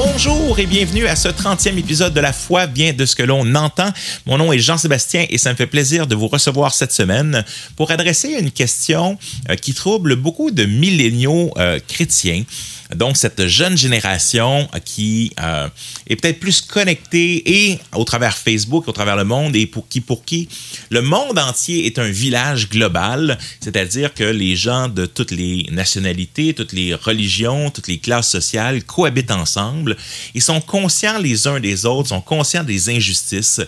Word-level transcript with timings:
Bonjour 0.00 0.60
et 0.60 0.66
bienvenue 0.66 1.08
à 1.08 1.16
ce 1.16 1.26
30e 1.26 1.76
épisode 1.76 2.14
de 2.14 2.20
La 2.20 2.32
foi 2.32 2.66
vient 2.66 2.92
de 2.92 3.04
ce 3.04 3.16
que 3.16 3.24
l'on 3.24 3.56
entend. 3.56 3.90
Mon 4.26 4.38
nom 4.38 4.52
est 4.52 4.60
Jean-Sébastien 4.60 5.26
et 5.28 5.38
ça 5.38 5.50
me 5.50 5.56
fait 5.56 5.66
plaisir 5.66 6.06
de 6.06 6.14
vous 6.14 6.28
recevoir 6.28 6.72
cette 6.72 6.92
semaine 6.92 7.44
pour 7.74 7.90
adresser 7.90 8.28
une 8.28 8.52
question 8.52 9.18
euh, 9.50 9.56
qui 9.56 9.74
trouble 9.74 10.14
beaucoup 10.14 10.52
de 10.52 10.66
milléniaux 10.66 11.52
euh, 11.58 11.80
chrétiens. 11.88 12.44
Donc, 12.94 13.16
cette 13.16 13.46
jeune 13.46 13.76
génération 13.76 14.68
qui 14.84 15.32
euh, 15.40 15.68
est 16.06 16.16
peut-être 16.16 16.40
plus 16.40 16.62
connectée 16.62 17.70
et 17.70 17.78
au 17.94 18.04
travers 18.04 18.36
Facebook, 18.36 18.88
au 18.88 18.92
travers 18.92 19.16
le 19.16 19.24
monde, 19.24 19.54
et 19.56 19.66
pour 19.66 19.88
qui, 19.88 20.00
pour 20.00 20.24
qui 20.24 20.48
le 20.88 21.02
monde 21.02 21.38
entier 21.38 21.86
est 21.86 21.98
un 21.98 22.08
village 22.08 22.70
global, 22.70 23.38
c'est-à-dire 23.60 24.14
que 24.14 24.24
les 24.24 24.56
gens 24.56 24.88
de 24.88 25.04
toutes 25.04 25.32
les 25.32 25.66
nationalités, 25.70 26.54
toutes 26.54 26.72
les 26.72 26.94
religions, 26.94 27.70
toutes 27.70 27.88
les 27.88 27.98
classes 27.98 28.30
sociales 28.30 28.82
cohabitent 28.84 29.32
ensemble 29.32 29.87
et 30.34 30.40
sont 30.40 30.60
conscients 30.60 31.18
les 31.18 31.46
uns 31.46 31.60
des 31.60 31.84
autres, 31.86 32.08
sont 32.08 32.20
conscients 32.20 32.64
des 32.64 32.88
injustices 32.88 33.60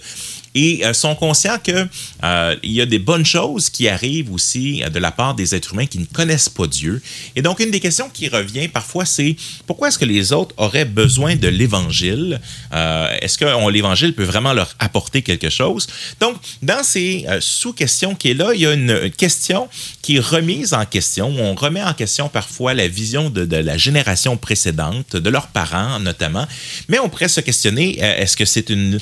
et 0.55 0.85
euh, 0.85 0.93
sont 0.93 1.15
conscients 1.15 1.59
qu'il 1.59 1.89
euh, 2.25 2.57
y 2.63 2.81
a 2.81 2.87
des 2.87 2.99
bonnes 2.99 3.25
choses 3.25 3.71
qui 3.71 3.89
arrivent 3.89 4.33
aussi 4.33 4.83
euh, 4.83 4.89
de 4.89 4.99
la 4.99 5.11
part 5.11 5.35
des 5.35 5.55
êtres 5.55 5.75
humains 5.75 5.87
qui 5.87 5.99
ne 5.99 6.07
connaissent 6.07 6.49
pas 6.49 6.67
Dieu. 6.67 7.01
Et 7.37 7.43
donc, 7.43 7.61
une 7.61 7.71
des 7.71 7.81
questions 7.81 8.09
qui 8.09 8.29
revient 8.29 8.69
parfois, 8.69 9.05
c'est 9.05 9.37
pourquoi 9.67 9.89
est-ce 9.89 9.99
que 9.99 10.05
les 10.05 10.33
autres 10.33 10.55
auraient 10.57 10.85
besoin 10.85 11.37
de 11.37 11.49
l'Évangile? 11.49 12.41
est-ce 12.73 13.39
que 13.39 13.71
l'Évangile 13.71 14.15
peut 14.15 14.25
vraiment 14.25 14.53
leur 14.53 14.75
apporter 14.79 15.23
quelque 15.23 15.51
chose? 15.51 15.87
Donc, 16.21 16.37
dans 16.63 16.83
ces 16.83 17.27
sous-questions 17.41 18.15
qui 18.15 18.31
est 18.31 18.35
là, 18.35 18.53
il 18.55 18.61
y 18.61 18.67
a 18.67 18.73
une 18.73 19.11
question 19.11 19.69
qui 20.03 20.17
est 20.17 20.21
remise 20.21 20.75
en 20.75 20.85
question. 20.85 21.29
On 21.39 21.55
remet 21.55 21.83
en 21.83 21.95
question 21.95 22.29
parfois 22.29 22.75
la 22.75 22.89
vision 22.89 23.31
de, 23.31 23.45
de 23.45 23.57
la 23.57 23.77
génération 23.77 24.37
précédente, 24.37 25.17
de 25.17 25.31
leurs 25.31 25.49
parents 25.49 25.99
notamment, 26.01 26.47
mais 26.89 26.99
on 26.99 27.09
pourrait 27.09 27.29
se 27.29 27.41
questionner, 27.41 27.99
est-ce 27.99 28.37
que 28.37 28.45
c'est 28.45 28.71
une... 28.71 28.99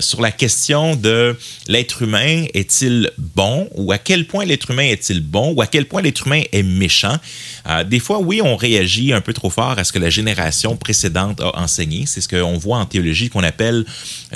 sur 0.00 0.20
la 0.20 0.32
question 0.32 0.69
de 0.70 1.36
l'être 1.66 2.02
humain 2.02 2.44
est-il 2.54 3.10
bon 3.18 3.68
ou 3.74 3.90
à 3.90 3.98
quel 3.98 4.26
point 4.26 4.44
l'être 4.44 4.70
humain 4.70 4.84
est-il 4.84 5.20
bon 5.20 5.52
ou 5.52 5.62
à 5.62 5.66
quel 5.66 5.86
point 5.86 6.00
l'être 6.00 6.26
humain 6.26 6.42
est 6.52 6.62
méchant? 6.62 7.16
Euh, 7.68 7.82
des 7.82 7.98
fois, 7.98 8.20
oui, 8.20 8.40
on 8.40 8.54
réagit 8.54 9.12
un 9.12 9.20
peu 9.20 9.32
trop 9.32 9.50
fort 9.50 9.78
à 9.78 9.84
ce 9.84 9.92
que 9.92 9.98
la 9.98 10.10
génération 10.10 10.76
précédente 10.76 11.40
a 11.40 11.58
enseigné. 11.58 12.04
C'est 12.06 12.20
ce 12.20 12.28
qu'on 12.28 12.56
voit 12.56 12.78
en 12.78 12.86
théologie 12.86 13.30
qu'on 13.30 13.42
appelle 13.42 13.84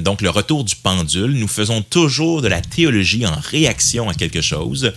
donc 0.01 0.23
le 0.23 0.31
retour 0.31 0.65
du 0.65 0.75
pendule. 0.75 1.33
Nous 1.35 1.49
faisons 1.49 1.83
toujours 1.83 2.43
de 2.43 2.49
la 2.49 2.61
théologie 2.61 3.27
en 3.27 3.37
réaction 3.41 4.09
à 4.09 4.15
quelque 4.15 4.41
chose. 4.41 4.93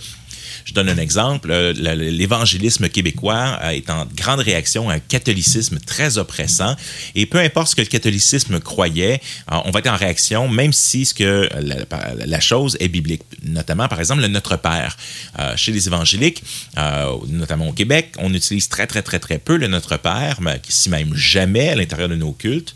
Je 0.68 0.74
donne 0.74 0.90
un 0.90 0.98
exemple. 0.98 1.50
Euh, 1.50 1.72
l'évangélisme 1.72 2.90
québécois 2.90 3.58
euh, 3.62 3.70
est 3.70 3.88
en 3.88 4.06
grande 4.14 4.40
réaction 4.40 4.90
à 4.90 4.94
un 4.94 4.98
catholicisme 4.98 5.78
très 5.78 6.18
oppressant. 6.18 6.76
Et 7.14 7.24
peu 7.24 7.38
importe 7.38 7.68
ce 7.68 7.74
que 7.74 7.80
le 7.80 7.86
catholicisme 7.86 8.60
croyait, 8.60 9.22
euh, 9.50 9.60
on 9.64 9.70
va 9.70 9.78
être 9.78 9.86
en 9.86 9.96
réaction, 9.96 10.46
même 10.46 10.74
si 10.74 11.06
ce 11.06 11.14
que 11.14 11.48
la, 12.26 12.40
chose 12.40 12.76
est 12.80 12.88
biblique. 12.88 13.22
Notamment, 13.44 13.88
par 13.88 13.98
exemple, 13.98 14.20
le 14.20 14.28
Notre 14.28 14.56
Père. 14.56 14.96
chez 15.56 15.72
les 15.72 15.86
évangéliques, 15.86 16.42
notamment 17.28 17.68
au 17.68 17.72
Québec, 17.72 18.12
on 18.18 18.32
utilise 18.34 18.68
très, 18.68 18.86
très, 18.86 19.02
très, 19.02 19.18
très 19.18 19.38
peu 19.38 19.56
le 19.56 19.68
Notre 19.68 19.96
Père, 19.96 20.38
si 20.68 20.90
même 20.90 21.14
jamais 21.14 21.70
à 21.70 21.76
l'intérieur 21.76 22.08
de 22.08 22.14
nos 22.14 22.32
cultes 22.32 22.74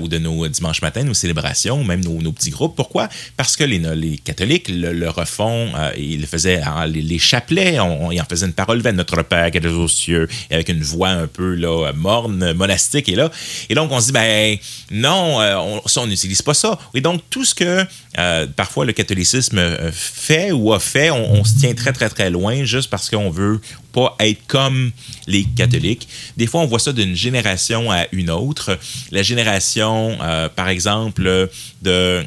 ou 0.00 0.06
de 0.06 0.18
nos 0.18 0.46
dimanches 0.48 0.82
matins, 0.82 1.02
nos 1.02 1.14
célébrations, 1.14 1.82
même 1.82 2.04
nos, 2.04 2.32
petits 2.32 2.50
groupes. 2.50 2.76
Pourquoi? 2.76 3.08
Parce 3.36 3.56
que 3.56 3.64
les, 3.64 4.18
catholiques 4.18 4.68
le, 4.68 5.08
refont, 5.08 5.72
ils 5.96 6.20
le 6.20 6.26
faisaient, 6.26 6.62
les, 6.86 7.02
les 7.02 7.21
chapelet, 7.22 7.80
on, 7.80 8.10
en 8.10 8.24
faisait 8.28 8.46
une 8.46 8.52
parole 8.52 8.80
vers 8.80 8.92
notre 8.92 9.22
Père 9.22 9.50
qui 9.50 9.58
est 9.58 9.66
aux 9.66 9.88
cieux, 9.88 10.28
avec 10.50 10.68
une 10.68 10.82
voix 10.82 11.10
un 11.10 11.26
peu 11.26 11.54
là, 11.54 11.92
morne, 11.94 12.52
monastique, 12.52 13.08
et 13.08 13.14
là. 13.14 13.30
Et 13.68 13.74
donc, 13.74 13.90
on 13.92 14.00
se 14.00 14.06
dit, 14.06 14.12
ben 14.12 14.58
non, 14.90 15.40
euh, 15.40 15.56
on, 15.56 15.86
ça, 15.86 16.02
on 16.02 16.06
n'utilise 16.06 16.42
pas 16.42 16.54
ça. 16.54 16.78
Et 16.94 17.00
donc, 17.00 17.22
tout 17.30 17.44
ce 17.44 17.54
que 17.54 17.84
euh, 18.18 18.46
parfois 18.54 18.84
le 18.84 18.92
catholicisme 18.92 19.58
euh, 19.58 19.90
fait 19.92 20.52
ou 20.52 20.72
a 20.72 20.80
fait, 20.80 21.10
on, 21.10 21.44
se 21.44 21.58
tient 21.58 21.74
très, 21.74 21.92
très, 21.92 22.08
très 22.08 22.30
loin 22.30 22.64
juste 22.64 22.90
parce 22.90 23.08
qu'on 23.08 23.30
veut 23.30 23.60
pas 23.92 24.14
être 24.20 24.46
comme 24.46 24.90
les 25.26 25.44
catholiques. 25.44 26.08
Des 26.36 26.46
fois, 26.46 26.60
on 26.62 26.66
voit 26.66 26.78
ça 26.78 26.92
d'une 26.92 27.14
génération 27.14 27.90
à 27.90 28.06
une 28.12 28.30
autre. 28.30 28.78
La 29.10 29.22
génération, 29.22 30.16
par 30.56 30.68
exemple, 30.68 31.50
de 31.82 32.24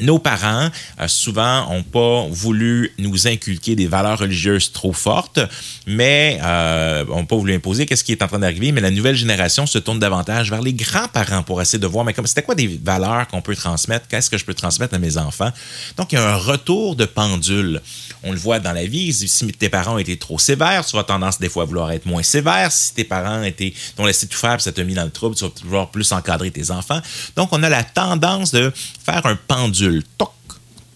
nos 0.00 0.18
parents, 0.18 0.68
euh, 1.00 1.08
souvent, 1.08 1.72
n'ont 1.72 1.82
pas 1.82 2.26
voulu 2.30 2.92
nous 2.98 3.26
inculquer 3.26 3.76
des 3.76 3.86
valeurs 3.86 4.18
religieuses 4.18 4.72
trop 4.72 4.92
fortes, 4.92 5.40
mais 5.86 6.36
n'ont 6.38 6.44
euh, 6.44 7.22
pas 7.22 7.36
voulu 7.36 7.54
imposer 7.54 7.86
qu'est-ce 7.86 8.04
qui 8.04 8.12
est 8.12 8.22
en 8.22 8.28
train 8.28 8.38
d'arriver. 8.38 8.72
Mais 8.72 8.80
la 8.80 8.90
nouvelle 8.90 9.16
génération 9.16 9.66
se 9.66 9.78
tourne 9.78 9.98
davantage 9.98 10.50
vers 10.50 10.62
les 10.62 10.72
grands-parents 10.72 11.42
pour 11.42 11.60
essayer 11.60 11.78
de 11.78 11.86
voir, 11.86 12.04
mais 12.04 12.12
comme 12.12 12.26
c'était 12.26 12.42
quoi 12.42 12.54
des 12.54 12.80
valeurs 12.82 13.28
qu'on 13.28 13.42
peut 13.42 13.56
transmettre, 13.56 14.08
qu'est-ce 14.08 14.30
que 14.30 14.38
je 14.38 14.44
peux 14.44 14.54
transmettre 14.54 14.94
à 14.94 14.98
mes 14.98 15.16
enfants? 15.16 15.50
Donc, 15.96 16.12
il 16.12 16.16
y 16.16 16.18
a 16.18 16.34
un 16.34 16.36
retour 16.36 16.96
de 16.96 17.04
pendule. 17.04 17.80
On 18.22 18.32
le 18.32 18.38
voit 18.38 18.60
dans 18.60 18.72
la 18.72 18.84
vie. 18.84 19.12
Si 19.12 19.46
tes 19.52 19.68
parents 19.68 19.98
étaient 19.98 20.16
trop 20.16 20.38
sévères, 20.38 20.84
tu 20.84 20.96
vas 20.96 21.04
tendance 21.04 21.38
des 21.38 21.48
fois 21.48 21.62
à 21.62 21.66
vouloir 21.66 21.90
être 21.92 22.06
moins 22.06 22.22
sévère. 22.22 22.70
Si 22.70 22.94
tes 22.94 23.04
parents 23.04 23.42
étaient, 23.42 23.72
t'ont 23.96 24.04
laissé 24.04 24.26
tout 24.26 24.36
faire, 24.36 24.60
ça 24.60 24.72
t'a 24.72 24.84
mis 24.84 24.94
dans 24.94 25.04
le 25.04 25.10
trouble, 25.10 25.34
tu 25.36 25.44
vas 25.44 25.50
vouloir 25.64 25.90
plus 25.90 26.12
encadrer 26.12 26.50
tes 26.50 26.70
enfants. 26.70 27.00
Donc, 27.36 27.48
on 27.52 27.62
a 27.62 27.68
la 27.68 27.84
tendance 27.84 28.52
de 28.52 28.72
faire 29.04 29.24
un 29.26 29.36
pendule 29.36 29.89
Toc, 30.18 30.32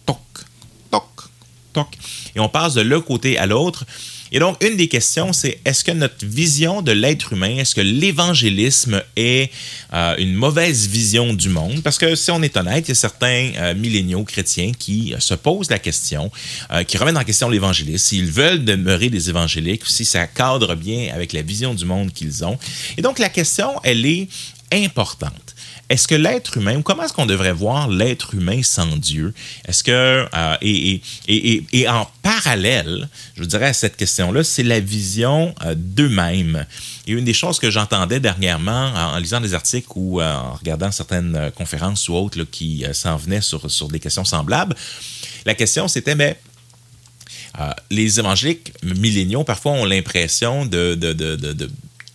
toc, 0.07 0.19
toc, 0.91 1.05
toc. 1.73 1.89
Et 2.35 2.41
on 2.41 2.49
passe 2.49 2.75
de 2.75 2.81
l'un 2.81 3.01
côté 3.01 3.39
à 3.39 3.47
l'autre. 3.47 3.85
Et 4.35 4.41
donc, 4.41 4.61
une 4.65 4.77
des 4.77 4.89
questions, 4.89 5.33
c'est 5.33 5.61
est-ce 5.65 5.85
que 5.85 5.93
notre 5.93 6.27
vision 6.27 6.83
de 6.83 6.91
l'être 6.91 7.35
humain, 7.35 7.59
est-ce 7.59 7.73
que 7.73 7.81
l'évangélisme 7.81 9.01
est 9.15 9.53
euh, 9.93 10.17
une 10.19 10.35
mauvaise 10.35 10.89
vision 10.89 11.33
du 11.35 11.49
monde? 11.49 11.83
Parce 11.85 11.99
que 11.99 12.17
si 12.17 12.33
on 12.33 12.43
est 12.43 12.57
honnête, 12.57 12.89
il 12.89 12.91
y 12.91 12.93
a 12.93 12.97
certains 12.97 13.53
euh, 13.57 13.75
milléniaux 13.77 14.25
chrétiens 14.25 14.73
qui 14.77 15.15
euh, 15.15 15.21
se 15.21 15.35
posent 15.35 15.71
la 15.71 15.79
question, 15.79 16.33
qui 16.89 16.97
remettent 16.97 17.17
en 17.17 17.23
question 17.23 17.49
l'évangélisme, 17.49 17.99
s'ils 17.99 18.31
veulent 18.31 18.65
demeurer 18.65 19.09
des 19.09 19.29
évangéliques, 19.29 19.83
si 19.87 20.05
ça 20.05 20.27
cadre 20.27 20.75
bien 20.75 21.15
avec 21.15 21.33
la 21.33 21.43
vision 21.43 21.73
du 21.73 21.85
monde 21.85 22.13
qu'ils 22.13 22.45
ont. 22.45 22.59
Et 22.97 23.03
donc, 23.03 23.21
la 23.21 23.29
question, 23.29 23.69
elle 23.85 24.05
est 24.05 24.27
importante. 24.73 25.54
Est-ce 25.91 26.09
que 26.09 26.15
l'être 26.15 26.57
humain, 26.57 26.77
ou 26.77 26.83
comment 26.83 27.03
est-ce 27.03 27.13
qu'on 27.13 27.27
devrait 27.27 27.53
voir 27.53 27.89
l'être 27.89 28.35
humain 28.35 28.63
sans 28.63 28.97
Dieu? 28.97 29.35
Est-ce 29.67 29.85
que, 29.85 30.27
euh, 30.33 30.57
et, 30.63 31.03
et, 31.29 31.89
en 31.89 32.09
parallèle, 32.23 33.09
je 33.37 33.45
dirais 33.45 33.67
à 33.67 33.73
cette 33.75 33.97
question-là, 33.97 34.45
c'est 34.45 34.63
la 34.63 34.81
vision 34.81 35.55
euh, 35.63 35.75
d'eux-mêmes. 35.77 36.65
Et 37.07 37.13
une 37.13 37.25
des 37.25 37.35
choses 37.35 37.59
que 37.59 37.71
j'entendais 37.71 38.19
dernièrement 38.19 38.93
en, 38.95 39.19
lisant 39.19 39.43
des 39.43 39.53
articles 39.53 39.89
ou 39.95 40.21
euh, 40.21 40.35
en 40.35 40.55
regardant 40.55 40.91
certaines 40.91 41.51
conférences 41.55 42.09
ou 42.09 42.15
autres 42.15 42.45
qui 42.45 42.85
s'en 42.95 43.17
venaient 43.17 43.43
sur, 43.43 43.71
sur 43.71 43.89
des 43.89 44.01
questions 44.01 44.25
semblables, 44.25 44.75
la 45.45 45.55
question 45.55 45.87
c'était, 45.87 46.15
mais 46.15 46.41
les 47.91 48.19
évangéliques 48.19 48.73
milléniaux, 48.83 49.45
parfois, 49.45 49.73
ont 49.73 49.85
l'impression 49.85 50.67
de, 50.67 50.95
de, 50.95 51.13
de 51.13 51.71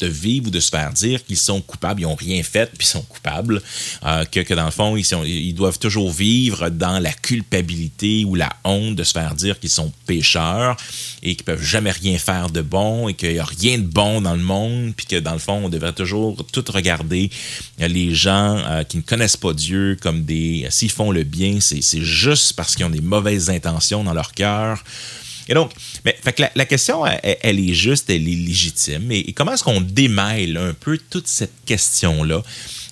vivre 0.07 0.47
ou 0.47 0.49
de 0.51 0.59
se 0.59 0.69
faire 0.69 0.93
dire 0.93 1.25
qu'ils 1.25 1.37
sont 1.37 1.61
coupables, 1.61 2.01
ils 2.01 2.03
n'ont 2.03 2.15
rien 2.15 2.41
fait, 2.43 2.71
puis 2.77 2.85
ils 2.85 2.89
sont 2.89 3.01
coupables, 3.01 3.61
euh, 4.05 4.25
que, 4.25 4.53
dans 4.53 4.65
le 4.65 4.71
fond, 4.71 4.95
ils, 4.95 5.05
ils 5.27 5.53
doivent 5.53 5.79
toujours 5.79 6.11
vivre 6.11 6.69
dans 6.69 6.99
la 6.99 7.11
culpabilité 7.11 8.25
ou 8.25 8.35
la 8.35 8.51
honte 8.63 8.95
de 8.95 9.03
se 9.03 9.13
faire 9.13 9.35
dire 9.35 9.59
qu'ils 9.59 9.69
sont 9.69 9.91
pécheurs 10.05 10.77
et 11.21 11.35
qu'ils 11.35 11.45
peuvent 11.45 11.63
jamais 11.63 11.91
rien 11.91 12.17
faire 12.17 12.49
de 12.49 12.61
bon 12.61 13.07
et 13.07 13.13
qu'il 13.13 13.33
n'y 13.33 13.39
a 13.39 13.45
rien 13.45 13.77
de 13.77 13.83
bon 13.83 14.21
dans 14.21 14.35
le 14.35 14.43
monde, 14.43 14.93
puis 14.95 15.05
que 15.05 15.17
dans 15.17 15.33
le 15.33 15.39
fond, 15.39 15.61
on 15.65 15.69
devrait 15.69 15.93
toujours 15.93 16.45
tout 16.51 16.65
regarder 16.69 17.29
les 17.77 18.13
gens 18.13 18.57
euh, 18.57 18.83
qui 18.83 18.97
ne 18.97 19.01
connaissent 19.01 19.37
pas 19.37 19.53
Dieu 19.53 19.97
comme 20.01 20.23
des... 20.23 20.67
S'ils 20.69 20.91
font 20.91 21.11
le 21.11 21.23
bien, 21.23 21.59
c'est 21.59 22.01
juste 22.01 22.53
parce 22.53 22.75
qu'ils 22.75 22.85
ont 22.85 22.89
des 22.89 23.01
mauvaises 23.01 23.49
intentions 23.49 24.03
dans 24.03 24.13
leur 24.13 24.33
cœur. 24.33 24.83
Et 25.49 25.55
donc, 25.55 25.71
mais, 26.05 26.15
la, 26.55 26.65
question, 26.65 27.03
elle, 27.05 27.59
est 27.59 27.73
juste, 27.73 28.09
elle 28.09 28.29
est 28.29 28.35
légitime. 28.35 29.11
Et, 29.11 29.33
comment 29.33 29.53
est-ce 29.53 29.63
qu'on 29.63 29.81
démêle 29.81 30.57
un 30.57 30.73
peu 30.73 30.99
toute 31.09 31.27
cette 31.27 31.65
question-là? 31.65 32.43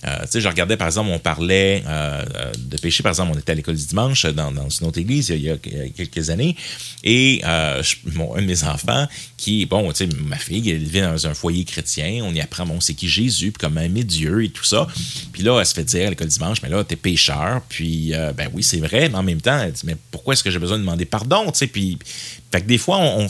Euh, 0.06 0.22
tu 0.22 0.32
sais, 0.32 0.42
je 0.42 0.48
regardais, 0.48 0.78
par 0.78 0.88
exemple, 0.88 1.10
on 1.12 1.20
parlait 1.20 1.84
euh, 1.88 2.24
euh, 2.36 2.52
de 2.58 2.78
péché. 2.78 3.02
Par 3.02 3.12
exemple, 3.12 3.32
on 3.36 3.40
était 3.40 3.52
à 3.52 3.56
l'école 3.56 3.76
du 3.76 3.86
dimanche 3.86 4.26
dans, 4.26 4.52
une 4.52 4.88
autre 4.88 5.00
église 5.00 5.30
il 5.30 5.42
y 5.42 5.50
a, 5.50 5.58
quelques 5.58 6.30
années. 6.30 6.56
Et 7.04 7.42
un 7.44 7.82
de 7.82 8.42
mes 8.42 8.64
enfants, 8.64 9.08
qui, 9.38 9.66
bon, 9.66 9.92
tu 9.92 10.06
sais, 10.06 10.10
ma 10.20 10.38
fille, 10.38 10.70
elle 10.70 10.84
vit 10.84 11.02
dans 11.02 11.28
un 11.28 11.34
foyer 11.34 11.66
chrétien. 11.66 12.22
On 12.24 12.34
y 12.34 12.42
apprend, 12.42 12.66
bon, 12.66 12.80
c'est 12.80 12.94
qui 12.94 13.08
Jésus, 13.08 13.52
puis 13.52 13.60
comment 13.60 13.82
aimer 13.82 14.04
Dieu 14.04 14.44
et 14.44 14.50
tout 14.50 14.64
ça. 14.64 14.88
Puis 15.34 15.44
là, 15.44 15.60
elle 15.60 15.66
se 15.66 15.74
fait 15.74 15.84
dire 15.84 16.08
à 16.08 16.10
l'école 16.10 16.28
du 16.28 16.34
dimanche, 16.34 16.62
mais 16.62 16.70
là, 16.70 16.84
t'es 16.84 16.96
pécheur. 16.96 17.62
Puis, 17.68 18.14
ben 18.36 18.50
oui, 18.54 18.64
c'est 18.64 18.80
vrai, 18.80 19.10
mais 19.10 19.18
en 19.18 19.24
même 19.24 19.42
temps, 19.42 19.60
elle 19.60 19.72
dit, 19.72 19.82
mais 19.86 19.98
pourquoi 20.12 20.34
est-ce 20.34 20.44
que 20.44 20.52
j'ai 20.52 20.60
besoin 20.60 20.78
de 20.78 20.84
demander 20.84 21.06
pardon? 21.06 21.52
Tu 21.52 21.60
sais, 21.60 21.68
puis, 21.68 21.98
fait 22.52 22.62
que 22.62 22.68
des 22.68 22.78
fois, 22.78 22.98
on, 23.00 23.28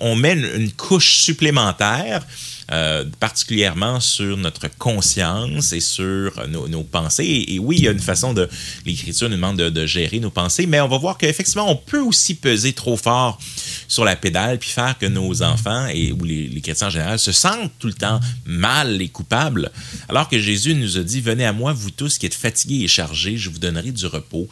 on, 0.00 0.16
met 0.16 0.32
une 0.32 0.70
couche 0.72 1.22
supplémentaire 1.22 2.24
euh, 2.72 3.04
particulièrement 3.20 4.00
sur 4.00 4.36
notre 4.36 4.68
conscience 4.76 5.72
et 5.72 5.80
sur 5.80 6.32
nos, 6.48 6.82
pensées. 6.82 7.44
Et, 7.48 7.58
oui, 7.58 7.76
il 7.78 7.84
y 7.84 7.88
a 7.88 7.92
une 7.92 8.00
façon 8.00 8.34
de. 8.34 8.48
L'Écriture 8.84 9.28
nous 9.28 9.36
demande 9.36 9.56
de, 9.56 9.86
gérer 9.86 10.18
nos 10.18 10.30
pensées, 10.30 10.66
mais 10.66 10.80
on 10.80 10.88
va 10.88 10.98
voir 10.98 11.16
qu'effectivement, 11.16 11.70
on 11.70 11.76
peut 11.76 12.00
aussi 12.00 12.34
peser 12.34 12.72
trop 12.72 12.96
fort 12.96 13.38
sur 13.86 14.04
la 14.04 14.16
pédale 14.16 14.58
puis 14.58 14.70
faire 14.70 14.98
que 14.98 15.06
nos 15.06 15.42
enfants 15.42 15.86
et 15.86 16.12
ou 16.12 16.24
les, 16.24 16.48
les 16.48 16.60
chrétiens 16.60 16.88
en 16.88 16.90
général 16.90 17.18
se 17.18 17.32
sentent 17.32 17.72
tout 17.78 17.86
le 17.86 17.94
temps 17.94 18.18
mal 18.44 19.00
et 19.00 19.08
coupables, 19.08 19.70
alors 20.08 20.28
que 20.28 20.38
Jésus 20.38 20.74
nous 20.74 20.98
a 20.98 21.02
dit 21.02 21.20
Venez 21.20 21.44
à 21.44 21.52
moi, 21.52 21.72
vous 21.72 21.90
tous 21.90 22.18
qui 22.18 22.26
êtes 22.26 22.34
fatigués 22.34 22.84
et 22.84 22.88
chargés, 22.88 23.36
je 23.36 23.48
vous 23.48 23.58
donnerai 23.58 23.92
du 23.92 24.06
repos. 24.06 24.48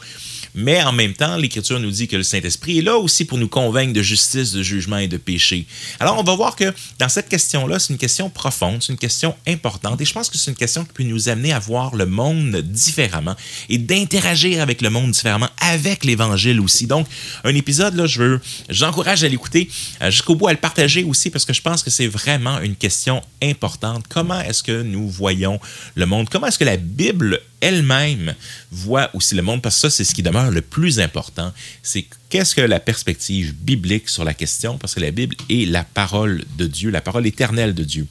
Mais 0.55 0.81
en 0.81 0.93
même 0.93 1.13
temps, 1.13 1.35
l'Écriture 1.35 1.79
nous 1.81 1.91
dit 1.91 2.07
que 2.07 2.15
le 2.15 2.23
Saint-Esprit 2.23 2.79
est 2.79 2.81
là 2.81 2.97
aussi 2.97 3.25
pour 3.25 3.37
nous 3.37 3.49
convaincre 3.49 3.91
de 3.91 4.01
justice, 4.01 4.53
de 4.53 4.63
jugement 4.63 4.97
et 4.97 5.09
de 5.09 5.17
péché. 5.17 5.65
Alors, 5.99 6.17
on 6.17 6.23
va 6.23 6.33
voir 6.35 6.55
que 6.55 6.73
dans 6.97 7.09
cette 7.09 7.27
question-là, 7.27 7.77
c'est 7.77 7.91
une 7.91 7.99
question 7.99 8.29
profonde, 8.29 8.81
c'est 8.81 8.93
une 8.93 8.97
question 8.97 9.35
importante, 9.47 9.99
et 9.99 10.05
je 10.05 10.13
pense 10.13 10.29
que 10.29 10.37
c'est 10.37 10.51
une 10.51 10.57
question 10.57 10.85
qui 10.85 10.93
peut 10.93 11.03
nous 11.03 11.27
amener 11.27 11.51
à 11.51 11.59
voir 11.59 11.95
le 11.95 12.05
monde 12.05 12.55
différemment 12.61 13.35
et 13.67 13.77
d'interagir 13.77 14.61
avec 14.61 14.81
le 14.81 14.89
monde 14.89 15.11
différemment, 15.11 15.49
avec 15.59 16.05
l'Évangile 16.05 16.61
aussi. 16.61 16.87
Donc, 16.87 17.05
un 17.43 17.53
épisode, 17.53 17.95
là, 17.95 18.05
je 18.05 18.19
veux, 18.19 18.41
j'encourage 18.69 19.25
à 19.25 19.27
l'écouter 19.27 19.69
euh, 20.01 20.09
jusqu'au 20.09 20.35
bout, 20.35 20.47
à 20.47 20.53
le 20.53 20.57
partager 20.57 21.03
aussi, 21.03 21.29
parce 21.29 21.43
que 21.43 21.53
je 21.53 21.61
pense 21.61 21.83
que 21.83 21.89
c'est 21.89 22.07
vraiment 22.07 22.61
une 22.61 22.75
question 22.75 23.21
importante. 23.43 24.05
Comment 24.07 24.39
est-ce 24.39 24.63
que 24.63 24.81
nous 24.83 25.09
voyons 25.09 25.59
le 25.95 26.05
monde? 26.05 26.29
Comment 26.29 26.47
est-ce 26.47 26.59
que 26.59 26.63
la 26.63 26.77
Bible 26.77 27.41
elle-même 27.61 28.35
voit 28.71 29.09
aussi 29.13 29.35
le 29.35 29.41
monde, 29.41 29.61
parce 29.61 29.75
que 29.75 29.81
ça, 29.81 29.89
c'est 29.89 30.03
ce 30.03 30.13
qui 30.13 30.23
demeure 30.23 30.51
le 30.51 30.61
plus 30.61 30.99
important, 30.99 31.53
c'est 31.83 32.05
qu'est-ce 32.29 32.55
que 32.55 32.61
la 32.61 32.79
perspective 32.79 33.53
biblique 33.53 34.09
sur 34.09 34.23
la 34.23 34.33
question, 34.33 34.77
parce 34.77 34.93
que 34.93 34.99
la 34.99 35.11
Bible 35.11 35.35
est 35.49 35.69
la 35.69 35.83
parole 35.83 36.43
de 36.57 36.67
Dieu, 36.67 36.89
la 36.89 37.01
parole 37.01 37.25
éternelle 37.25 37.73
de 37.73 37.83
Dieu. 37.83 38.07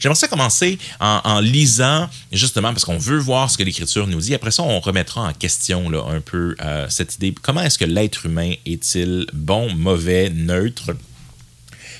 J'aimerais 0.00 0.18
ça 0.18 0.28
commencer 0.28 0.78
en, 1.00 1.40
lisant, 1.40 2.08
justement, 2.32 2.72
parce 2.72 2.84
qu'on 2.84 2.98
veut 2.98 3.18
voir 3.18 3.50
ce 3.50 3.58
que 3.58 3.62
l'Écriture 3.62 4.06
nous 4.06 4.20
dit. 4.20 4.34
Après 4.34 4.50
ça, 4.50 4.62
on 4.62 4.80
remettra 4.80 5.22
en 5.22 5.32
question 5.32 5.92
un 6.08 6.20
peu 6.20 6.56
euh, 6.60 6.86
cette 6.88 7.16
idée. 7.16 7.34
Comment 7.42 7.62
est-ce 7.62 7.78
que 7.78 7.84
l'être 7.84 8.26
humain 8.26 8.54
est-il 8.64 9.26
bon, 9.32 9.74
mauvais, 9.74 10.30
neutre? 10.30 10.96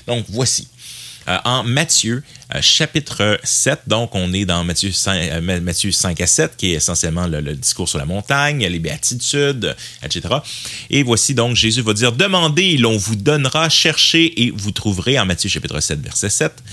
Donc, 0.07 0.25
voici. 0.29 0.67
Euh, 1.29 1.37
en 1.45 1.63
Matthieu, 1.63 2.23
euh, 2.55 2.61
chapitre 2.61 3.39
7. 3.43 3.81
Donc, 3.85 4.15
on 4.15 4.33
est 4.33 4.45
dans 4.45 4.63
Matthieu 4.63 4.91
5, 4.91 5.29
euh, 5.31 5.61
Matthieu 5.61 5.91
5 5.91 6.19
à 6.21 6.27
7, 6.27 6.57
qui 6.57 6.71
est 6.71 6.75
essentiellement 6.75 7.27
le, 7.27 7.53
discours 7.55 7.87
sur 7.87 7.99
la 7.99 8.05
montagne, 8.05 8.65
les 8.65 8.79
béatitudes, 8.79 9.75
etc. 10.03 10.27
Et 10.89 11.03
voici 11.03 11.35
donc, 11.35 11.55
Jésus 11.55 11.81
va 11.81 11.93
dire, 11.93 12.13
demandez 12.13 12.77
l'on 12.77 12.97
vous 12.97 13.15
donnera, 13.15 13.69
cherchez 13.69 14.43
et 14.43 14.51
vous 14.51 14.71
trouverez, 14.71 15.19
en 15.19 15.25
Matthieu 15.25 15.49
chapitre 15.49 15.79
7, 15.79 16.01
verset 16.01 16.29
7. 16.29 16.63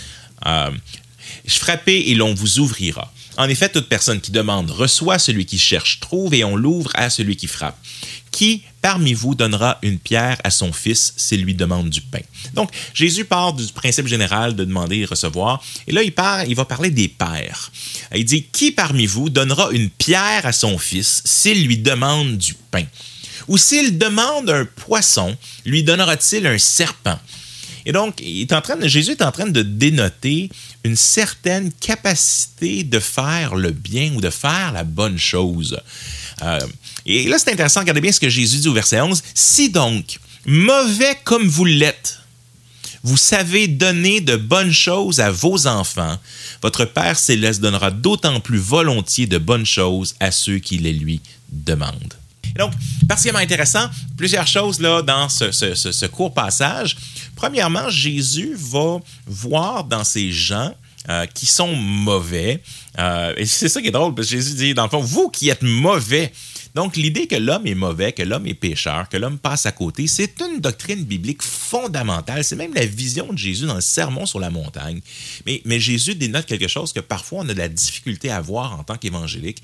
frappez 1.46 2.10
et 2.10 2.14
l'on 2.14 2.32
vous 2.32 2.58
ouvrira. 2.58 3.12
En 3.36 3.50
effet, 3.50 3.68
toute 3.68 3.88
personne 3.90 4.22
qui 4.22 4.30
demande 4.30 4.70
reçoit, 4.70 5.18
celui 5.18 5.44
qui 5.44 5.58
cherche 5.58 6.00
trouve, 6.00 6.32
et 6.32 6.44
on 6.44 6.56
l'ouvre 6.56 6.90
à 6.94 7.10
celui 7.10 7.36
qui 7.36 7.46
frappe. 7.46 7.76
Qui 8.36 8.60
parmi 8.82 9.14
vous 9.14 9.34
donnera 9.34 9.78
une 9.80 9.98
pierre 9.98 10.36
à 10.44 10.50
son 10.50 10.70
fils 10.70 11.14
s'il 11.16 11.40
lui 11.40 11.54
demande 11.54 11.88
du 11.88 12.02
pain? 12.02 12.20
Donc, 12.52 12.70
Jésus 12.92 13.24
part 13.24 13.54
du 13.54 13.64
principe 13.72 14.06
général 14.06 14.54
de 14.54 14.62
demander 14.62 14.98
et 14.98 15.04
recevoir, 15.06 15.64
et 15.86 15.92
là, 15.92 16.02
il, 16.02 16.12
part, 16.12 16.44
il 16.44 16.54
va 16.54 16.66
parler 16.66 16.90
des 16.90 17.08
pères. 17.08 17.72
Il 18.14 18.26
dit, 18.26 18.42
qui 18.42 18.72
parmi 18.72 19.06
vous 19.06 19.30
donnera 19.30 19.70
une 19.70 19.88
pierre 19.88 20.44
à 20.44 20.52
son 20.52 20.76
fils 20.76 21.22
s'il 21.24 21.66
lui 21.66 21.78
demande 21.78 22.36
du 22.36 22.52
pain? 22.52 22.84
Ou 23.48 23.56
s'il 23.56 23.96
demande 23.96 24.50
un 24.50 24.66
poisson, 24.66 25.34
lui 25.64 25.82
donnera-t-il 25.82 26.46
un 26.46 26.58
serpent? 26.58 27.18
Et 27.86 27.92
donc, 27.92 28.20
il 28.20 28.42
est 28.42 28.52
en 28.52 28.60
train 28.60 28.76
de, 28.76 28.86
Jésus 28.86 29.12
est 29.12 29.22
en 29.22 29.32
train 29.32 29.46
de 29.46 29.62
dénoter 29.62 30.50
une 30.84 30.96
certaine 30.96 31.72
capacité 31.72 32.84
de 32.84 32.98
faire 32.98 33.54
le 33.54 33.70
bien 33.70 34.12
ou 34.14 34.20
de 34.20 34.28
faire 34.28 34.72
la 34.72 34.84
bonne 34.84 35.18
chose. 35.18 35.80
Euh, 36.42 36.60
et 37.04 37.28
là, 37.28 37.38
c'est 37.38 37.52
intéressant, 37.52 37.80
regardez 37.80 38.00
bien 38.00 38.12
ce 38.12 38.20
que 38.20 38.28
Jésus 38.28 38.58
dit 38.58 38.68
au 38.68 38.72
verset 38.72 39.00
11. 39.00 39.22
Si 39.34 39.70
donc, 39.70 40.18
mauvais 40.44 41.18
comme 41.24 41.46
vous 41.46 41.64
l'êtes, 41.64 42.20
vous 43.02 43.16
savez 43.16 43.68
donner 43.68 44.20
de 44.20 44.36
bonnes 44.36 44.72
choses 44.72 45.20
à 45.20 45.30
vos 45.30 45.66
enfants, 45.66 46.18
votre 46.62 46.84
Père 46.84 47.18
céleste 47.18 47.60
donnera 47.60 47.90
d'autant 47.90 48.40
plus 48.40 48.58
volontiers 48.58 49.26
de 49.26 49.38
bonnes 49.38 49.66
choses 49.66 50.16
à 50.18 50.30
ceux 50.30 50.58
qui 50.58 50.78
les 50.78 50.92
lui 50.92 51.20
demandent. 51.50 52.14
Et 52.54 52.58
donc, 52.58 52.72
particulièrement 53.06 53.44
intéressant, 53.44 53.88
plusieurs 54.16 54.46
choses 54.46 54.80
là 54.80 55.02
dans 55.02 55.28
ce, 55.28 55.52
ce 55.52 56.06
court 56.06 56.34
passage. 56.34 56.96
Premièrement, 57.36 57.90
Jésus 57.90 58.56
va 58.58 58.98
voir 59.26 59.84
dans 59.84 60.04
ces 60.04 60.32
gens 60.32 60.74
euh, 61.08 61.26
qui 61.26 61.46
sont 61.46 61.74
mauvais. 61.74 62.60
Euh, 62.98 63.34
et 63.36 63.46
c'est 63.46 63.68
ça 63.68 63.80
qui 63.80 63.88
est 63.88 63.92
drôle, 63.92 64.14
parce 64.14 64.28
que 64.28 64.36
Jésus 64.36 64.54
dit, 64.54 64.74
dans 64.74 64.84
le 64.84 64.90
fond, 64.90 65.00
vous 65.00 65.28
qui 65.28 65.48
êtes 65.50 65.62
mauvais. 65.62 66.32
Donc, 66.74 66.96
l'idée 66.96 67.26
que 67.26 67.36
l'homme 67.36 67.66
est 67.66 67.74
mauvais, 67.74 68.12
que 68.12 68.22
l'homme 68.22 68.46
est 68.46 68.54
pécheur, 68.54 69.08
que 69.08 69.16
l'homme 69.16 69.38
passe 69.38 69.66
à 69.66 69.72
côté, 69.72 70.06
c'est 70.08 70.40
une 70.40 70.60
doctrine 70.60 71.04
biblique 71.04 71.42
fondamentale. 71.42 72.44
C'est 72.44 72.56
même 72.56 72.74
la 72.74 72.84
vision 72.84 73.32
de 73.32 73.38
Jésus 73.38 73.66
dans 73.66 73.76
le 73.76 73.80
sermon 73.80 74.26
sur 74.26 74.40
la 74.40 74.50
montagne. 74.50 75.00
Mais, 75.46 75.62
mais 75.64 75.80
Jésus 75.80 76.14
dénote 76.14 76.44
quelque 76.44 76.68
chose 76.68 76.92
que 76.92 77.00
parfois 77.00 77.40
on 77.40 77.48
a 77.48 77.54
de 77.54 77.58
la 77.58 77.68
difficulté 77.68 78.30
à 78.30 78.40
voir 78.40 78.78
en 78.78 78.84
tant 78.84 78.96
qu'évangélique. 78.96 79.62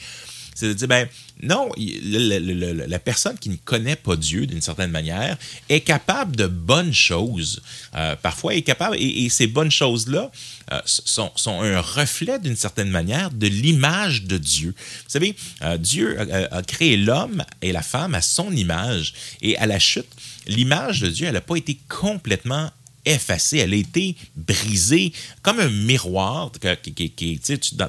C'est 0.54 0.69
de 0.69 0.72
dire, 0.75 0.88
ben 0.88 1.08
non, 1.43 1.70
la 1.76 2.99
personne 2.99 3.38
qui 3.38 3.49
ne 3.49 3.56
connaît 3.56 3.96
pas 3.96 4.16
Dieu 4.16 4.46
d'une 4.46 4.60
certaine 4.60 4.90
manière 4.90 5.37
est 5.69 5.81
capable 5.81 6.37
de 6.37 6.46
bonnes 6.46 6.93
choses. 6.93 7.62
Euh, 7.94 8.16
parfois, 8.16 8.54
est 8.54 8.62
capable, 8.62 8.96
et, 8.99 9.28
ces 9.28 9.46
bonnes 9.46 9.70
choses-là 9.70 10.31
euh, 10.72 10.81
sont, 10.84 11.32
un 11.46 11.81
reflet 11.81 12.38
d'une 12.38 12.56
certaine 12.56 12.90
manière 12.90 13.31
de 13.31 13.46
l'image 13.46 14.25
de 14.25 14.38
Dieu. 14.38 14.75
Vous 14.76 15.10
savez, 15.10 15.34
euh, 15.62 15.78
Dieu 15.78 16.19
a, 16.20 16.62
créé 16.62 16.96
l'homme 16.96 17.44
et 17.62 17.72
la 17.72 17.82
femme 17.82 18.14
à 18.14 18.20
son 18.20 18.52
image, 18.52 19.14
et 19.40 19.56
à 19.58 19.66
la 19.66 19.78
chute, 19.78 20.08
l'image 20.46 21.00
de 21.00 21.08
Dieu, 21.08 21.26
elle 21.26 21.34
n'a 21.34 21.40
pas 21.40 21.56
été 21.56 21.78
complètement 21.88 22.70
effacée, 23.04 23.58
elle 23.58 23.72
a 23.72 23.76
été 23.76 24.16
brisée 24.37 25.12
comme 25.43 25.60
un 25.60 25.69
miroir. 25.69 26.50
Tu 26.52 26.69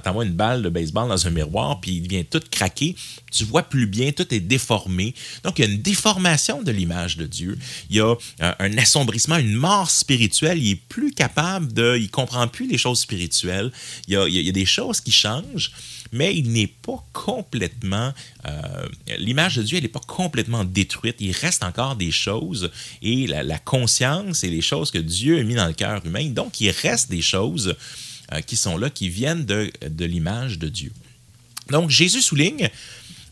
envoies 0.06 0.26
une 0.26 0.34
balle 0.34 0.64
de 0.64 0.70
baseball 0.70 1.10
dans 1.10 1.28
un 1.28 1.30
miroir, 1.30 1.80
puis 1.80 1.98
il 1.98 2.08
vient 2.08 2.24
tout 2.24 2.42
craquer. 2.50 2.96
Tu 3.32 3.44
vois 3.44 3.64
plus 3.64 3.88
bien, 3.88 4.12
tout 4.12 4.32
est 4.34 4.40
déformé. 4.40 5.14
Donc, 5.44 5.60
il 5.60 5.66
y 5.66 5.68
a 5.68 5.72
une 5.72 5.82
déformation 5.82 6.62
de 6.62 6.72
l'image 6.72 7.18
de 7.18 7.26
Dieu. 7.26 7.58
Il 7.90 7.98
y 7.98 8.00
a 8.00 8.16
un, 8.40 8.56
un, 8.60 8.78
assombrissement, 8.78 9.38
une 9.38 9.54
mort 9.54 9.90
spirituelle. 9.90 10.58
Il 10.58 10.72
est 10.72 10.76
plus 10.76 11.12
capable 11.14 11.74
de. 11.74 11.98
Il 11.98 12.10
comprend 12.10 12.48
plus 12.48 12.68
les 12.68 12.78
choses 12.78 13.00
spirituelles. 13.00 13.72
Il 14.08 14.14
y 14.14 14.50
a 14.50 14.52
des 14.52 14.66
choses 14.66 15.02
qui 15.02 15.12
changent 15.12 15.72
mais 16.14 16.36
il 16.36 16.52
n'est 16.52 16.68
pas 16.68 17.04
complètement, 17.12 18.14
euh, 18.46 18.88
l'image 19.18 19.58
de 19.58 19.64
Dieu, 19.64 19.78
elle 19.78 19.84
n'est 19.84 19.90
pas 19.90 20.00
complètement 20.00 20.64
détruite. 20.64 21.18
Il 21.20 21.32
reste 21.32 21.64
encore 21.64 21.96
des 21.96 22.12
choses 22.12 22.72
et 23.02 23.28
la, 23.28 23.60
conscience 23.60 24.44
et 24.44 24.50
les 24.50 24.62
choses 24.62 24.92
que 24.92 25.00
Dieu 25.00 25.40
a 25.40 25.44
mis 25.44 25.56
dans 25.56 25.68
le 25.68 25.74
cœur 25.74 26.06
humain. 26.06 26.30
Donc, 26.30 26.62
il 26.62 26.70
reste 26.70 27.10
des 27.10 27.22
choses 27.22 27.76
euh, 28.32 28.42
qui 28.42 28.56
sont 28.56 28.78
là, 28.78 28.90
qui 28.90 29.10
viennent 29.10 29.46
de, 29.46 29.72
de 29.90 30.06
l'image 30.06 30.60
de 30.60 30.70
Dieu. 30.70 30.92
Donc, 31.70 31.90
Jésus 31.90 32.22
souligne, 32.22 32.70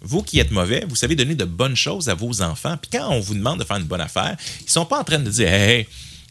vous 0.02 0.24
qui 0.24 0.40
êtes 0.40 0.52
mauvais, 0.52 0.84
vous 0.88 0.96
savez 0.96 1.16
donner 1.16 1.36
de 1.36 1.46
bonnes 1.46 1.76
choses 1.76 2.10
à 2.10 2.16
vos 2.16 2.42
enfants. 2.42 2.76
Puis 2.78 2.90
quand 2.92 3.10
on 3.10 3.20
vous 3.20 3.36
demande 3.36 3.60
de 3.60 3.64
faire 3.64 3.78
une 3.78 3.84
bonne 3.84 4.02
affaire, 4.02 4.36
ils 4.62 4.66
ne 4.66 4.70
sont 4.70 4.86
pas 4.86 5.00
en 5.00 5.04
train 5.04 5.20
de 5.20 5.30
dire, 5.30 5.48
hey, 5.48 5.88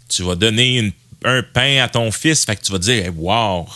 tu 0.09 0.25
vas 0.25 0.35
donner 0.35 0.93
un 1.25 1.43
pain 1.43 1.83
à 1.83 1.89
ton 1.89 2.11
fils, 2.11 2.45
fait 2.45 2.57
que 2.57 2.65
tu 2.65 2.73
vas 2.73 2.79
dire, 2.79 3.05
hey, 3.05 3.11
wow, 3.11 3.69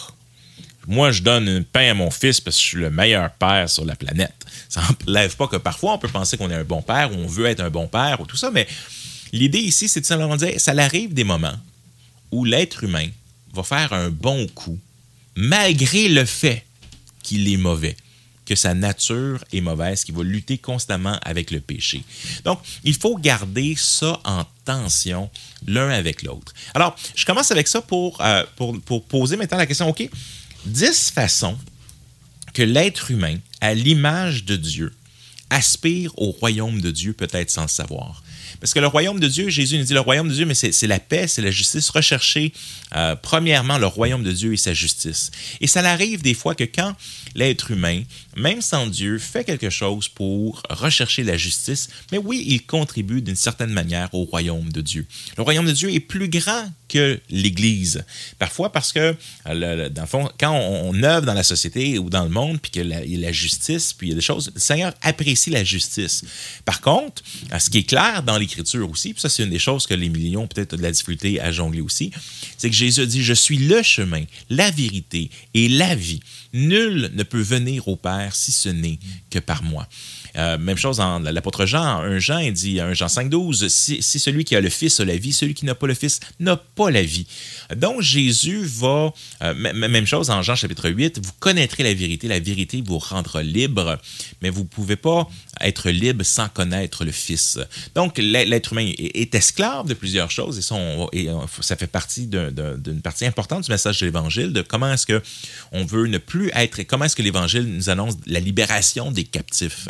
moi, 0.86 1.10
je 1.12 1.22
donne 1.22 1.48
un 1.48 1.62
pain 1.62 1.90
à 1.90 1.94
mon 1.94 2.10
fils 2.10 2.40
parce 2.40 2.56
que 2.56 2.62
je 2.62 2.68
suis 2.68 2.78
le 2.78 2.90
meilleur 2.90 3.30
père 3.32 3.68
sur 3.68 3.84
la 3.84 3.96
planète. 3.96 4.34
Ça 4.68 4.82
n'enlève 5.06 5.36
pas 5.36 5.46
que 5.46 5.56
parfois 5.56 5.94
on 5.94 5.98
peut 5.98 6.08
penser 6.08 6.36
qu'on 6.36 6.50
est 6.50 6.54
un 6.54 6.64
bon 6.64 6.82
père 6.82 7.12
ou 7.12 7.14
on 7.14 7.26
veut 7.26 7.46
être 7.46 7.60
un 7.60 7.70
bon 7.70 7.86
père 7.86 8.20
ou 8.20 8.26
tout 8.26 8.36
ça, 8.36 8.50
mais 8.50 8.66
l'idée 9.32 9.60
ici, 9.60 9.88
c'est 9.88 10.00
de 10.00 10.06
simplement 10.06 10.36
dire 10.36 10.60
ça 10.60 10.72
arrive 10.72 11.14
des 11.14 11.24
moments 11.24 11.58
où 12.30 12.44
l'être 12.44 12.84
humain 12.84 13.08
va 13.52 13.62
faire 13.62 13.92
un 13.92 14.10
bon 14.10 14.46
coup 14.48 14.78
malgré 15.36 16.08
le 16.08 16.24
fait 16.24 16.64
qu'il 17.22 17.48
est 17.52 17.56
mauvais 17.56 17.96
que 18.44 18.54
sa 18.54 18.74
nature 18.74 19.42
est 19.52 19.60
mauvaise, 19.60 20.04
qu'il 20.04 20.14
va 20.14 20.22
lutter 20.22 20.58
constamment 20.58 21.18
avec 21.22 21.50
le 21.50 21.60
péché. 21.60 22.04
Donc, 22.44 22.60
il 22.84 22.94
faut 22.94 23.16
garder 23.16 23.74
ça 23.76 24.20
en 24.24 24.44
tension 24.64 25.30
l'un 25.66 25.88
avec 25.88 26.22
l'autre. 26.22 26.52
Alors, 26.74 26.94
je 27.14 27.24
commence 27.24 27.50
avec 27.50 27.68
ça 27.68 27.80
pour, 27.80 28.20
euh, 28.20 28.44
pour, 28.56 28.78
pour 28.82 29.04
poser 29.04 29.36
maintenant 29.36 29.58
la 29.58 29.66
question, 29.66 29.88
OK, 29.88 30.08
dix 30.66 31.10
façons 31.10 31.58
que 32.52 32.62
l'être 32.62 33.10
humain, 33.10 33.36
à 33.60 33.74
l'image 33.74 34.44
de 34.44 34.56
Dieu, 34.56 34.92
aspire 35.50 36.12
au 36.18 36.30
royaume 36.30 36.80
de 36.80 36.90
Dieu, 36.90 37.12
peut-être 37.12 37.50
sans 37.50 37.62
le 37.62 37.68
savoir. 37.68 38.23
Parce 38.64 38.72
que 38.72 38.80
le 38.80 38.86
royaume 38.86 39.20
de 39.20 39.28
Dieu, 39.28 39.50
Jésus 39.50 39.76
nous 39.76 39.84
dit 39.84 39.92
le 39.92 40.00
royaume 40.00 40.30
de 40.30 40.32
Dieu, 40.32 40.46
mais 40.46 40.54
c'est 40.54 40.86
la 40.86 40.98
paix, 40.98 41.28
c'est 41.28 41.42
la 41.42 41.50
justice. 41.50 41.90
Rechercher, 41.90 42.50
euh, 42.96 43.14
premièrement, 43.14 43.76
le 43.76 43.86
royaume 43.86 44.22
de 44.22 44.32
Dieu 44.32 44.54
et 44.54 44.56
sa 44.56 44.72
justice. 44.72 45.30
Et 45.60 45.66
ça 45.66 45.80
arrive 45.80 46.22
des 46.22 46.32
fois 46.32 46.54
que 46.54 46.64
quand 46.64 46.96
l'être 47.34 47.72
humain, 47.72 48.04
même 48.36 48.62
sans 48.62 48.86
Dieu, 48.86 49.18
fait 49.18 49.44
quelque 49.44 49.68
chose 49.68 50.08
pour 50.08 50.62
rechercher 50.70 51.24
la 51.24 51.36
justice, 51.36 51.90
mais 52.10 52.16
oui, 52.16 52.42
il 52.46 52.64
contribue 52.64 53.20
d'une 53.20 53.36
certaine 53.36 53.68
manière 53.68 54.08
au 54.14 54.24
royaume 54.24 54.72
de 54.72 54.80
Dieu. 54.80 55.06
Le 55.36 55.42
royaume 55.42 55.66
de 55.66 55.72
Dieu 55.72 55.92
est 55.92 56.00
plus 56.00 56.30
grand 56.30 56.66
que 56.88 57.20
l'Église. 57.28 58.04
Parfois 58.38 58.72
parce 58.72 58.92
que, 58.92 59.14
euh, 59.46 59.88
dans 59.90 60.02
le 60.02 60.08
fond, 60.08 60.30
quand 60.38 60.52
on, 60.52 61.02
œuvre 61.02 61.26
dans 61.26 61.34
la 61.34 61.42
société 61.42 61.98
ou 61.98 62.08
dans 62.08 62.22
le 62.22 62.30
monde, 62.30 62.60
puis 62.60 62.70
qu'il 62.70 62.88
y 62.88 63.16
a 63.16 63.20
la 63.20 63.32
justice, 63.32 63.92
puis 63.92 64.06
il 64.06 64.10
y 64.10 64.12
a 64.12 64.16
des 64.16 64.22
choses, 64.22 64.52
le 64.54 64.60
Seigneur 64.60 64.94
apprécie 65.02 65.50
la 65.50 65.64
justice. 65.64 66.24
Par 66.64 66.80
contre, 66.80 67.22
ce 67.58 67.68
qui 67.68 67.78
est 67.78 67.88
clair 67.88 68.22
dans 68.22 68.38
l'Écriture 68.38 68.53
aussi, 68.60 69.12
puis 69.12 69.20
ça 69.20 69.28
c'est 69.28 69.42
une 69.42 69.50
des 69.50 69.58
choses 69.58 69.86
que 69.86 69.94
les 69.94 70.08
millions 70.08 70.46
peut-être 70.46 70.76
de 70.76 70.82
la 70.82 70.90
difficulté 70.90 71.40
à 71.40 71.52
jongler 71.52 71.80
aussi, 71.80 72.10
c'est 72.56 72.70
que 72.70 72.76
Jésus 72.76 73.06
dit, 73.06 73.22
je 73.22 73.34
suis 73.34 73.58
le 73.58 73.82
chemin, 73.82 74.24
la 74.50 74.70
vérité 74.70 75.30
et 75.54 75.68
la 75.68 75.94
vie. 75.94 76.20
Nul 76.52 77.10
ne 77.14 77.22
peut 77.22 77.40
venir 77.40 77.88
au 77.88 77.96
Père 77.96 78.34
si 78.34 78.52
ce 78.52 78.68
n'est 78.68 78.98
que 79.30 79.38
par 79.38 79.62
moi. 79.62 79.88
Euh, 80.36 80.58
même 80.58 80.76
chose 80.76 81.00
en 81.00 81.20
l'apôtre 81.20 81.66
Jean, 81.66 82.00
un 82.00 82.18
Jean, 82.18 82.38
il 82.38 82.52
dit, 82.52 82.80
un 82.80 82.92
Jean 82.92 83.08
5, 83.08 83.28
12, 83.28 83.68
si, 83.68 84.02
celui 84.02 84.44
qui 84.44 84.56
a 84.56 84.60
le 84.60 84.68
Fils 84.68 85.00
a 85.00 85.04
la 85.04 85.16
vie, 85.16 85.32
celui 85.32 85.54
qui 85.54 85.64
n'a 85.64 85.74
pas 85.74 85.86
le 85.86 85.94
Fils 85.94 86.20
n'a 86.40 86.56
pas 86.56 86.90
la 86.90 87.02
vie. 87.02 87.26
Donc 87.76 88.00
Jésus 88.00 88.64
va, 88.64 89.12
euh, 89.42 89.54
même 89.54 90.06
chose 90.06 90.30
en 90.30 90.42
Jean 90.42 90.56
chapitre 90.56 90.90
8, 90.90 91.20
vous 91.24 91.32
connaîtrez 91.38 91.82
la 91.82 91.94
vérité, 91.94 92.28
la 92.28 92.40
vérité 92.40 92.82
vous 92.84 92.98
rendra 92.98 93.42
libre, 93.42 93.98
mais 94.42 94.50
vous 94.50 94.62
ne 94.62 94.66
pouvez 94.66 94.96
pas 94.96 95.28
être 95.60 95.90
libre 95.90 96.24
sans 96.24 96.48
connaître 96.48 97.04
le 97.04 97.12
Fils. 97.12 97.58
Donc 97.94 98.18
l'être 98.18 98.72
humain 98.72 98.92
est, 98.98 99.34
esclave 99.34 99.86
de 99.86 99.94
plusieurs 99.94 100.30
choses 100.30 100.58
et, 101.12 101.24
et 101.24 101.30
ça 101.60 101.76
fait 101.76 101.86
partie 101.86 102.26
d'une 102.26 103.00
partie 103.02 103.26
importante 103.26 103.64
du 103.64 103.70
message 103.70 104.00
de 104.00 104.06
l'Évangile, 104.06 104.52
de 104.52 104.62
comment 104.62 104.92
est-ce 104.92 105.06
que 105.06 105.22
on 105.72 105.84
veut 105.84 106.06
ne 106.06 106.18
plus 106.18 106.50
être, 106.54 106.82
comment 106.82 107.04
est-ce 107.04 107.16
que 107.16 107.22
l'Évangile 107.22 107.66
nous 107.66 107.90
annonce 107.90 108.14
la 108.26 108.40
libération 108.40 109.10
des 109.10 109.24
captifs. 109.24 109.88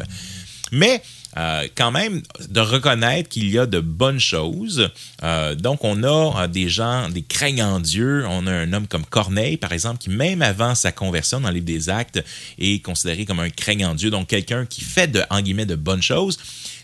Mais 0.72 1.02
euh, 1.36 1.66
quand 1.74 1.90
même 1.90 2.22
de 2.48 2.60
reconnaître 2.60 3.28
qu'il 3.28 3.50
y 3.50 3.58
a 3.58 3.66
de 3.66 3.80
bonnes 3.80 4.20
choses. 4.20 4.90
Euh, 5.22 5.54
donc, 5.54 5.82
on 5.82 6.02
a 6.04 6.42
euh, 6.44 6.46
des 6.46 6.68
gens, 6.68 7.08
des 7.08 7.22
craignants 7.22 7.80
Dieu. 7.80 8.24
On 8.28 8.46
a 8.46 8.52
un 8.52 8.72
homme 8.72 8.86
comme 8.86 9.04
Corneille, 9.04 9.56
par 9.56 9.72
exemple, 9.72 9.98
qui, 9.98 10.10
même 10.10 10.42
avant 10.42 10.74
sa 10.74 10.92
conversion 10.92 11.40
dans 11.40 11.48
le 11.48 11.54
livre 11.54 11.66
des 11.66 11.90
Actes, 11.90 12.22
est 12.58 12.84
considéré 12.84 13.24
comme 13.24 13.40
un 13.40 13.50
craignant 13.50 13.94
Dieu. 13.94 14.10
Donc, 14.10 14.28
quelqu'un 14.28 14.64
qui 14.64 14.82
fait, 14.82 15.08
de, 15.08 15.22
en 15.30 15.40
guillemets, 15.40 15.66
de 15.66 15.74
bonnes 15.74 16.02
choses 16.02 16.38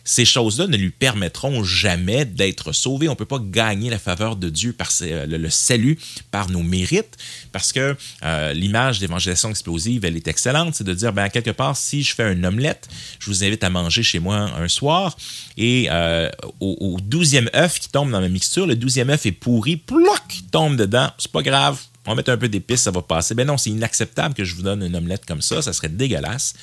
ces 0.04 0.24
choses-là 0.24 0.66
ne 0.66 0.76
lui 0.76 0.90
permettront 0.90 1.62
jamais 1.64 2.24
d'être 2.24 2.72
sauvé. 2.72 3.08
On 3.08 3.12
ne 3.12 3.16
peut 3.16 3.24
pas 3.24 3.40
gagner 3.40 3.90
la 3.90 3.98
faveur 3.98 4.36
de 4.36 4.48
Dieu 4.48 4.72
par 4.72 4.90
le, 5.00 5.50
salut 5.50 5.98
par 6.30 6.50
nos 6.50 6.62
mérites, 6.62 7.16
parce 7.52 7.72
que 7.72 7.96
euh, 8.22 8.52
l'image 8.52 8.98
d'évangélisation 8.98 9.50
explosive, 9.50 10.04
elle 10.04 10.16
est 10.16 10.28
excellente. 10.28 10.74
C'est 10.74 10.84
de 10.84 10.94
dire, 10.94 11.12
ben, 11.12 11.28
quelque 11.28 11.50
part, 11.50 11.76
si 11.76 12.02
je 12.02 12.14
fais 12.14 12.24
un 12.24 12.44
omelette, 12.44 12.88
je 13.18 13.26
vous 13.26 13.44
invite 13.44 13.64
à 13.64 13.70
manger 13.70 14.02
chez 14.02 14.18
moi 14.18 14.36
un 14.36 14.68
soir, 14.68 15.16
et 15.56 15.88
euh, 15.90 16.30
au, 16.60 16.98
douzième 17.02 17.50
œuf 17.54 17.78
qui 17.78 17.88
tombe 17.88 18.10
dans 18.10 18.20
ma 18.20 18.28
mixture, 18.28 18.66
le 18.66 18.76
douzième 18.76 19.10
œuf 19.10 19.26
est 19.26 19.32
pourri, 19.32 19.76
ploc, 19.76 20.22
tombe 20.50 20.76
dedans, 20.76 21.10
c'est 21.18 21.32
pas 21.32 21.42
grave, 21.42 21.80
on 22.06 22.10
va 22.10 22.16
mettre 22.16 22.30
un 22.30 22.36
peu 22.36 22.48
d'épices, 22.48 22.82
ça 22.82 22.90
va 22.90 23.02
passer. 23.02 23.34
Ben 23.34 23.46
non, 23.46 23.58
c'est 23.58 23.70
inacceptable 23.70 24.34
que 24.34 24.44
je 24.44 24.54
vous 24.54 24.62
donne 24.62 24.82
une 24.82 24.96
omelette 24.96 25.26
comme 25.26 25.42
ça, 25.42 25.62
ça 25.62 25.72
serait 25.72 25.88
dégueulasse. 25.88 26.54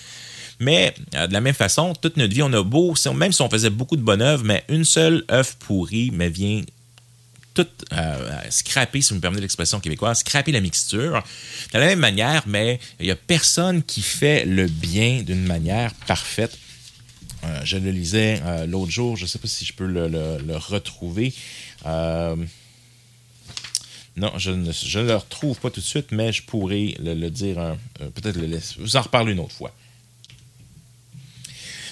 Mais 0.59 0.93
euh, 1.15 1.27
de 1.27 1.33
la 1.33 1.41
même 1.41 1.53
façon, 1.53 1.93
toute 1.93 2.17
notre 2.17 2.33
vie, 2.33 2.41
on 2.41 2.51
a 2.53 2.63
beau, 2.63 2.93
même 3.13 3.31
si 3.31 3.41
on 3.41 3.49
faisait 3.49 3.69
beaucoup 3.69 3.95
de 3.95 4.01
bonnes 4.01 4.21
œuvres, 4.21 4.43
mais 4.43 4.63
une 4.69 4.85
seule 4.85 5.23
œuvre 5.31 5.55
pourrie 5.59 6.11
mais 6.11 6.29
vient 6.29 6.61
tout 7.53 7.67
euh, 7.93 8.41
scraper, 8.49 9.01
si 9.01 9.09
vous 9.09 9.15
me 9.15 9.21
permettez 9.21 9.41
l'expression 9.41 9.79
québécoise, 9.79 10.19
scraper 10.19 10.51
la 10.51 10.61
mixture. 10.61 11.23
De 11.73 11.79
la 11.79 11.87
même 11.87 11.99
manière, 11.99 12.43
mais 12.45 12.79
il 12.99 13.05
n'y 13.05 13.11
a 13.11 13.15
personne 13.15 13.83
qui 13.83 14.01
fait 14.01 14.45
le 14.45 14.67
bien 14.67 15.23
d'une 15.23 15.45
manière 15.45 15.93
parfaite. 16.05 16.57
Euh, 17.43 17.61
je 17.63 17.77
le 17.77 17.91
lisais 17.91 18.41
l'autre 18.67 18.91
jour, 18.91 19.15
je 19.15 19.23
ne 19.23 19.27
sais 19.27 19.39
pas 19.39 19.47
si 19.47 19.65
je 19.65 19.73
peux 19.73 19.87
le, 19.87 20.55
retrouver. 20.55 21.33
non, 21.85 22.37
je 24.37 24.51
ne, 24.51 25.07
le 25.07 25.15
retrouve 25.15 25.59
pas 25.59 25.71
tout 25.71 25.79
de 25.79 25.85
suite, 25.85 26.11
mais 26.11 26.31
je 26.31 26.43
pourrais 26.43 26.95
le, 26.99 27.29
dire, 27.29 27.75
peut-être. 28.13 28.37
Vous 28.79 28.97
en 28.97 29.01
reparler 29.01 29.33
une 29.33 29.39
autre 29.39 29.55
fois. 29.55 29.73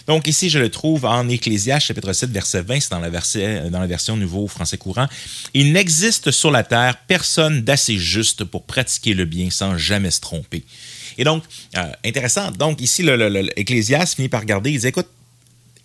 Donc 0.07 0.27
ici, 0.27 0.49
je 0.49 0.59
le 0.59 0.69
trouve 0.69 1.05
en 1.05 1.27
Ecclésiaste 1.29 1.87
chapitre 1.87 2.13
7, 2.13 2.29
verset 2.29 2.61
20, 2.61 2.79
c'est 2.79 2.91
dans 2.91 2.99
la, 2.99 3.69
dans 3.69 3.79
la 3.79 3.87
version 3.87 4.15
Nouveau 4.15 4.47
Français 4.47 4.77
courant. 4.77 5.07
Il 5.53 5.73
n'existe 5.73 6.31
sur 6.31 6.51
la 6.51 6.63
terre 6.63 6.97
personne 7.07 7.61
d'assez 7.61 7.97
juste 7.97 8.43
pour 8.43 8.63
pratiquer 8.63 9.13
le 9.13 9.25
bien 9.25 9.49
sans 9.49 9.77
jamais 9.77 10.11
se 10.11 10.21
tromper. 10.21 10.63
Et 11.17 11.23
donc, 11.23 11.43
euh, 11.77 11.91
intéressant. 12.03 12.51
Donc 12.51 12.81
ici, 12.81 13.03
l'Ecclésiaste 13.03 14.15
finit 14.15 14.29
par 14.29 14.45
garder, 14.45 14.71
il 14.71 14.79
dit, 14.79 14.87
écoute, 14.87 15.07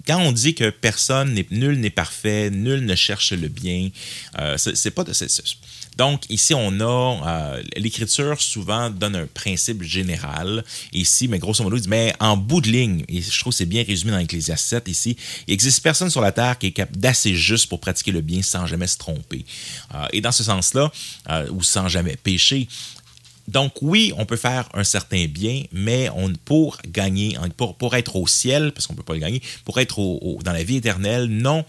quand 0.06 0.18
on 0.20 0.32
dit 0.32 0.54
que 0.54 0.70
personne, 0.70 1.38
nul 1.50 1.78
n'est 1.78 1.90
parfait, 1.90 2.50
nul 2.50 2.84
ne 2.84 2.94
cherche 2.94 3.32
le 3.32 3.48
bien, 3.48 3.90
euh, 4.38 4.56
c'est, 4.56 4.90
pas 4.90 5.04
de, 5.04 5.12
donc, 5.96 6.22
ici, 6.30 6.54
on 6.54 6.80
a 6.80 6.84
euh, 6.84 7.62
l'Écriture 7.76 8.40
souvent 8.40 8.90
donne 8.90 9.16
un 9.16 9.26
principe 9.26 9.82
général. 9.82 10.64
Ici, 10.92 11.28
mais 11.28 11.38
grosso 11.38 11.62
modo, 11.62 11.76
il 11.76 11.82
dit, 11.82 11.88
mais 11.88 12.14
en 12.20 12.36
bout 12.36 12.60
de 12.60 12.68
ligne, 12.68 13.04
et 13.08 13.20
je 13.20 13.40
trouve 13.40 13.52
que 13.52 13.58
c'est 13.58 13.66
bien 13.66 13.84
résumé 13.86 14.12
dans 14.12 14.18
Ecclésiaste 14.18 14.66
7 14.66 14.88
ici, 14.88 15.16
il 15.46 15.52
n'existe 15.52 15.82
personne 15.82 16.10
sur 16.10 16.20
la 16.20 16.32
terre 16.32 16.58
qui 16.58 16.68
est 16.68 16.72
capable 16.72 16.98
d'assez 16.98 17.34
juste 17.34 17.68
pour 17.68 17.80
pratiquer 17.80 18.12
le 18.12 18.20
bien 18.20 18.42
sans 18.42 18.66
jamais 18.66 18.86
se 18.86 18.98
tromper. 18.98 19.44
Euh, 19.94 20.06
et 20.12 20.20
dans 20.20 20.32
ce 20.32 20.44
sens-là, 20.44 20.90
euh, 21.28 21.50
ou 21.50 21.62
sans 21.62 21.88
jamais 21.88 22.16
pécher, 22.16 22.68
donc 23.50 23.72
oui, 23.82 24.12
on 24.16 24.26
peut 24.26 24.36
faire 24.36 24.68
un 24.74 24.84
certain 24.84 25.26
bien, 25.26 25.64
mais 25.72 26.08
pour 26.44 26.78
gagner, 26.86 27.36
pour, 27.56 27.76
pour 27.76 27.96
être 27.96 28.16
au 28.16 28.26
ciel, 28.26 28.72
parce 28.72 28.86
qu'on 28.86 28.92
ne 28.92 28.98
peut 28.98 29.04
pas 29.04 29.14
le 29.14 29.20
gagner, 29.20 29.42
pour 29.64 29.80
être 29.80 29.98
dans 30.42 30.52
la 30.52 30.62
vie 30.62 30.76
éternelle, 30.76 31.26
non, 31.26 31.64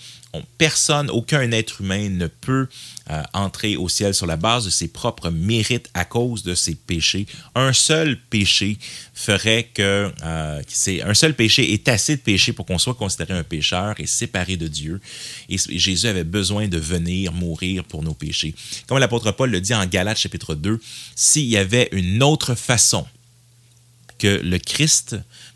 personne, 0.57 1.09
aucun 1.09 1.51
être 1.51 1.81
humain 1.81 2.09
ne 2.09 2.27
peut 2.27 2.67
euh, 3.09 3.23
entrer 3.33 3.75
au 3.75 3.89
ciel 3.89 4.13
sur 4.13 4.25
la 4.25 4.37
base 4.37 4.65
de 4.65 4.69
ses 4.69 4.87
propres 4.87 5.29
mérites 5.29 5.89
à 5.93 6.05
cause 6.05 6.43
de 6.43 6.55
ses 6.55 6.75
péchés. 6.75 7.25
Un 7.55 7.73
seul 7.73 8.17
péché 8.29 8.77
ferait 9.13 9.69
que 9.73 10.11
euh, 10.23 10.61
c'est 10.67 11.01
un 11.01 11.13
seul 11.13 11.35
péché 11.35 11.73
est 11.73 11.87
assez 11.89 12.15
de 12.15 12.21
péché 12.21 12.53
pour 12.53 12.65
qu'on 12.65 12.77
soit 12.77 12.93
considéré 12.93 13.33
un 13.33 13.43
pécheur 13.43 13.95
et 13.99 14.05
séparé 14.05 14.55
de 14.55 14.67
Dieu. 14.67 15.01
Et 15.49 15.57
Jésus 15.57 16.07
avait 16.07 16.23
besoin 16.23 16.67
de 16.67 16.77
venir 16.77 17.33
mourir 17.33 17.83
pour 17.83 18.03
nos 18.03 18.13
péchés. 18.13 18.55
Comme 18.87 18.99
l'apôtre 18.99 19.31
Paul 19.31 19.49
le 19.51 19.61
dit 19.61 19.73
en 19.73 19.85
Galates 19.85 20.19
chapitre 20.19 20.55
2, 20.55 20.79
s'il 21.15 21.45
y 21.45 21.57
une 21.91 22.23
autre 22.23 22.55
façon 22.55 23.05
que 24.17 24.39
le 24.43 24.59
Christ 24.59 25.15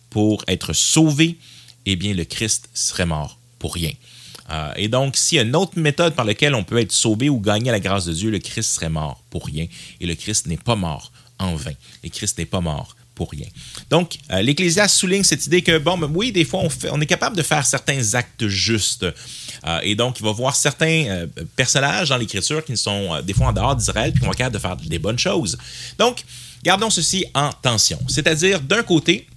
pour 0.09 0.43
être 0.47 0.73
sauvé, 0.73 1.37
eh 1.85 1.95
bien 1.95 2.13
le 2.13 2.25
Christ 2.25 2.69
serait 2.73 3.05
mort 3.05 3.37
pour 3.59 3.73
rien. 3.73 3.91
Euh, 4.51 4.73
et 4.75 4.87
donc, 4.87 5.17
s'il 5.17 5.37
y 5.37 5.39
a 5.39 5.43
une 5.43 5.55
autre 5.55 5.79
méthode 5.79 6.13
par 6.13 6.25
laquelle 6.25 6.53
on 6.53 6.63
peut 6.63 6.79
être 6.79 6.91
sauvé 6.91 7.29
ou 7.29 7.39
gagner 7.39 7.71
la 7.71 7.79
grâce 7.79 8.05
de 8.05 8.13
Dieu, 8.13 8.29
le 8.29 8.39
Christ 8.39 8.71
serait 8.75 8.89
mort 8.89 9.21
pour 9.29 9.45
rien. 9.45 9.67
Et 9.99 10.05
le 10.05 10.15
Christ 10.15 10.47
n'est 10.47 10.57
pas 10.57 10.75
mort 10.75 11.11
en 11.39 11.55
vain. 11.55 11.73
Le 12.03 12.09
Christ 12.09 12.37
n'est 12.37 12.45
pas 12.45 12.61
mort 12.61 12.95
Donc, 13.89 14.17
euh, 14.31 14.41
l'Ecclésiaste 14.41 14.95
souligne 14.95 15.23
cette 15.23 15.45
idée 15.45 15.61
que, 15.61 15.77
bon, 15.77 15.97
ben 15.97 16.09
oui, 16.13 16.31
des 16.31 16.45
fois, 16.45 16.63
on, 16.91 17.01
est 17.01 17.05
capable 17.05 17.35
de 17.35 17.41
faire 17.41 17.65
certains 17.65 18.13
actes 18.13 18.47
justes. 18.47 19.03
Euh, 19.65 19.79
et 19.83 19.95
donc, 19.95 20.19
il 20.19 20.25
va 20.25 20.31
voir 20.31 20.55
certains 20.55 21.27
personnages 21.55 22.09
dans 22.09 22.17
l'Écriture 22.17 22.63
qui 22.63 22.77
sont 22.77 23.21
des 23.21 23.33
fois 23.33 23.47
en 23.47 23.53
dehors 23.53 23.75
d'Israël, 23.75 24.11
puis 24.11 24.19
qui 24.19 24.25
vont 24.25 24.31
être 24.31 24.37
capables 24.37 24.55
de 24.55 24.59
faire 24.59 24.75
des 24.77 24.99
bonnes 24.99 25.19
choses. 25.19 25.57
Donc, 25.97 26.23
gardons 26.63 26.89
ceci 26.89 27.25
en 27.33 27.51
tension. 27.51 27.99
C'est-à-dire, 28.07 28.59
d'un 28.61 28.83
côté, 28.83 29.27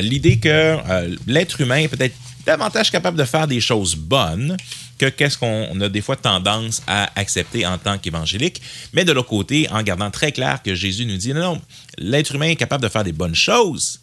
l'idée 0.00 0.38
que 0.38 0.78
l'être 1.26 1.60
humain 1.60 1.78
est 1.78 1.88
peut-être 1.88 2.14
davantage 2.44 2.90
capable 2.90 3.18
de 3.18 3.24
faire 3.24 3.46
des 3.46 3.60
choses 3.60 3.94
bonnes 3.94 4.56
que 5.00 5.06
qu'est-ce 5.06 5.38
qu'on 5.38 5.80
a 5.80 5.88
des 5.88 6.02
fois 6.02 6.16
tendance 6.16 6.82
à 6.86 7.10
accepter 7.18 7.64
en 7.64 7.78
tant 7.78 7.96
qu'évangélique. 7.96 8.60
Mais 8.92 9.06
de 9.06 9.12
l'autre 9.12 9.30
côté, 9.30 9.66
en 9.70 9.82
gardant 9.82 10.10
très 10.10 10.30
clair 10.30 10.62
que 10.62 10.74
Jésus 10.74 11.06
nous 11.06 11.16
dit, 11.16 11.32
non, 11.32 11.54
non, 11.54 11.62
l'être 11.96 12.34
humain 12.34 12.48
est 12.48 12.56
capable 12.56 12.82
de 12.82 12.88
faire 12.90 13.02
des 13.02 13.12
bonnes 13.12 13.34
choses, 13.34 14.00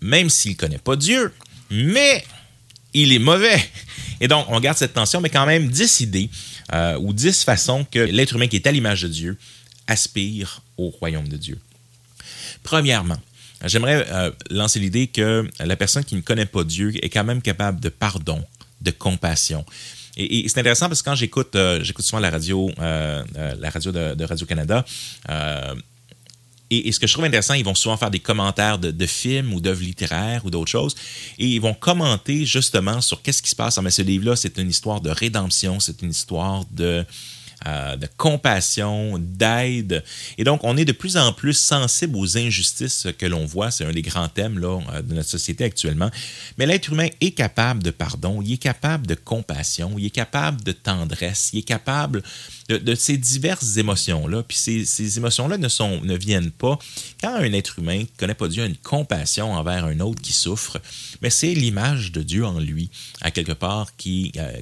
même 0.00 0.28
s'il 0.28 0.52
ne 0.52 0.56
connaît 0.56 0.78
pas 0.78 0.96
Dieu, 0.96 1.32
mais 1.70 2.24
il 2.92 3.12
est 3.12 3.20
mauvais. 3.20 3.62
Et 4.20 4.26
donc, 4.26 4.46
on 4.48 4.58
garde 4.58 4.76
cette 4.76 4.94
tension, 4.94 5.20
mais 5.20 5.30
quand 5.30 5.46
même 5.46 5.68
10 5.68 6.00
idées 6.00 6.28
euh, 6.72 6.98
ou 6.98 7.12
10 7.12 7.44
façons 7.44 7.86
que 7.88 8.00
l'être 8.00 8.34
humain 8.34 8.48
qui 8.48 8.56
est 8.56 8.66
à 8.66 8.72
l'image 8.72 9.02
de 9.02 9.08
Dieu 9.08 9.38
aspire 9.86 10.60
au 10.76 10.90
royaume 10.90 11.28
de 11.28 11.36
Dieu. 11.36 11.58
Premièrement, 12.64 13.18
J'aimerais 13.64 14.06
euh, 14.10 14.30
lancer 14.50 14.78
l'idée 14.78 15.06
que 15.06 15.48
la 15.58 15.76
personne 15.76 16.04
qui 16.04 16.14
ne 16.14 16.20
connaît 16.20 16.44
pas 16.44 16.62
Dieu 16.62 16.92
est 17.02 17.08
quand 17.08 17.24
même 17.24 17.40
capable 17.40 17.80
de 17.80 17.88
pardon, 17.88 18.44
de 18.82 18.90
compassion. 18.90 19.64
Et, 20.16 20.48
c'est 20.48 20.60
intéressant 20.60 20.88
parce 20.88 21.02
que 21.02 21.10
quand 21.10 21.14
j'écoute, 21.14 21.54
euh, 21.56 21.82
j'écoute 21.82 22.04
souvent 22.04 22.20
la 22.20 22.30
radio, 22.30 22.70
euh, 22.78 23.22
la 23.58 23.70
radio 23.70 23.92
de, 23.92 24.24
Radio-Canada, 24.24 24.84
Et, 26.70 26.90
ce 26.90 26.98
que 26.98 27.06
je 27.06 27.12
trouve 27.12 27.24
intéressant, 27.26 27.54
ils 27.54 27.64
vont 27.64 27.74
souvent 27.74 27.96
faire 27.96 28.10
des 28.10 28.18
commentaires 28.18 28.78
de, 28.78 29.06
films 29.06 29.52
ou 29.52 29.60
d'œuvres 29.60 29.82
littéraires 29.82 30.44
ou 30.44 30.50
d'autres 30.50 30.70
choses. 30.70 30.94
Et 31.38 31.46
ils 31.46 31.60
vont 31.60 31.74
commenter 31.74 32.44
justement 32.46 33.00
sur 33.00 33.22
qu'est-ce 33.22 33.42
qui 33.42 33.50
se 33.50 33.56
passe. 33.56 33.78
Mais 33.78 33.90
ce 33.90 34.02
livre-là, 34.02 34.36
c'est 34.36 34.58
une 34.58 34.70
histoire 34.70 35.00
de 35.00 35.10
rédemption, 35.10 35.80
c'est 35.80 36.02
une 36.02 36.10
histoire 36.10 36.64
de, 36.70 37.04
euh, 37.64 37.96
de 37.96 38.06
compassion, 38.18 39.18
d'aide. 39.18 40.04
Et 40.36 40.44
donc, 40.44 40.60
on 40.62 40.76
est 40.76 40.84
de 40.84 40.92
plus 40.92 41.16
en 41.16 41.32
plus 41.32 41.54
sensible 41.54 42.16
aux 42.16 42.36
injustices 42.36 43.06
que 43.18 43.24
l'on 43.24 43.46
voit. 43.46 43.70
C'est 43.70 43.86
un 43.86 43.92
des 43.92 44.02
grands 44.02 44.28
thèmes 44.28 44.58
là, 44.58 44.78
euh, 44.92 45.00
de 45.00 45.14
notre 45.14 45.30
société 45.30 45.64
actuellement. 45.64 46.10
Mais 46.58 46.66
l'être 46.66 46.92
humain 46.92 47.08
est 47.22 47.30
capable 47.30 47.82
de 47.82 47.90
pardon, 47.90 48.42
il 48.42 48.52
est 48.52 48.58
capable 48.58 49.06
de 49.06 49.14
compassion, 49.14 49.94
il 49.96 50.04
est 50.04 50.10
capable 50.10 50.62
de 50.62 50.72
tendresse, 50.72 51.50
il 51.54 51.60
est 51.60 51.62
capable 51.62 52.22
de, 52.68 52.94
ces 52.94 53.16
diverses 53.16 53.78
émotions-là. 53.78 54.42
Puis 54.42 54.58
ces, 54.58 55.16
émotions-là 55.16 55.56
ne, 55.56 56.16
viennent 56.16 56.50
pas 56.50 56.78
quand 57.20 57.34
un 57.34 57.52
être 57.52 57.78
humain 57.78 58.00
ne 58.00 58.18
connaît 58.18 58.34
pas 58.34 58.48
Dieu 58.48 58.64
a 58.64 58.66
une 58.66 58.76
compassion 58.76 59.54
envers 59.54 59.86
un 59.86 60.00
autre 60.00 60.20
qui 60.20 60.32
souffre, 60.32 60.80
mais 61.22 61.30
c'est 61.30 61.54
l'image 61.54 62.12
de 62.12 62.22
Dieu 62.22 62.44
en 62.44 62.58
lui, 62.58 62.90
à 63.22 63.30
quelque 63.30 63.52
part, 63.52 63.96
qui, 63.96 64.32
euh, 64.36 64.60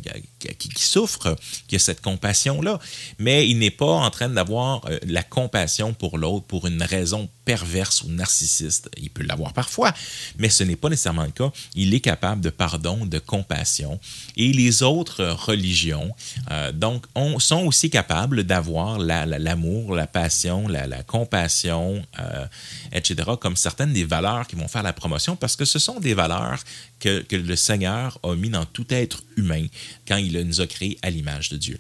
qui, 0.53 0.71
souffre, 0.77 1.37
qui 1.69 1.77
a 1.77 1.79
cette 1.79 2.01
compassion-là. 2.01 2.79
Mais 3.19 3.49
il 3.49 3.59
n'est 3.59 3.71
pas 3.71 3.87
en 3.87 4.11
train 4.11 4.29
d'avoir 4.29 4.85
euh, 4.87 4.99
la 5.07 5.23
compassion 5.23 5.93
pour 5.93 6.19
l'autre 6.19 6.47
pour 6.47 6.67
une 6.67 6.83
raison 6.83 7.29
perverse 7.45 8.03
ou 8.03 8.11
narcissiste. 8.11 8.91
Il 8.97 9.11
peut 9.11 9.23
l'avoir 9.23 9.53
parfois, 9.53 9.93
mais 10.39 10.49
ce 10.49 10.65
n'est 10.65 10.77
pas 10.77 10.89
nécessairement 10.89 11.25
le 11.25 11.31
cas. 11.31 11.53
Il 11.75 11.95
est 11.95 12.01
capable 12.01 12.41
de 12.41 12.51
pardon, 12.51 13.07
de 13.07 13.19
compassion. 13.19 14.01
Et 14.37 14.53
les 14.53 14.83
autres 14.83 15.25
religions, 15.25 16.15
euh, 16.51 16.73
donc, 16.73 17.07
sont 17.39 17.65
aussi 17.65 17.91
capables 17.91 18.45
d'avoir 18.45 18.99
l'amour, 18.99 19.95
la, 19.95 20.07
passion, 20.07 20.69
la, 20.69 21.03
compassion, 21.03 22.05
euh, 22.19 22.47
etc., 22.93 23.31
comme 23.41 23.57
certaines 23.57 23.93
des 23.93 24.05
valeurs 24.05 24.47
qui 24.47 24.57
vont 24.57 24.69
faire 24.69 24.83
la 24.83 24.93
promotion, 24.93 25.37
parce 25.37 25.57
que 25.57 25.65
ce 25.65 25.79
sont 25.79 26.01
des 26.01 26.15
valeurs 26.15 26.63
que, 27.01 27.21
que 27.23 27.37
le 27.37 27.57
Seigneur 27.57 28.19
a 28.23 28.35
mis 28.35 28.51
dans 28.51 28.65
tout 28.65 28.87
être 28.91 29.23
humain 29.37 29.67
quand 30.07 30.17
il 30.17 30.39
nous 30.41 30.61
a 30.61 30.67
créés 30.67 30.99
à 31.03 31.11
l'image 31.11 31.49
de 31.51 31.57
Dieu. 31.57 31.79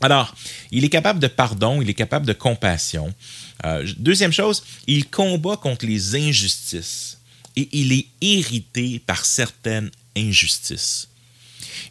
Alors, 0.00 0.34
il 0.70 0.84
est 0.84 0.88
capable 0.88 1.18
de 1.18 1.26
pardon, 1.26 1.82
il 1.82 1.90
est 1.90 1.94
capable 1.94 2.26
de 2.26 2.32
compassion. 2.32 3.12
Euh, 3.64 3.86
deuxième 3.96 4.32
chose, 4.32 4.62
il 4.86 5.08
combat 5.08 5.56
contre 5.56 5.86
les 5.86 6.14
injustices 6.14 7.18
et 7.56 7.68
il 7.72 7.92
est 7.92 8.06
irrité 8.20 9.00
par 9.00 9.24
certaines 9.24 9.90
injustices. 10.16 11.08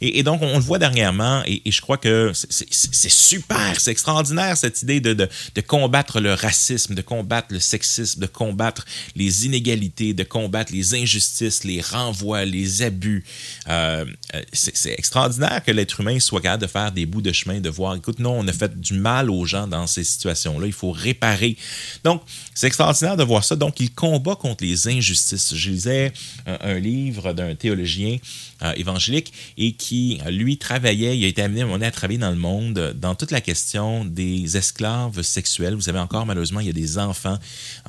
Et, 0.02 0.24
donc, 0.24 0.42
on, 0.42 0.56
le 0.56 0.64
voit 0.64 0.80
dernièrement, 0.80 1.44
et, 1.46 1.62
je 1.66 1.82
crois 1.82 1.98
que 1.98 2.32
c'est 2.34 3.12
super, 3.12 3.80
c'est 3.80 3.92
extraordinaire 3.92 4.58
cette 4.58 4.82
idée 4.82 5.00
de, 5.00 5.14
de, 5.14 5.62
combattre 5.62 6.20
le 6.20 6.34
racisme, 6.34 6.96
de 6.96 7.02
combattre 7.02 7.48
le 7.52 7.60
sexisme, 7.60 8.22
de 8.22 8.28
combattre 8.28 8.86
les 9.16 9.46
inégalités, 9.46 10.14
de 10.14 10.24
combattre 10.24 10.72
les 10.72 10.96
injustices, 10.96 11.64
les 11.64 11.82
renvois, 11.82 12.46
les 12.46 12.82
abus. 12.82 13.24
Euh, 13.68 14.06
euh, 14.36 14.42
c'est 14.54 14.94
extraordinaire 14.98 15.64
que 15.66 15.72
l'être 15.72 16.00
humain 16.00 16.20
soit 16.20 16.42
capable 16.42 16.64
de 16.64 16.68
faire 16.68 16.92
des 16.92 17.06
bouts 17.06 17.22
de 17.22 17.32
chemin, 17.32 17.60
de 17.60 17.70
voir, 17.70 17.96
écoute, 17.96 18.20
non, 18.20 18.38
on 18.40 18.48
a 18.48 18.54
fait 18.54 18.80
du 18.80 18.94
mal 18.94 19.30
aux 19.30 19.46
gens 19.46 19.68
dans 19.68 19.88
ces 19.88 20.04
situations-là, 20.04 20.68
il 20.68 20.74
faut 20.74 20.92
réparer. 20.92 21.58
Donc, 22.04 22.22
c'est 22.54 22.68
extraordinaire 22.68 23.18
de 23.18 23.24
voir 23.24 23.44
ça. 23.44 23.56
Donc, 23.56 23.80
il 23.80 23.92
combat 23.92 24.36
contre 24.36 24.64
les 24.64 24.88
injustices. 24.88 25.54
Je 25.56 25.70
lisais 25.70 26.14
un 26.46 26.80
livre 26.80 27.34
d'un 27.34 27.56
théologien 27.56 28.18
euh, 28.62 28.74
évangélique 28.76 29.34
et 29.58 29.74
qui, 29.74 30.20
lui, 30.30 30.58
travaillait, 30.58 31.18
il 31.18 31.24
a 31.24 31.28
été 31.28 31.42
amené 31.42 31.62
à, 31.62 31.88
à 31.88 31.92
travailler 31.92 32.20
dans 32.20 32.32
le 32.32 32.38
monde 32.38 32.94
dans 33.00 33.16
toute 33.16 33.32
la 33.32 33.42
question 33.42 34.06
des 34.06 34.58
esclaves 34.58 35.22
sexuels. 35.22 35.76
Vous 35.76 35.82
savez 35.82 36.00
encore, 36.00 36.26
malheureusement, 36.26 36.60
il 36.60 36.68
y 36.68 36.70
a 36.70 36.74
des 36.74 36.98
enfants, 36.98 37.38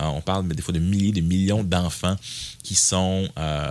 euh, 0.01 0.05
on 0.05 0.21
parle 0.21 0.49
des 0.49 0.63
fois 0.63 0.75
de 0.75 0.79
milliers, 0.79 1.13
de 1.13 1.21
millions 1.21 1.65
d'enfants 1.65 2.17
qui 2.63 2.75
sont... 2.75 3.29
Euh, 3.39 3.71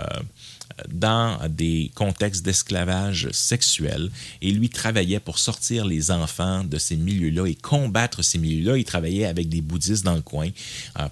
dans 0.92 1.38
des 1.48 1.90
contextes 1.94 2.44
d'esclavage 2.44 3.28
sexuel 3.32 4.10
et 4.42 4.50
lui 4.52 4.68
travaillait 4.68 5.20
pour 5.20 5.38
sortir 5.38 5.84
les 5.84 6.10
enfants 6.10 6.64
de 6.64 6.78
ces 6.78 6.96
milieux-là 6.96 7.46
et 7.46 7.54
combattre 7.54 8.22
ces 8.22 8.38
milieux-là. 8.38 8.76
Il 8.78 8.84
travaillait 8.84 9.26
avec 9.26 9.48
des 9.48 9.60
bouddhistes 9.60 10.04
dans 10.04 10.14
le 10.14 10.22
coin 10.22 10.48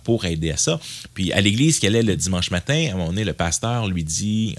pour 0.04 0.24
aider 0.24 0.50
à 0.50 0.56
ça. 0.56 0.80
Puis 1.14 1.32
à 1.32 1.40
l'église 1.40 1.78
qu'elle 1.78 1.96
est 1.96 2.02
le 2.02 2.16
dimanche 2.16 2.50
matin, 2.50 2.86
à 2.88 2.94
un 2.94 2.96
moment 2.96 3.08
donné, 3.08 3.24
le 3.24 3.32
pasteur 3.32 3.86
lui 3.88 4.04
dit 4.04 4.54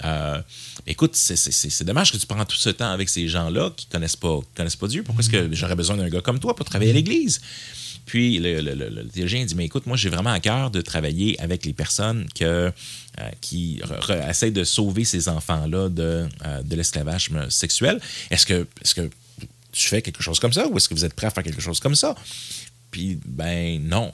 écoute, 0.86 1.16
c'est 1.16 1.84
dommage 1.84 2.12
que 2.12 2.18
tu 2.18 2.28
prends 2.28 2.46
tout 2.46 2.58
ce 2.58 2.70
temps 2.70 2.92
avec 2.92 3.10
ces 3.10 3.28
gens-là 3.28 3.72
qui 3.76 3.88
ne 3.88 3.92
connaissent 3.92 4.16
pas, 4.16 4.40
connaissent 4.56 4.76
pas 4.76 4.88
Dieu. 4.88 5.04
Pourquoi 5.04 5.24
est-ce 5.24 5.30
que 5.30 5.50
j'aurais 5.54 5.76
besoin 5.76 5.98
d'un 5.98 6.10
gars 6.10 6.22
comme 6.22 6.40
toi 6.40 6.56
pour 6.56 6.66
travailler 6.66 6.92
à 6.92 6.94
l'Église? 6.94 7.42
Puis 8.08 8.40
le, 8.40 8.62
le, 8.62 9.08
théologien 9.10 9.44
dit, 9.44 9.54
mais 9.54 9.66
écoute, 9.66 9.86
moi 9.86 9.98
j'ai 9.98 10.08
vraiment 10.08 10.32
à 10.32 10.40
cœur 10.40 10.72
de 10.72 10.80
travailler 10.80 11.40
avec 11.42 11.66
les 11.66 11.74
personnes 11.74 12.26
euh, 12.42 12.72
qui 13.42 13.82
essaient 14.28 14.50
de 14.50 14.64
sauver 14.64 15.04
ces 15.04 15.28
enfants-là 15.28 15.90
de, 15.90 16.26
euh, 16.46 16.64
de 16.64 16.76
l'esclavage 16.76 17.30
sexuel. 17.50 18.00
Est-ce 18.32 18.46
que, 18.46 18.66
est 18.82 18.94
que 18.94 19.10
tu 19.74 19.88
fais 19.90 20.02
quelque 20.02 20.24
chose 20.24 20.40
comme 20.40 20.54
ça 20.54 20.68
ou 20.68 20.78
est-ce 20.78 20.88
que 20.88 20.94
vous 20.94 21.04
êtes 21.04 21.14
prêt 21.14 21.28
à 21.28 21.32
faire 21.32 21.44
quelque 21.44 21.62
chose 21.62 21.82
comme 21.82 21.96
ça? 21.96 22.16
Puis, 22.92 23.20
ben 23.26 23.82
non. 23.86 24.14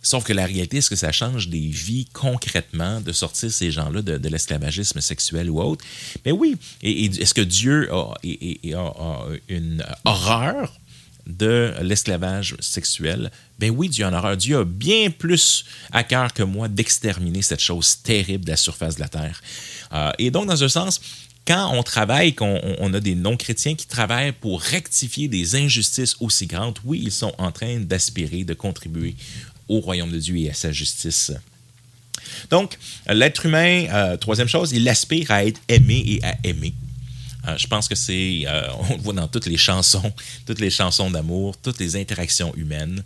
Sauf 0.00 0.24
que 0.24 0.32
la 0.32 0.46
réalité, 0.46 0.78
est-ce 0.78 0.90
que 0.90 0.96
ça 0.96 1.12
change 1.12 1.48
des 1.48 1.68
vies 1.68 2.06
concrètement 2.12 3.00
de 3.00 3.12
sortir 3.12 3.52
ces 3.52 3.70
gens-là 3.70 4.02
de, 4.02 4.28
l'esclavagisme 4.28 5.00
sexuel 5.00 5.50
ou 5.50 5.60
autre? 5.60 5.84
Mais 6.24 6.32
oui. 6.32 6.56
Et, 6.82 7.06
est-ce 7.06 7.34
que 7.34 7.40
Dieu 7.40 7.92
a, 7.92 8.14
une 9.48 9.84
horreur 10.04 10.72
de 11.26 11.74
l'esclavage 11.82 12.56
sexuel? 12.60 13.30
Ben 13.58 13.70
oui, 13.70 13.88
Dieu 13.88 14.04
en 14.04 14.12
horreur. 14.12 14.36
Dieu 14.36 14.58
a 14.58 14.64
bien 14.64 15.10
plus 15.10 15.64
à 15.92 16.04
cœur 16.04 16.32
que 16.32 16.42
moi 16.42 16.68
d'exterminer 16.68 17.42
cette 17.42 17.60
chose 17.60 17.98
terrible 18.02 18.44
de 18.44 18.50
la 18.50 18.56
surface 18.56 18.96
de 18.96 19.00
la 19.00 19.08
terre. 19.08 19.40
Euh, 19.92 20.10
et 20.18 20.30
donc, 20.30 20.46
dans 20.46 20.64
un 20.64 20.68
sens, 20.68 21.00
quand 21.46 21.72
on 21.74 21.82
travaille, 21.82 22.34
qu'on 22.34 22.60
on 22.78 22.94
a 22.94 23.00
des 23.00 23.14
non-chrétiens 23.14 23.74
qui 23.74 23.86
travaillent 23.86 24.32
pour 24.32 24.60
rectifier 24.60 25.28
des 25.28 25.56
injustices 25.56 26.16
aussi 26.20 26.46
grandes, 26.46 26.78
oui, 26.84 27.00
ils 27.02 27.12
sont 27.12 27.34
en 27.38 27.50
train 27.50 27.80
d'aspirer, 27.80 28.44
de 28.44 28.54
contribuer 28.54 29.16
au 29.68 29.80
royaume 29.80 30.10
de 30.10 30.18
Dieu 30.18 30.36
et 30.36 30.50
à 30.50 30.54
sa 30.54 30.72
justice. 30.72 31.32
Donc, 32.50 32.78
l'être 33.08 33.46
humain, 33.46 33.86
euh, 33.90 34.16
troisième 34.16 34.48
chose, 34.48 34.72
il 34.72 34.88
aspire 34.88 35.30
à 35.30 35.44
être 35.44 35.60
aimé 35.68 36.02
et 36.06 36.24
à 36.24 36.36
aimer. 36.44 36.74
Euh, 37.48 37.56
je 37.56 37.66
pense 37.66 37.88
que 37.88 37.94
c'est, 37.94 38.44
euh, 38.46 38.68
on 38.90 38.96
le 38.96 39.02
voit 39.02 39.14
dans 39.14 39.28
toutes 39.28 39.46
les 39.46 39.56
chansons, 39.56 40.12
toutes 40.46 40.60
les 40.60 40.70
chansons 40.70 41.10
d'amour, 41.10 41.56
toutes 41.56 41.78
les 41.80 41.96
interactions 41.96 42.54
humaines. 42.56 43.02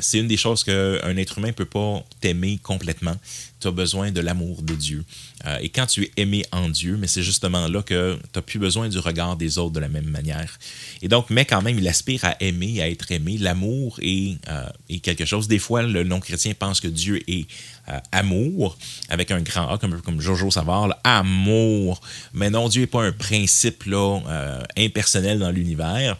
c'est 0.00 0.18
une 0.18 0.26
des 0.26 0.36
choses 0.36 0.64
qu'un 0.64 1.16
être 1.16 1.38
humain 1.38 1.48
ne 1.48 1.52
peut 1.52 1.64
pas 1.64 2.04
t'aimer 2.20 2.58
complètement. 2.62 3.16
Tu 3.60 3.68
as 3.68 3.72
besoin 3.72 4.10
de 4.10 4.20
l'amour 4.20 4.62
de 4.62 4.74
Dieu. 4.74 5.04
Euh, 5.46 5.58
et 5.60 5.68
quand 5.68 5.86
tu 5.86 6.04
es 6.04 6.12
aimé 6.16 6.44
en 6.52 6.68
Dieu, 6.68 6.96
mais 6.96 7.06
c'est 7.06 7.22
justement 7.22 7.68
là 7.68 7.82
que 7.82 8.16
tu 8.16 8.28
n'as 8.34 8.42
plus 8.42 8.58
besoin 8.58 8.88
du 8.88 8.98
regard 8.98 9.36
des 9.36 9.58
autres 9.58 9.72
de 9.72 9.80
la 9.80 9.88
même 9.88 10.08
manière. 10.08 10.58
Et 11.02 11.08
donc, 11.08 11.30
mais 11.30 11.44
quand 11.44 11.62
même, 11.62 11.78
il 11.78 11.86
aspire 11.88 12.24
à 12.24 12.36
aimer, 12.40 12.80
à 12.82 12.88
être 12.88 13.10
aimé. 13.12 13.36
L'amour 13.38 13.98
euh, 14.02 14.68
est, 14.88 14.98
quelque 15.00 15.24
chose. 15.24 15.48
Des 15.48 15.58
fois, 15.58 15.82
le 15.82 16.02
non-chrétien 16.02 16.54
pense 16.54 16.80
que 16.80 16.88
Dieu 16.88 17.22
est 17.28 17.46
euh, 17.90 17.98
amour, 18.12 18.76
avec 19.08 19.30
un 19.30 19.40
grand 19.40 19.68
A, 19.68 19.78
comme, 19.78 20.00
comme 20.02 20.20
Jojo 20.20 20.50
Savard, 20.50 20.98
amour. 21.04 22.00
Mais 22.34 22.50
non, 22.50 22.68
Dieu 22.68 22.82
n'est 22.82 22.86
pas 22.86 23.02
un 23.02 23.12
principe 23.12 23.84
là, 23.84 24.20
impersonnel 24.76 25.38
dans 25.38 25.50
l'univers. 25.50 26.16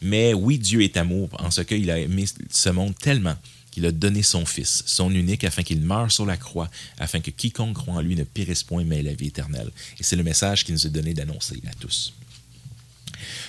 Mais 0.00 0.34
oui, 0.34 0.58
Dieu 0.58 0.82
est 0.82 0.96
amour, 0.96 1.28
en 1.38 1.50
ce 1.50 1.60
qu'il 1.60 1.90
a 1.90 1.98
aimé 1.98 2.24
ce 2.50 2.68
monde 2.70 2.94
tellement 2.98 3.36
qu'il 3.72 3.86
a 3.86 3.90
donné 3.90 4.22
son 4.22 4.44
Fils, 4.44 4.84
son 4.86 5.10
unique, 5.12 5.42
afin 5.44 5.62
qu'il 5.62 5.80
meure 5.80 6.12
sur 6.12 6.26
la 6.26 6.36
croix, 6.36 6.68
afin 6.98 7.20
que 7.20 7.30
quiconque 7.30 7.74
croit 7.74 7.94
en 7.94 8.00
lui 8.00 8.14
ne 8.14 8.22
périsse 8.22 8.62
point, 8.62 8.84
mais 8.84 9.00
ait 9.00 9.02
la 9.02 9.14
vie 9.14 9.28
éternelle. 9.28 9.70
Et 9.98 10.02
c'est 10.02 10.14
le 10.14 10.22
message 10.22 10.64
qu'il 10.64 10.74
nous 10.74 10.86
a 10.86 10.90
donné 10.90 11.14
d'annoncer 11.14 11.60
à 11.66 11.74
tous. 11.80 12.12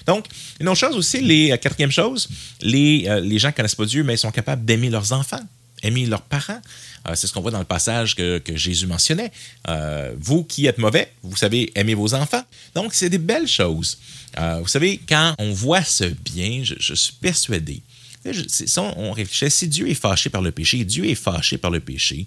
Donc, 0.07 0.25
une 0.59 0.69
autre 0.69 0.79
chose 0.79 0.95
aussi, 0.95 1.21
les, 1.21 1.51
euh, 1.51 1.57
quatrième 1.57 1.91
chose, 1.91 2.29
les, 2.62 3.05
euh, 3.07 3.19
les 3.19 3.38
gens 3.38 3.49
ne 3.49 3.53
connaissent 3.53 3.75
pas 3.75 3.86
Dieu, 3.86 4.03
mais 4.03 4.15
ils 4.15 4.19
sont 4.19 4.31
capables 4.31 4.65
d'aimer 4.65 4.89
leurs 4.89 5.12
enfants, 5.12 5.43
aimer 5.84 6.06
leurs 6.06 6.24
parents. 6.24 6.62
Euh, 7.08 7.15
c'est 7.15 7.28
ce 7.28 7.34
qu'on 7.34 7.41
voit 7.41 7.52
dans 7.52 7.60
le 7.60 7.65
passage 7.65 8.15
que, 8.15 8.41
Jésus 8.56 8.88
mentionnait. 8.88 9.32
vous 10.17 10.43
qui 10.43 10.65
êtes 10.65 10.78
mauvais, 10.78 11.12
vous 11.22 11.36
savez 11.36 11.72
aimer 11.76 11.93
vos 11.93 12.13
enfants. 12.13 12.43
Donc, 12.76 12.93
c'est 12.93 13.10
des 13.10 13.17
belles 13.17 13.48
choses. 13.48 14.00
vous 14.38 14.67
savez, 14.67 15.00
quand 15.08 15.36
on 15.38 15.52
voit 15.54 15.84
ce 15.84 16.06
bien, 16.06 16.63
je, 16.63 16.93
suis 16.93 17.13
persuadé 17.13 17.82
on 18.98 19.12
réfléchit, 19.12 19.52
si 19.52 19.67
Dieu 19.67 19.89
est 19.89 19.96
fâché 19.96 20.30
par 20.30 20.41
le 20.41 20.52
péché, 20.52 20.84
Dieu 20.86 21.06
est 21.06 21.15
fâché 21.15 21.58
par 21.58 21.72
le 21.72 21.80
péché, 21.80 22.26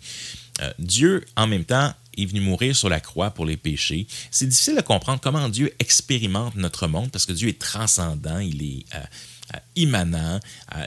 euh, 0.61 0.73
Dieu, 0.79 1.25
en 1.37 1.47
même 1.47 1.65
temps, 1.65 1.93
est 2.17 2.25
venu 2.25 2.41
mourir 2.41 2.75
sur 2.75 2.89
la 2.89 3.01
croix 3.01 3.31
pour 3.31 3.45
les 3.45 3.57
péchés. 3.57 4.07
C'est 4.31 4.47
difficile 4.47 4.77
de 4.77 4.81
comprendre 4.81 5.21
comment 5.21 5.49
Dieu 5.49 5.75
expérimente 5.79 6.57
notre 6.57 6.87
monde 6.87 7.11
parce 7.11 7.27
que 7.27 7.33
Dieu 7.33 7.49
est 7.49 7.59
transcendant, 7.59 8.39
il 8.39 8.63
est 8.63 8.85
euh, 8.95 8.99
euh, 8.99 9.05
immanent, 9.77 10.41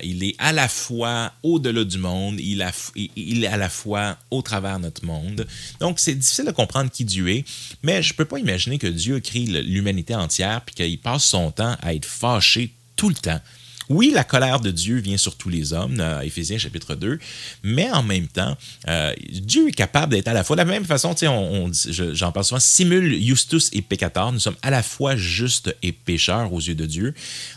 il 0.04 0.24
est 0.24 0.36
à 0.38 0.52
la 0.52 0.68
fois 0.68 1.32
au-delà 1.44 1.84
du 1.84 1.98
monde, 1.98 2.40
il, 2.40 2.62
est 2.62 3.48
à 3.48 3.58
la 3.58 3.70
fois 3.70 4.18
au 4.32 4.42
travers 4.42 4.80
notre 4.80 5.06
monde. 5.06 5.48
Donc, 5.80 6.00
c'est 6.00 6.16
difficile 6.16 6.46
de 6.46 6.52
comprendre 6.52 6.90
qui 6.92 7.06
Dieu 7.06 7.30
est, 7.30 7.46
mais 7.84 8.02
je 8.02 8.14
ne 8.14 8.18
peux 8.18 8.26
pas 8.26 8.40
imaginer 8.40 8.78
que 8.78 8.88
Dieu 8.88 9.20
crée 9.20 9.46
l'humanité 9.46 10.16
entière 10.16 10.62
puis 10.62 10.76
qu'il 10.76 11.00
passe 11.00 11.24
son 11.24 11.52
temps 11.52 11.76
à 11.82 11.94
être 11.94 12.06
fâché 12.06 12.74
tout 12.96 13.10
le 13.10 13.16
temps 13.16 13.40
oui, 13.90 14.12
la 14.14 14.24
colère 14.24 14.60
de 14.60 14.72
Dieu 14.72 14.98
vient 14.98 15.18
sur 15.18 15.36
tous 15.36 15.50
les 15.50 15.74
hommes, 15.74 15.98
dans 15.98 16.22
Éphésiens 16.22 16.58
chapitre 16.58 16.96
2, 16.96 17.20
mais 17.64 17.90
en 17.92 18.04
même 18.04 18.28
temps, 18.28 18.56
euh, 18.88 19.14
Dieu 19.32 19.68
est 19.68 19.74
capable 19.74 20.14
d'être 20.14 20.28
à 20.28 20.34
la 20.34 20.44
fois, 20.44 20.56
de 20.56 20.62
la 20.62 20.66
même 20.66 20.86
façon, 20.86 21.16
on, 21.24 21.28
on 21.28 21.72
j'en 22.14 22.32
parle 22.32 22.46
souvent, 22.46 22.60
simule 22.60 23.20
justus 23.22 23.70
et 23.74 23.82
peccator, 23.82 24.32
nous 24.32 24.40
sommes 24.40 24.56
à 24.62 24.70
la 24.70 24.84
fois 24.84 25.16
justes 25.16 25.76
et 25.82 25.92
pécheurs 25.92 26.54
aux 26.54 26.60
yeux 26.60 26.76
de 26.76 26.86
Dieu. 26.86 27.14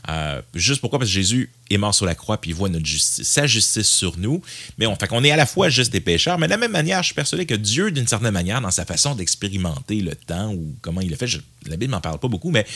Euh, 0.09 0.41
juste 0.55 0.81
pourquoi? 0.81 0.99
Parce 0.99 1.11
que 1.11 1.15
Jésus 1.15 1.51
est 1.71 1.79
mort 1.79 1.95
sur 1.95 2.07
la 2.07 2.15
croix 2.15 2.41
puis 2.41 2.53
voit 2.53 2.69
notre 2.69 2.87
justice, 2.87 3.29
sa 3.29 3.47
justice 3.47 3.89
sur 3.89 4.19
nous. 4.19 4.43
Mais 4.79 4.87
on 4.87 4.97
fait 4.97 5.09
qu'on 5.09 5.25
est 5.25 5.31
à 5.31 5.37
la 5.37 5.47
fois 5.47 5.69
juste 5.69 5.93
des 5.93 6.01
pécheurs, 6.01 6.39
mais 6.39 6.47
de 6.47 6.53
la 6.53 6.57
même 6.57 6.73
manière, 6.73 7.03
je 7.03 7.07
suis 7.07 7.15
persuadé 7.15 7.47
que 7.47 7.55
Dieu, 7.55 7.91
d'une 7.91 8.07
certaine 8.07 8.33
manière, 8.33 8.61
dans 8.61 8.71
sa 8.71 8.85
façon 8.85 9.15
d'expérimenter 9.15 10.01
le 10.01 10.15
temps 10.15 10.53
ou 10.53 10.75
comment 10.81 11.01
il 11.01 11.11
le 11.11 11.17
fait, 11.17 11.29
la 11.67 11.77
Bible 11.77 11.91
m'en 11.91 12.01
parle 12.01 12.19
pas 12.19 12.29
beaucoup, 12.29 12.51
mais 12.51 12.67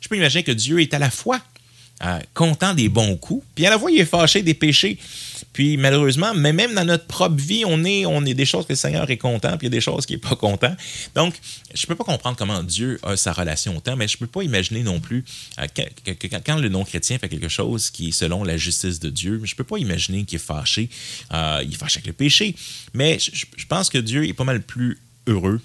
je 0.00 0.08
peux 0.08 0.16
imaginer 0.16 0.42
que 0.42 0.52
Dieu 0.52 0.80
est 0.80 0.92
à 0.94 0.98
la 0.98 1.10
fois 1.10 1.40
content 2.34 2.74
des 2.74 2.88
bons 2.88 3.16
coups, 3.16 3.44
puis 3.54 3.66
à 3.66 3.70
la 3.70 3.78
fois 3.78 3.90
il 3.90 4.00
est 4.00 4.06
fâché 4.06 4.42
des 4.42 4.54
péchés. 4.54 4.98
Puis 5.52 5.76
malheureusement, 5.76 6.32
mais 6.34 6.52
même 6.52 6.74
dans 6.74 6.84
notre 6.84 7.06
propre 7.06 7.36
vie, 7.36 7.64
on 7.66 7.84
est, 7.84 8.06
on 8.06 8.24
est 8.24 8.34
des 8.34 8.46
choses 8.46 8.66
que 8.66 8.72
le 8.72 8.76
Seigneur 8.76 9.10
est 9.10 9.16
content, 9.16 9.56
puis 9.58 9.66
il 9.66 9.70
y 9.70 9.74
a 9.74 9.76
des 9.76 9.80
choses 9.80 10.06
qu'il 10.06 10.16
n'est 10.16 10.20
pas 10.20 10.36
content. 10.36 10.74
Donc, 11.14 11.34
je 11.74 11.82
ne 11.82 11.86
peux 11.86 11.96
pas 11.96 12.04
comprendre 12.04 12.36
comment 12.36 12.62
Dieu 12.62 13.00
a 13.02 13.16
sa 13.16 13.32
relation 13.32 13.76
au 13.76 13.80
temps, 13.80 13.96
mais 13.96 14.06
je 14.06 14.16
ne 14.16 14.20
peux 14.20 14.26
pas 14.26 14.42
imaginer 14.42 14.82
non 14.82 15.00
plus 15.00 15.24
euh, 15.58 15.66
que, 15.66 16.26
quand 16.44 16.56
le 16.56 16.68
non-chrétien 16.68 17.18
fait 17.18 17.28
quelque 17.28 17.48
chose 17.48 17.90
qui 17.90 18.08
est 18.08 18.12
selon 18.12 18.44
la 18.44 18.56
justice 18.56 19.00
de 19.00 19.10
Dieu, 19.10 19.40
je 19.42 19.52
ne 19.52 19.56
peux 19.56 19.64
pas 19.64 19.78
imaginer 19.78 20.24
qu'il 20.24 20.36
est 20.36 20.38
fâché. 20.38 20.88
Euh, 21.32 21.62
il 21.64 21.72
est 21.72 21.76
fâché 21.76 21.98
avec 21.98 22.06
le 22.06 22.12
péché. 22.12 22.54
Mais 22.94 23.18
je, 23.18 23.44
je 23.56 23.66
pense 23.66 23.88
que 23.88 23.98
Dieu 23.98 24.26
est 24.26 24.34
pas 24.34 24.44
mal 24.44 24.62
plus 24.62 24.98
heureux 25.26 25.60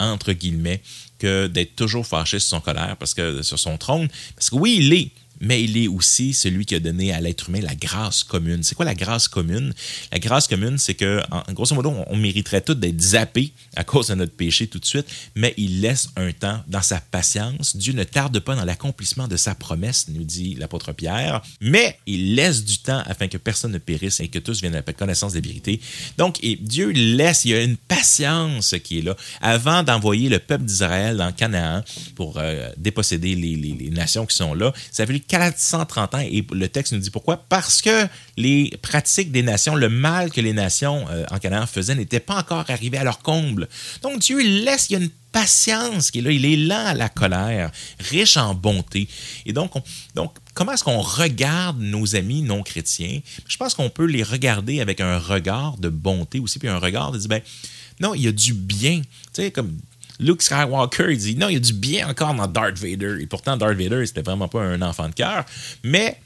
entre 0.00 0.32
guillemets, 0.32 0.80
que 1.18 1.46
d'être 1.46 1.76
toujours 1.76 2.06
fâché 2.06 2.38
sur 2.38 2.48
son 2.48 2.60
colère, 2.60 2.96
parce 2.98 3.12
que 3.12 3.42
sur 3.42 3.58
son 3.58 3.76
trône. 3.76 4.08
Parce 4.34 4.48
que 4.48 4.56
oui, 4.56 4.78
il 4.80 4.92
est 4.94 5.10
mais 5.40 5.62
il 5.62 5.76
est 5.76 5.88
aussi 5.88 6.34
celui 6.34 6.66
qui 6.66 6.74
a 6.74 6.80
donné 6.80 7.12
à 7.12 7.20
l'être 7.20 7.48
humain 7.48 7.60
la 7.60 7.74
grâce 7.74 8.24
commune. 8.24 8.62
C'est 8.62 8.74
quoi 8.74 8.84
la 8.84 8.94
grâce 8.94 9.26
commune? 9.26 9.72
La 10.12 10.18
grâce 10.18 10.46
commune, 10.46 10.78
c'est 10.78 10.94
que, 10.94 11.22
en, 11.30 11.52
grosso 11.52 11.74
modo, 11.74 11.94
on, 12.06 12.16
mériterait 12.16 12.60
tout 12.60 12.74
d'être 12.74 13.00
zappé 13.00 13.52
à 13.76 13.84
cause 13.84 14.08
de 14.08 14.14
notre 14.14 14.34
péché 14.34 14.66
tout 14.66 14.78
de 14.78 14.84
suite, 14.84 15.06
mais 15.34 15.54
il 15.56 15.80
laisse 15.80 16.10
un 16.16 16.32
temps 16.32 16.62
dans 16.68 16.82
sa 16.82 17.00
patience. 17.00 17.76
Dieu 17.76 17.94
ne 17.94 18.04
tarde 18.04 18.38
pas 18.40 18.54
dans 18.54 18.64
l'accomplissement 18.64 19.26
de 19.26 19.36
sa 19.36 19.54
promesse, 19.54 20.06
nous 20.08 20.24
dit 20.24 20.54
l'apôtre 20.56 20.92
Pierre, 20.92 21.40
mais 21.62 21.98
il 22.06 22.34
laisse 22.34 22.64
du 22.64 22.78
temps 22.78 23.02
afin 23.06 23.28
que 23.28 23.38
personne 23.38 23.72
ne 23.72 23.78
périsse 23.78 24.20
et 24.20 24.28
que 24.28 24.38
tous 24.38 24.60
viennent 24.60 24.74
à 24.74 24.82
la 24.86 24.92
connaissance 24.92 25.32
des 25.32 25.40
vérités. 25.40 25.80
Donc, 26.18 26.40
Dieu 26.60 26.90
laisse, 26.90 27.46
il 27.46 27.52
y 27.52 27.54
a 27.54 27.62
une 27.62 27.78
patience 27.78 28.74
qui 28.84 28.98
est 28.98 29.02
là 29.02 29.16
avant 29.40 29.82
d'envoyer 29.82 30.28
le 30.28 30.38
peuple 30.38 30.64
d'Israël 30.64 31.16
dans 31.16 31.32
Canaan 31.32 31.82
pour 32.14 32.38
euh, 32.38 32.70
déposséder 32.76 33.34
les, 33.34 33.56
les, 33.56 33.90
nations 33.90 34.26
qui 34.26 34.36
sont 34.36 34.54
là. 34.54 34.72
Ça 34.92 35.02
a 35.02 35.06
fallu 35.06 35.20
430 35.30 36.14
ans. 36.16 36.18
Et 36.18 36.44
le 36.52 36.68
texte 36.68 36.92
nous 36.92 36.98
dit 36.98 37.10
pourquoi? 37.10 37.36
Parce 37.48 37.80
que 37.82 38.08
les 38.36 38.76
pratiques 38.82 39.30
des 39.30 39.42
nations, 39.42 39.76
le 39.76 39.88
mal 39.88 40.32
que 40.32 40.40
les 40.40 40.52
nations 40.52 41.06
euh, 41.08 41.24
en 41.30 41.38
Canaan 41.38 41.66
faisaient 41.66 41.94
n'était 41.94 42.18
pas 42.18 42.36
encore 42.36 42.64
arrivé 42.68 42.98
à 42.98 43.04
leur 43.04 43.20
comble. 43.20 43.68
Donc 44.02 44.18
Dieu 44.18 44.40
laisse, 44.40 44.90
il 44.90 44.94
y 44.94 44.96
a 44.96 44.98
une 44.98 45.10
patience 45.30 46.10
qui 46.10 46.18
est 46.18 46.22
là, 46.22 46.32
il 46.32 46.44
est 46.44 46.56
lent 46.56 46.84
à 46.84 46.94
la 46.94 47.08
colère, 47.08 47.70
riche 48.00 48.36
en 48.36 48.54
bonté. 48.54 49.06
Et 49.46 49.52
donc, 49.52 49.72
donc 50.16 50.34
comment 50.52 50.72
est-ce 50.72 50.82
qu'on 50.82 51.00
regarde 51.00 51.80
nos 51.80 52.16
amis 52.16 52.42
non 52.42 52.64
chrétiens? 52.64 53.20
Je 53.46 53.56
pense 53.56 53.74
qu'on 53.74 53.88
peut 53.88 54.06
les 54.06 54.24
regarder 54.24 54.80
avec 54.80 55.00
un 55.00 55.18
regard 55.18 55.76
de 55.76 55.88
bonté 55.88 56.40
aussi, 56.40 56.58
puis 56.58 56.68
un 56.68 56.78
regard 56.78 57.12
de 57.12 57.18
dire, 57.18 57.28
ben, 57.28 57.42
non, 58.00 58.14
il 58.14 58.22
y 58.22 58.28
a 58.28 58.32
du 58.32 58.52
bien. 58.52 59.02
Tu 59.32 59.42
sais, 59.42 59.50
comme 59.52 59.78
Luke 60.20 60.42
Skywalker, 60.42 61.06
il 61.10 61.18
dit 61.18 61.36
non, 61.36 61.48
il 61.48 61.54
y 61.54 61.56
a 61.56 61.60
du 61.60 61.72
bien 61.72 62.08
encore 62.08 62.34
dans 62.34 62.46
Darth 62.46 62.78
Vader. 62.78 63.16
Et 63.20 63.26
pourtant, 63.26 63.56
Darth 63.56 63.76
Vader, 63.76 64.06
c'était 64.06 64.22
vraiment 64.22 64.48
pas 64.48 64.62
un 64.62 64.82
enfant 64.82 65.08
de 65.08 65.14
cœur. 65.14 65.44
Mais 65.82 66.20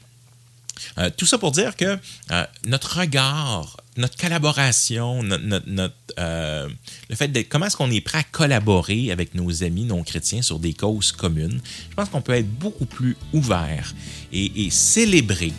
euh, 0.97 1.09
tout 1.15 1.25
ça 1.25 1.37
pour 1.37 1.51
dire 1.51 1.75
que 1.75 1.97
euh, 2.31 2.45
notre 2.65 2.99
regard, 2.99 3.77
notre 3.97 4.17
collaboration, 4.17 5.23
notre, 5.23 5.93
euh, 6.19 6.67
le 7.09 7.15
fait 7.15 7.29
de 7.29 7.41
comment 7.41 7.67
est-ce 7.67 7.77
qu'on 7.77 7.91
est 7.91 8.01
prêt 8.01 8.19
à 8.19 8.23
collaborer 8.23 9.11
avec 9.11 9.35
nos 9.35 9.63
amis 9.63 9.85
non 9.85 10.03
chrétiens 10.03 10.41
sur 10.41 10.59
des 10.59 10.73
causes 10.73 11.11
communes, 11.11 11.61
je 11.89 11.95
pense 11.95 12.09
qu'on 12.09 12.21
peut 12.21 12.33
être 12.33 12.49
beaucoup 12.59 12.85
plus 12.85 13.15
ouvert 13.33 13.93
et, 14.33 14.65
et 14.65 14.69
célébrer 14.69 15.53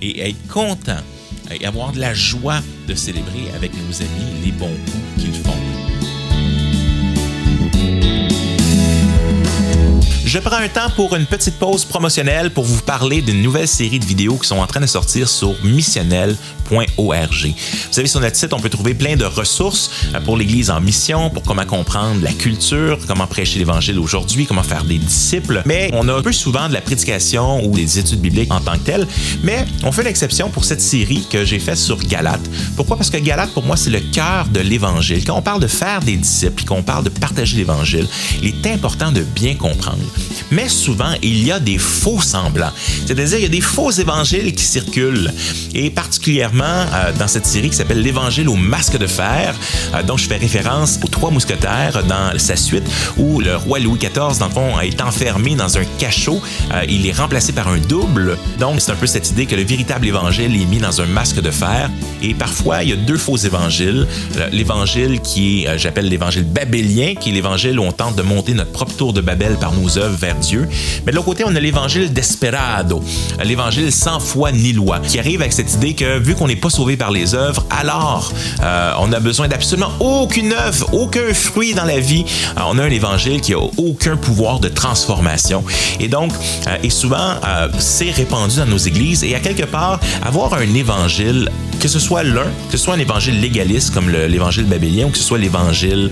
et 0.00 0.30
être 0.30 0.48
content 0.48 1.02
et 1.50 1.66
avoir 1.66 1.92
de 1.92 1.98
la 1.98 2.14
joie 2.14 2.62
de 2.86 2.94
célébrer 2.94 3.50
avec 3.54 3.72
nos 3.74 4.02
amis 4.02 4.44
les 4.44 4.52
bons 4.52 4.76
coups 4.86 5.22
qu'ils 5.22 5.34
font. 5.34 5.39
Je 10.32 10.38
prends 10.38 10.58
un 10.58 10.68
temps 10.68 10.88
pour 10.94 11.16
une 11.16 11.26
petite 11.26 11.58
pause 11.58 11.84
promotionnelle 11.84 12.52
pour 12.52 12.64
vous 12.64 12.80
parler 12.82 13.20
d'une 13.20 13.42
nouvelle 13.42 13.66
série 13.66 13.98
de 13.98 14.04
vidéos 14.04 14.36
qui 14.36 14.46
sont 14.46 14.58
en 14.58 14.66
train 14.68 14.78
de 14.78 14.86
sortir 14.86 15.28
sur 15.28 15.56
Vous 16.70 17.92
savez, 17.92 18.06
sur 18.06 18.20
notre 18.20 18.36
site, 18.36 18.52
on 18.52 18.60
peut 18.60 18.68
trouver 18.68 18.94
plein 18.94 19.16
de 19.16 19.24
ressources 19.24 19.90
euh, 20.14 20.20
pour 20.20 20.36
l'Église 20.36 20.70
en 20.70 20.80
mission, 20.80 21.30
pour 21.30 21.42
comment 21.42 21.64
comprendre 21.64 22.22
la 22.22 22.32
culture, 22.32 22.98
comment 23.06 23.26
prêcher 23.26 23.58
l'Évangile 23.58 23.98
aujourd'hui, 23.98 24.46
comment 24.46 24.62
faire 24.62 24.84
des 24.84 24.98
disciples. 24.98 25.62
Mais 25.66 25.90
on 25.92 26.08
a 26.08 26.14
un 26.14 26.22
peu 26.22 26.32
souvent 26.32 26.68
de 26.68 26.74
la 26.74 26.80
prédication 26.80 27.64
ou 27.64 27.74
des 27.74 27.98
études 27.98 28.20
bibliques 28.20 28.52
en 28.52 28.60
tant 28.60 28.74
que 28.74 28.84
telles. 28.84 29.06
Mais 29.42 29.64
on 29.82 29.92
fait 29.92 30.04
l'exception 30.04 30.48
pour 30.48 30.64
cette 30.64 30.80
série 30.80 31.24
que 31.30 31.44
j'ai 31.44 31.58
faite 31.58 31.78
sur 31.78 31.98
Galate. 31.98 32.40
Pourquoi? 32.76 32.96
Parce 32.96 33.10
que 33.10 33.18
Galate, 33.18 33.50
pour 33.50 33.64
moi, 33.64 33.76
c'est 33.76 33.90
le 33.90 34.00
cœur 34.00 34.46
de 34.48 34.60
l'Évangile. 34.60 35.24
Quand 35.24 35.36
on 35.36 35.42
parle 35.42 35.60
de 35.60 35.66
faire 35.66 36.00
des 36.00 36.16
disciples, 36.16 36.64
qu'on 36.64 36.82
parle 36.82 37.04
de 37.04 37.10
partager 37.10 37.56
l'Évangile, 37.56 38.06
il 38.42 38.48
est 38.48 38.72
important 38.72 39.12
de 39.12 39.22
bien 39.22 39.54
comprendre 39.54 40.02
mais 40.50 40.68
souvent, 40.68 41.12
il 41.22 41.44
y 41.44 41.52
a 41.52 41.60
des 41.60 41.78
faux 41.78 42.20
semblants. 42.20 42.72
C'est-à-dire, 43.06 43.38
il 43.38 43.42
y 43.42 43.46
a 43.46 43.48
des 43.48 43.60
faux 43.60 43.90
évangiles 43.90 44.54
qui 44.54 44.64
circulent. 44.64 45.32
Et 45.74 45.90
particulièrement 45.90 46.59
euh, 46.64 47.12
dans 47.18 47.28
cette 47.28 47.46
série 47.46 47.70
qui 47.70 47.76
s'appelle 47.76 48.02
L'Évangile 48.02 48.48
au 48.48 48.54
masque 48.54 48.96
de 48.96 49.06
fer, 49.06 49.54
euh, 49.94 50.02
dont 50.02 50.16
je 50.16 50.26
fais 50.26 50.36
référence 50.36 50.98
aux 51.02 51.08
trois 51.08 51.30
mousquetaires 51.30 52.02
dans 52.04 52.38
sa 52.38 52.56
suite, 52.56 52.84
où 53.16 53.40
le 53.40 53.56
roi 53.56 53.78
Louis 53.78 53.98
XIV, 53.98 54.38
dans 54.38 54.46
le 54.46 54.52
fond, 54.52 54.80
est 54.80 55.00
enfermé 55.00 55.54
dans 55.54 55.78
un 55.78 55.84
cachot. 55.98 56.40
Euh, 56.72 56.84
il 56.88 57.06
est 57.06 57.16
remplacé 57.16 57.52
par 57.52 57.68
un 57.68 57.78
double. 57.78 58.38
Donc, 58.58 58.80
c'est 58.80 58.92
un 58.92 58.96
peu 58.96 59.06
cette 59.06 59.30
idée 59.30 59.46
que 59.46 59.56
le 59.56 59.64
véritable 59.64 60.06
évangile 60.06 60.54
est 60.60 60.66
mis 60.66 60.78
dans 60.78 61.00
un 61.00 61.06
masque 61.06 61.40
de 61.40 61.50
fer. 61.50 61.90
Et 62.22 62.34
parfois, 62.34 62.82
il 62.82 62.90
y 62.90 62.92
a 62.92 62.96
deux 62.96 63.18
faux 63.18 63.36
évangiles. 63.36 64.06
L'évangile 64.52 65.20
qui 65.20 65.64
est, 65.64 65.78
j'appelle 65.78 66.08
l'évangile 66.08 66.44
babélien, 66.44 67.14
qui 67.14 67.30
est 67.30 67.32
l'évangile 67.32 67.78
où 67.78 67.84
on 67.84 67.92
tente 67.92 68.16
de 68.16 68.22
monter 68.22 68.54
notre 68.54 68.72
propre 68.72 68.94
tour 68.94 69.12
de 69.12 69.20
Babel 69.20 69.56
par 69.56 69.72
nos 69.72 69.98
œuvres 69.98 70.16
vers 70.16 70.36
Dieu. 70.36 70.68
Mais 71.06 71.12
de 71.12 71.16
l'autre 71.16 71.26
côté, 71.26 71.44
on 71.46 71.54
a 71.54 71.60
l'évangile 71.60 72.12
desperado, 72.12 73.02
l'évangile 73.44 73.92
sans 73.92 74.20
foi 74.20 74.52
ni 74.52 74.72
loi, 74.72 75.00
qui 75.00 75.18
arrive 75.18 75.40
avec 75.40 75.52
cette 75.52 75.72
idée 75.74 75.94
que 75.94 76.18
vu 76.18 76.34
qu'on 76.34 76.49
n'est 76.50 76.56
pas 76.56 76.70
sauvé 76.70 76.96
par 76.96 77.10
les 77.10 77.34
œuvres, 77.34 77.64
alors 77.70 78.32
euh, 78.62 78.92
on 78.98 79.12
a 79.12 79.20
besoin 79.20 79.46
d'absolument 79.46 79.92
aucune 80.00 80.52
œuvre, 80.52 80.92
aucun 80.92 81.32
fruit 81.32 81.74
dans 81.74 81.84
la 81.84 82.00
vie. 82.00 82.24
Euh, 82.56 82.62
on 82.66 82.78
a 82.78 82.84
un 82.84 82.90
évangile 82.90 83.40
qui 83.40 83.54
a 83.54 83.58
aucun 83.58 84.16
pouvoir 84.16 84.58
de 84.58 84.68
transformation. 84.68 85.64
Et 86.00 86.08
donc, 86.08 86.32
euh, 86.66 86.76
et 86.82 86.90
souvent, 86.90 87.34
c'est 87.78 88.10
répandu 88.10 88.56
dans 88.56 88.66
nos 88.66 88.78
églises. 88.78 89.22
Et 89.22 89.34
à 89.34 89.40
quelque 89.40 89.64
part, 89.64 90.00
avoir 90.22 90.54
un 90.54 90.74
évangile 90.74 91.48
que 91.80 91.88
ce 91.88 91.98
soit 91.98 92.22
l'un, 92.22 92.44
que 92.70 92.76
ce 92.76 92.84
soit 92.84 92.94
un 92.94 92.98
évangile 92.98 93.40
légaliste 93.40 93.94
comme 93.94 94.10
l'évangile 94.10 94.64
babylien 94.64 95.06
ou 95.06 95.10
que 95.10 95.16
ce 95.16 95.24
soit 95.24 95.38
l'évangile 95.38 96.10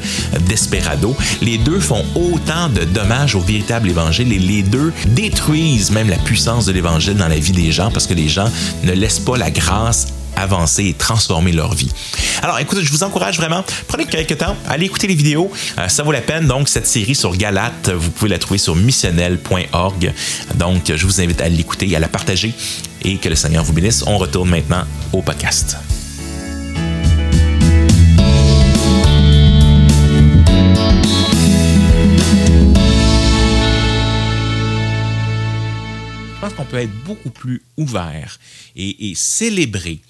desperado, 0.48 1.14
les 1.42 1.58
deux 1.58 1.80
font 1.80 2.04
autant 2.14 2.70
de 2.70 2.84
dommages 2.84 3.34
au 3.34 3.40
véritable 3.40 3.90
évangile 3.90 4.32
et 4.32 4.38
les 4.38 4.62
deux 4.62 4.94
détruisent 5.08 5.90
même 5.90 6.08
la 6.08 6.16
puissance 6.16 6.64
de 6.64 6.72
l'évangile 6.72 7.16
dans 7.16 7.28
la 7.28 7.38
vie 7.38 7.52
des 7.52 7.70
gens 7.70 7.90
parce 7.90 8.06
que 8.06 8.14
les 8.14 8.28
gens 8.28 8.48
ne 8.84 8.92
laissent 8.92 9.20
pas 9.20 9.36
la 9.36 9.50
grâce 9.50 10.06
avancer 10.38 10.86
et 10.86 10.94
transformer 10.94 11.52
leur 11.52 11.74
vie. 11.74 11.90
Alors, 12.42 12.58
écoutez, 12.58 12.82
je 12.82 12.90
vous 12.90 13.02
encourage 13.02 13.36
vraiment, 13.36 13.64
prenez 13.88 14.06
quelques 14.06 14.38
temps, 14.38 14.56
allez 14.68 14.86
écouter 14.86 15.06
les 15.06 15.14
vidéos, 15.14 15.50
euh, 15.78 15.88
ça 15.88 16.02
vaut 16.02 16.12
la 16.12 16.20
peine. 16.20 16.46
Donc, 16.46 16.68
cette 16.68 16.86
série 16.86 17.14
sur 17.14 17.36
Galate, 17.36 17.90
vous 17.90 18.10
pouvez 18.10 18.30
la 18.30 18.38
trouver 18.38 18.58
sur 18.58 18.76
missionnel.org. 18.76 20.12
Donc, 20.54 20.92
je 20.94 21.06
vous 21.06 21.20
invite 21.20 21.40
à 21.40 21.48
l'écouter 21.48 21.94
à 21.96 21.98
la 21.98 22.08
partager 22.08 22.54
et 23.02 23.16
que 23.16 23.28
le 23.28 23.34
Seigneur 23.34 23.64
vous 23.64 23.72
bénisse. 23.72 24.04
On 24.06 24.18
retourne 24.18 24.48
maintenant 24.48 24.84
au 25.12 25.22
podcast. 25.22 25.76
Je 36.34 36.40
pense 36.40 36.54
qu'on 36.54 36.64
peut 36.64 36.78
être 36.78 37.04
beaucoup 37.04 37.30
plus 37.30 37.62
ouvert 37.76 38.38
et 38.76 39.12
célébrer 39.16 40.00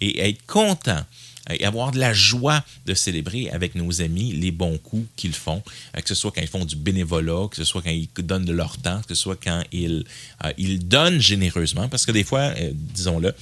et 0.00 0.28
être 0.28 0.44
content 0.46 1.04
et 1.50 1.64
avoir 1.64 1.92
de 1.92 1.98
la 1.98 2.12
joie 2.12 2.62
de 2.86 2.94
célébrer 2.94 3.50
avec 3.50 3.74
nos 3.74 4.02
amis 4.02 4.32
les 4.32 4.50
bons 4.50 4.78
coups 4.78 5.06
qu'ils 5.16 5.34
font, 5.34 5.62
euh, 5.96 6.00
que 6.00 6.08
ce 6.08 6.14
soit 6.14 6.30
quand 6.30 6.40
ils 6.40 6.48
font 6.48 6.64
du 6.64 6.76
bénévolat, 6.76 7.48
que 7.50 7.56
ce 7.56 7.64
soit 7.64 7.82
quand 7.82 7.90
ils 7.90 8.08
donnent 8.18 8.44
de 8.44 8.52
leur 8.52 8.76
temps, 8.78 9.00
que 9.02 9.14
ce 9.14 9.22
soit 9.22 9.38
quand 9.42 9.62
ils, 9.72 10.04
euh, 10.44 10.78
donnent 10.78 11.20
généreusement, 11.20 11.88
parce 11.88 12.06
que 12.06 12.12
des 12.12 12.24
fois, 12.24 12.52
euh, 12.58 12.72
disons-le, 12.74 13.34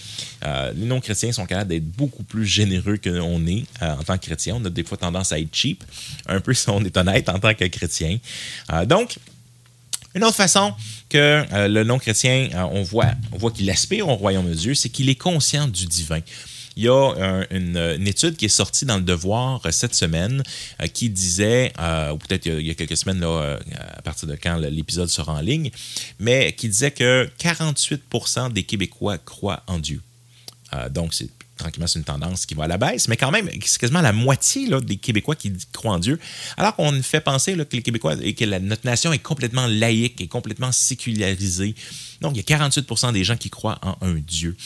les 0.75 0.87
non-chrétiens 0.87 1.33
sont 1.33 1.47
capables 1.47 1.71
d'être 1.71 1.88
beaucoup 1.97 2.23
plus 2.23 2.47
généreux 2.47 2.97
que 2.99 3.11
l'on 3.11 3.45
est 3.47 3.64
en 3.81 4.03
tant 4.05 4.16
que 4.16 4.27
chrétien. 4.27 4.57
On 4.61 4.64
a 4.64 4.71
des 4.71 4.85
fois 4.85 4.97
tendance 4.97 5.33
à 5.33 5.40
être 5.40 5.53
cheap, 5.53 5.83
un 6.27 6.40
peu 6.40 6.55
si 6.55 6.69
on 6.71 6.85
est 6.85 6.97
honnête 6.97 7.29
en 7.29 7.38
tant 7.38 7.53
que 7.55 7.64
chrétien. 7.64 8.19
donc, 8.87 9.19
Une 10.16 10.24
autre 10.24 10.37
façon 10.37 10.74
que 11.11 11.44
le 11.68 11.85
non-chrétien, 11.85 12.48
on 12.72 12.83
voit, 12.83 13.12
on 13.33 13.37
voit 13.37 13.50
qu'il 13.50 13.68
aspire 13.70 14.09
au 14.09 14.16
royaume 14.16 14.48
de 14.48 14.55
Dieu, 14.55 14.74
c'est 14.74 14.88
qu'il 14.88 15.09
est 15.11 15.14
conscient 15.14 15.68
du 15.68 15.87
divin. 15.87 16.20
Il 16.76 16.85
y 16.85 16.88
a 16.88 17.46
une, 17.50 18.07
étude 18.07 18.37
qui 18.37 18.44
est 18.44 18.48
sortie 18.48 18.85
dans 18.85 18.98
le 18.98 19.02
Devoir 19.02 19.64
euh, 19.64 19.70
cette 19.70 19.94
semaine 19.94 20.42
euh, 20.83 20.87
qui 20.87 21.09
disait, 21.09 21.72
euh, 21.79 22.12
ou 22.12 22.18
peut-être 22.18 22.44
il, 22.46 22.66
y 22.66 22.70
a 22.70 22.74
quelques 22.74 22.98
semaines, 22.98 23.20
là, 23.20 23.59
à 23.96 24.02
partir 24.02 24.29
de 24.29 24.37
quand 24.37 24.57
l'épisode 24.57 25.09
sera 25.09 25.33
en 25.33 25.40
ligne, 25.40 25.70
mais 26.18 26.52
qui 26.52 26.68
disait 26.68 26.90
que 26.90 27.31
48 27.38 28.02
des 28.52 28.62
Québécois 28.62 29.16
croient 29.16 29.62
en 29.66 29.79
Dieu. 29.79 30.02
donc, 30.90 31.14
c'est 31.14 31.31
tranquillement, 31.57 31.87
c'est 31.87 31.99
une 31.99 32.05
tendance 32.05 32.47
qui 32.47 32.55
va 32.55 32.64
à 32.64 32.69
la 32.69 32.79
baisse, 32.79 33.09
mais 33.09 33.16
quand 33.16 33.31
même, 33.31 33.49
c'est 33.64 33.79
quasiment 33.79 34.01
la 34.01 34.12
moitié 34.12 34.69
là, 34.69 34.81
des 34.81 34.97
Québécois 34.97 35.37
qui 35.37 35.53
croient 35.73 35.95
en 35.95 35.99
Dieu. 35.99 36.19
Alors 36.57 36.77
qu'on 36.77 37.03
fait 37.03 37.21
penser 37.21 37.55
que 37.55 37.77
les 37.77 37.83
Québécois 37.83 38.14
et 38.21 38.35
que 38.35 38.45
notre 38.45 38.87
nation 38.87 39.12
est 39.12 39.19
complètement 39.19 39.66
laïque 39.66 40.21
et 40.21 40.29
complètement 40.29 40.73
sécularisée. 40.73 41.75
Donc, 42.21 42.35
il 42.35 42.38
y 42.38 42.40
a 42.40 42.45
48 42.45 43.12
des 43.12 43.25
gens 43.25 43.37
qui 43.37 43.51
croient 43.51 43.79
en 43.83 43.97
un 44.01 44.14
Dieu. 44.14 44.57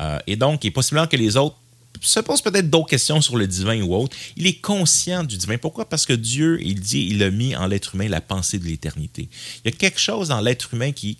Euh, 0.00 0.18
et 0.26 0.36
donc, 0.36 0.64
il 0.64 0.68
est 0.68 0.72
possible 0.72 1.06
que 1.08 1.16
les 1.16 1.36
autres 1.36 1.56
se 2.00 2.20
posent 2.20 2.42
peut-être 2.42 2.70
d'autres 2.70 2.88
questions 2.88 3.20
sur 3.20 3.36
le 3.36 3.46
divin 3.46 3.80
ou 3.82 3.94
autre. 3.94 4.16
Il 4.36 4.46
est 4.46 4.60
conscient 4.60 5.24
du 5.24 5.36
divin. 5.36 5.58
Pourquoi? 5.58 5.88
Parce 5.88 6.06
que 6.06 6.12
Dieu, 6.12 6.58
il 6.62 6.80
dit, 6.80 7.08
il 7.10 7.22
a 7.22 7.30
mis 7.30 7.56
en 7.56 7.66
l'être 7.66 7.94
humain 7.94 8.08
la 8.08 8.20
pensée 8.20 8.58
de 8.58 8.64
l'éternité. 8.64 9.28
Il 9.64 9.70
y 9.70 9.74
a 9.74 9.76
quelque 9.76 9.98
chose 9.98 10.28
dans 10.28 10.40
l'être 10.40 10.74
humain 10.74 10.92
qui, 10.92 11.16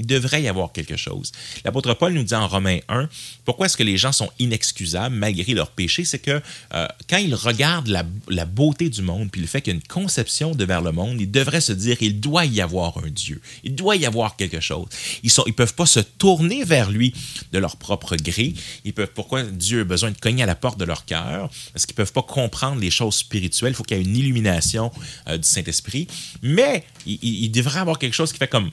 il 0.00 0.06
devrait 0.06 0.42
y 0.42 0.48
avoir 0.48 0.72
quelque 0.72 0.96
chose. 0.96 1.30
L'apôtre 1.62 1.92
Paul 1.92 2.14
nous 2.14 2.22
dit 2.22 2.34
en 2.34 2.48
Romains 2.48 2.78
1, 2.88 3.06
pourquoi 3.44 3.66
est-ce 3.66 3.76
que 3.76 3.82
les 3.82 3.98
gens 3.98 4.12
sont 4.12 4.30
inexcusables 4.38 5.14
malgré 5.14 5.52
leurs 5.52 5.70
péchés? 5.70 6.06
C'est 6.06 6.18
que 6.18 6.40
euh, 6.72 6.88
quand 7.06 7.18
ils 7.18 7.34
regardent 7.34 8.02
la, 8.28 8.44
beauté 8.46 8.88
du 8.88 9.02
monde, 9.02 9.30
puis 9.30 9.42
le 9.42 9.46
fait 9.46 9.60
qu'il 9.60 9.74
y 9.74 9.76
a 9.76 9.78
une 9.78 9.86
conception 9.86 10.54
de 10.54 10.64
vers 10.64 10.80
le 10.80 10.90
monde, 10.90 11.20
ils 11.20 11.30
devraient 11.30 11.60
se 11.60 11.72
dire, 11.72 11.98
il 12.00 12.18
doit 12.18 12.46
y 12.46 12.62
avoir 12.62 12.96
un 12.96 13.10
Dieu. 13.10 13.42
Il 13.62 13.74
doit 13.74 13.96
y 13.96 14.06
avoir 14.06 14.36
quelque 14.36 14.60
chose. 14.60 14.88
Ils 15.22 15.30
ne 15.36 15.42
ils 15.48 15.52
peuvent 15.52 15.74
pas 15.74 15.84
se 15.84 16.00
tourner 16.00 16.64
vers 16.64 16.90
lui 16.90 17.12
de 17.52 17.58
leur 17.58 17.76
propre 17.76 18.16
gré. 18.16 18.54
Ils 18.86 18.94
peuvent, 18.94 19.12
pourquoi 19.14 19.42
Dieu 19.42 19.82
a 19.82 19.84
besoin 19.84 20.12
de 20.12 20.16
cogner 20.18 20.44
à 20.44 20.46
la 20.46 20.54
porte 20.54 20.78
de 20.78 20.86
leur 20.86 21.04
cœur? 21.04 21.50
Parce 21.74 21.84
qu'ils 21.84 21.92
ne 21.92 21.98
peuvent 21.98 22.14
pas 22.14 22.22
comprendre 22.22 22.80
les 22.80 22.90
choses 22.90 23.16
spirituelles. 23.16 23.72
Il 23.72 23.76
faut 23.76 23.84
qu'il 23.84 23.98
y 23.98 24.00
ait 24.00 24.04
une 24.04 24.16
illumination 24.16 24.90
euh, 25.28 25.36
du 25.36 25.46
Saint-Esprit. 25.46 26.06
Mais 26.42 26.84
il, 27.04 27.18
il, 27.22 27.50
devrait 27.50 27.80
avoir 27.80 27.98
quelque 27.98 28.14
chose 28.14 28.32
qui 28.32 28.38
fait 28.38 28.48
comme, 28.48 28.70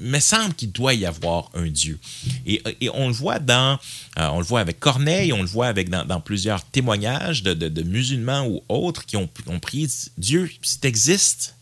me 0.00 0.18
semble 0.18 0.54
qu'il 0.54 0.72
doit 0.72 0.94
y 0.94 1.06
avoir 1.06 1.50
un 1.54 1.68
Dieu. 1.68 1.98
Et, 2.46 2.62
on 2.92 3.08
le 3.08 3.14
voit 3.14 3.38
dans, 3.38 3.78
euh, 4.18 4.28
on 4.28 4.38
le 4.38 4.44
voit 4.44 4.60
avec 4.60 4.80
Corneille, 4.80 5.32
on 5.32 5.42
le 5.42 5.48
voit 5.48 5.68
avec 5.68 5.90
dans, 5.90 6.20
plusieurs 6.20 6.64
témoignages 6.64 7.42
de, 7.42 7.82
musulmans 7.82 8.46
ou 8.46 8.62
autres 8.68 9.06
qui 9.06 9.16
ont, 9.16 9.28
ont 9.46 9.60
prié 9.60 9.88
Dieu, 10.16 10.50
si 10.62 10.80
tu 10.80 10.86
existes, 10.86 11.54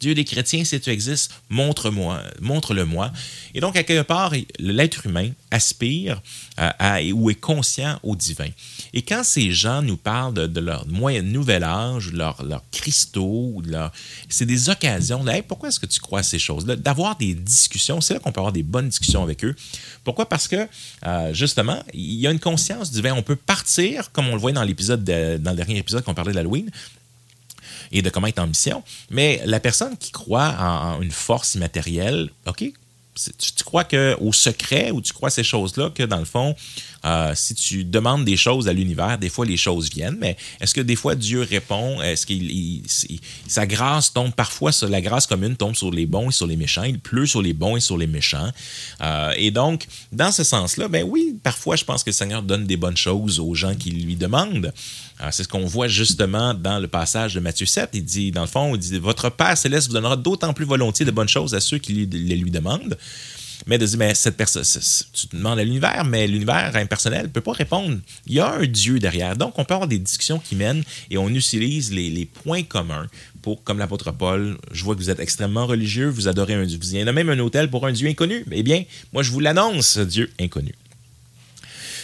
Dieu 0.00 0.14
des 0.14 0.24
chrétiens, 0.24 0.64
si 0.64 0.80
tu 0.80 0.90
existes, 0.90 1.32
montre-moi, 1.48 2.22
montre-le-moi. 2.40 3.12
Et 3.54 3.60
donc, 3.60 3.76
à 3.76 3.82
quelque 3.82 4.06
part, 4.06 4.32
l'être 4.58 5.06
humain 5.06 5.30
aspire 5.50 6.22
à, 6.56 7.00
ou 7.12 7.30
est 7.30 7.34
conscient 7.34 7.98
au 8.02 8.14
divin. 8.14 8.48
Et 8.94 9.02
quand 9.02 9.22
ces 9.24 9.52
gens 9.52 9.82
nous 9.82 9.96
parlent 9.96 10.34
de, 10.34 10.60
leur 10.60 10.86
moyen 10.86 11.22
nouvel 11.22 11.64
âge, 11.64 12.12
leur, 12.12 12.42
leur 12.42 12.62
cristaux, 12.70 13.62
leur... 13.66 13.92
c'est 14.28 14.46
des 14.46 14.70
occasions 14.70 15.24
de 15.24 15.40
pourquoi 15.42 15.68
est-ce 15.68 15.80
que 15.80 15.86
tu 15.86 16.00
crois 16.00 16.20
à 16.20 16.22
ces 16.22 16.38
choses-là? 16.38 16.76
D'avoir 16.76 17.16
des 17.16 17.34
discussions, 17.34 18.00
c'est 18.00 18.14
là 18.14 18.20
qu'on 18.20 18.32
peut 18.32 18.40
avoir 18.40 18.52
des 18.52 18.62
bonnes 18.62 18.88
discussions 18.88 19.22
avec 19.22 19.44
eux. 19.44 19.54
Pourquoi? 20.04 20.28
Parce 20.28 20.48
que, 20.48 20.66
euh, 21.06 21.34
justement, 21.34 21.82
il 21.92 22.14
y 22.14 22.26
a 22.26 22.30
une 22.30 22.40
conscience 22.40 22.90
du 22.90 22.96
divin. 22.96 23.14
On 23.14 23.22
peut 23.22 23.36
partir, 23.36 24.10
comme 24.12 24.28
on 24.28 24.34
le 24.34 24.40
voit 24.40 24.52
dans 24.52 24.64
l'épisode, 24.64 25.04
dans 25.04 25.50
le 25.50 25.56
dernier 25.56 25.78
épisode 25.78 26.02
qu'on 26.02 26.14
parlait 26.14 26.32
de 26.32 26.36
l'Halloween, 26.36 26.70
et 27.92 28.02
de 28.02 28.10
comment 28.10 28.26
être 28.26 28.38
en 28.38 28.46
mission. 28.46 28.82
Mais 29.10 29.40
la 29.44 29.60
personne 29.60 29.96
qui 29.96 30.10
croit 30.10 30.54
en, 30.58 31.00
une 31.00 31.10
force 31.10 31.54
immatérielle, 31.54 32.30
OK, 32.46 32.64
tu, 33.38 33.64
crois 33.64 33.84
que 33.84 34.16
au 34.20 34.32
secret 34.32 34.90
ou 34.90 35.00
tu 35.00 35.12
crois 35.12 35.30
ces 35.30 35.42
choses-là 35.42 35.90
que 35.90 36.04
dans 36.04 36.18
le 36.18 36.24
fond, 36.24 36.54
euh, 37.04 37.32
si 37.34 37.54
tu 37.54 37.84
demandes 37.84 38.24
des 38.24 38.36
choses 38.36 38.68
à 38.68 38.72
l'univers, 38.72 39.18
des 39.18 39.28
fois 39.28 39.46
les 39.46 39.56
choses 39.56 39.90
viennent, 39.90 40.16
mais 40.18 40.36
est-ce 40.60 40.74
que 40.74 40.80
des 40.80 40.96
fois 40.96 41.14
Dieu 41.14 41.42
répond? 41.42 42.00
Est-ce 42.02 42.26
que 42.26 42.34
sa 43.46 43.66
grâce 43.66 44.12
tombe 44.12 44.32
parfois 44.32 44.72
sur 44.72 44.88
la 44.88 45.00
grâce 45.00 45.26
commune 45.26 45.56
tombe 45.56 45.76
sur 45.76 45.90
les 45.90 46.06
bons 46.06 46.30
et 46.30 46.32
sur 46.32 46.46
les 46.46 46.56
méchants? 46.56 46.82
Il 46.82 46.98
pleut 46.98 47.26
sur 47.26 47.42
les 47.42 47.52
bons 47.52 47.76
et 47.76 47.80
sur 47.80 47.96
les 47.96 48.06
méchants. 48.06 48.50
Euh, 49.00 49.32
et 49.36 49.50
donc, 49.50 49.86
dans 50.12 50.32
ce 50.32 50.44
sens-là, 50.44 50.88
ben 50.88 51.04
oui, 51.08 51.36
parfois 51.42 51.76
je 51.76 51.84
pense 51.84 52.02
que 52.02 52.10
le 52.10 52.14
Seigneur 52.14 52.42
donne 52.42 52.66
des 52.66 52.76
bonnes 52.76 52.96
choses 52.96 53.38
aux 53.38 53.54
gens 53.54 53.74
qui 53.74 53.90
lui 53.90 54.16
demandent. 54.16 54.72
Euh, 55.20 55.28
c'est 55.30 55.44
ce 55.44 55.48
qu'on 55.48 55.66
voit 55.66 55.88
justement 55.88 56.54
dans 56.54 56.78
le 56.78 56.88
passage 56.88 57.34
de 57.34 57.40
Matthieu 57.40 57.66
7. 57.66 57.90
Il 57.92 58.04
dit, 58.04 58.30
dans 58.30 58.42
le 58.42 58.46
fond, 58.46 58.76
dit 58.76 58.98
Votre 58.98 59.30
Père 59.30 59.56
céleste 59.56 59.88
vous 59.88 59.94
donnera 59.94 60.16
d'autant 60.16 60.52
plus 60.52 60.64
volontiers 60.64 61.04
de 61.04 61.10
bonnes 61.10 61.28
choses 61.28 61.54
à 61.54 61.60
ceux 61.60 61.78
qui 61.78 61.92
les 61.92 62.36
lui 62.36 62.50
demandent 62.50 62.96
mais 63.66 63.78
de 63.78 63.86
dire, 63.86 63.98
mais 63.98 64.14
cette 64.14 64.36
personne, 64.36 64.62
tu 65.12 65.36
demandes 65.36 65.58
à 65.58 65.64
l'univers, 65.64 66.04
mais 66.04 66.26
l'univers 66.26 66.74
impersonnel 66.76 67.24
ne 67.24 67.28
peut 67.28 67.40
pas 67.40 67.52
répondre. 67.52 67.98
Il 68.26 68.34
y 68.34 68.40
a 68.40 68.52
un 68.52 68.66
Dieu 68.66 68.98
derrière. 68.98 69.36
Donc, 69.36 69.58
on 69.58 69.64
peut 69.64 69.74
avoir 69.74 69.88
des 69.88 69.98
discussions 69.98 70.38
qui 70.38 70.56
mènent 70.56 70.82
et 71.10 71.18
on 71.18 71.28
utilise 71.28 71.92
les, 71.92 72.26
points 72.26 72.62
communs 72.62 73.06
pour, 73.42 73.62
comme 73.62 73.78
l'apôtre 73.78 74.12
Paul, 74.12 74.58
je 74.72 74.84
vois 74.84 74.94
que 74.94 75.00
vous 75.00 75.10
êtes 75.10 75.20
extrêmement 75.20 75.66
religieux, 75.66 76.08
vous 76.08 76.28
adorez 76.28 76.54
un 76.54 76.64
Dieu. 76.64 76.78
Vous 76.80 76.96
y 76.96 77.02
en 77.02 77.06
a 77.06 77.12
même 77.12 77.30
un 77.30 77.38
hôtel 77.38 77.70
pour 77.70 77.86
un 77.86 77.92
Dieu 77.92 78.08
inconnu. 78.08 78.44
Eh 78.50 78.62
bien, 78.62 78.84
moi, 79.12 79.22
je 79.22 79.30
vous 79.30 79.40
l'annonce, 79.40 79.98
Dieu 79.98 80.30
inconnu. 80.40 80.74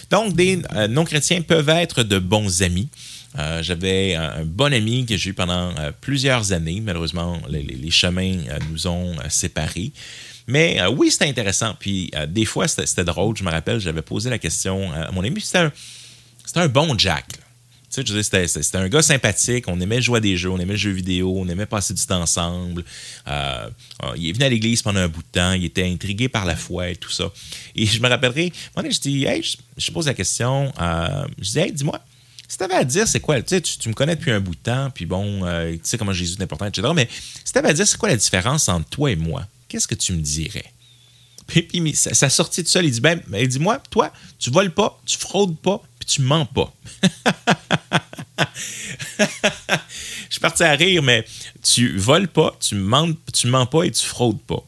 Donc, 0.09 0.35
des 0.35 0.61
euh, 0.75 0.87
non-chrétiens 0.87 1.41
peuvent 1.41 1.69
être 1.69 2.03
de 2.03 2.19
bons 2.19 2.61
amis. 2.61 2.89
Euh, 3.37 3.61
j'avais 3.61 4.15
un, 4.15 4.45
bon 4.45 4.73
ami 4.73 5.05
que 5.05 5.17
j'ai 5.17 5.31
eu 5.31 5.33
pendant 5.33 5.75
euh, 5.77 5.91
plusieurs 5.99 6.53
années. 6.53 6.81
Malheureusement, 6.81 7.41
les 7.49 7.91
chemins 7.91 8.37
nous 8.71 8.87
ont 8.87 9.15
séparés. 9.29 9.91
Mais 10.47 10.79
euh, 10.79 10.89
oui, 10.89 11.11
c'était 11.11 11.27
intéressant. 11.27 11.75
Puis 11.79 12.11
euh, 12.15 12.25
des 12.25 12.45
fois, 12.45 12.67
c'était 12.67 13.03
drôle. 13.03 13.35
Je 13.35 13.43
me 13.43 13.51
rappelle, 13.51 13.79
j'avais 13.79 14.01
posé 14.01 14.29
la 14.29 14.37
question 14.37 14.91
à 14.93 15.11
mon 15.11 15.23
ami. 15.23 15.41
C'était 15.41 15.69
un, 16.55 16.67
bon 16.67 16.97
Jack. 16.97 17.25
Tu 17.91 18.05
sais, 18.05 18.47
c'était 18.47 18.77
un 18.77 18.89
gars 18.89 19.01
sympathique. 19.01 19.65
On 19.67 19.79
aimait 19.79 20.01
jouer 20.01 20.17
à 20.17 20.19
des 20.19 20.35
jeux, 20.35 20.49
on 20.49 20.59
aimait 20.59 20.73
le 20.73 20.79
jeu 20.79 20.91
vidéo, 20.91 21.33
on 21.37 21.47
aimait 21.47 21.65
passer 21.65 21.93
du 21.93 22.05
temps 22.05 22.21
ensemble. 22.21 22.83
Euh, 23.27 23.69
il 24.17 24.29
est 24.29 24.33
venu 24.33 24.43
à 24.43 24.49
l'église 24.49 24.81
pendant 24.81 24.99
un 24.99 25.07
bout 25.07 25.23
de 25.23 25.27
temps. 25.31 25.53
Il 25.53 25.63
était 25.63 25.87
intrigué 25.87 26.27
par 26.27 26.45
la 26.45 26.57
foi 26.57 26.89
et 26.89 26.95
tout 26.97 27.11
ça. 27.11 27.31
Et 27.73 27.85
je 27.85 28.01
me 28.01 28.09
rappellerai, 28.09 28.51
moi, 28.75 28.83
je 28.89 28.99
dis, 28.99 29.23
hey, 29.23 29.41
je, 29.77 29.91
pose 29.91 30.07
la 30.07 30.13
question. 30.13 30.73
je 31.39 31.51
dis, 31.51 31.59
hey, 31.59 31.71
dis-moi. 31.71 31.99
Si 32.47 32.59
tu 32.59 32.63
avais 32.63 32.75
à 32.75 32.83
dire, 32.83 33.07
c'est 33.07 33.21
quoi, 33.21 33.41
tu, 33.41 33.59
tu, 33.59 33.89
me 33.89 33.93
connais 33.95 34.15
depuis 34.15 34.29
un 34.29 34.39
bout 34.39 34.53
de 34.53 34.59
temps, 34.59 34.91
puis 34.93 35.07
bon, 35.07 35.39
tu 35.71 35.79
sais 35.81 35.97
comment 35.97 36.13
Jésus 36.13 36.35
est 36.39 36.43
important, 36.43 36.67
etc. 36.67 36.87
Mais 36.93 37.09
si 37.43 37.51
tu 37.51 37.57
avais 37.57 37.69
à 37.69 37.73
dire, 37.73 37.87
c'est 37.87 37.97
quoi 37.97 38.09
la 38.09 38.17
différence 38.17 38.69
entre 38.69 38.87
toi 38.87 39.09
et 39.09 39.15
moi? 39.15 39.47
Qu'est-ce 39.75 39.89
que 39.89 39.95
tu 39.95 40.13
me 40.13 40.21
dirais? 40.21 40.71
Puis, 41.47 41.63
puis 41.63 41.95
ça, 41.95 42.13
ça 42.13 42.29
sortit 42.29 42.63
de 42.63 42.67
seul. 42.69 42.85
Il 42.85 42.91
dit, 42.91 43.01
ben, 43.01 43.21
ben 43.27 43.45
dis-moi, 43.45 43.83
toi, 43.89 44.13
tu 44.39 44.51
voles 44.51 44.71
pas, 44.71 44.97
tu 45.05 45.17
fraudes 45.17 45.57
pas, 45.57 45.81
puis 45.99 46.07
tu 46.07 46.21
mens 46.21 46.45
pas. 46.45 46.73
Je 49.19 49.25
suis 50.29 50.39
parti 50.39 50.63
à 50.63 50.71
rire, 50.71 51.03
mais 51.03 51.25
tu 51.61 51.97
voles 51.97 52.29
pas, 52.29 52.55
tu 52.57 52.75
mens, 52.75 53.09
tu 53.33 53.47
mens 53.47 53.65
pas 53.65 53.83
et 53.83 53.91
tu 53.91 54.05
fraudes 54.05 54.39
pas. 54.43 54.63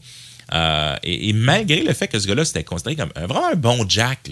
Euh, 0.52 0.96
et, 1.02 1.32
malgré 1.32 1.82
le 1.82 1.94
fait 1.94 2.06
que 2.06 2.18
ce 2.18 2.26
gars-là, 2.26 2.44
c'était 2.44 2.64
considéré 2.64 2.96
comme 2.96 3.12
vraiment 3.16 3.48
un 3.48 3.56
bon 3.56 3.88
Jack, 3.88 4.30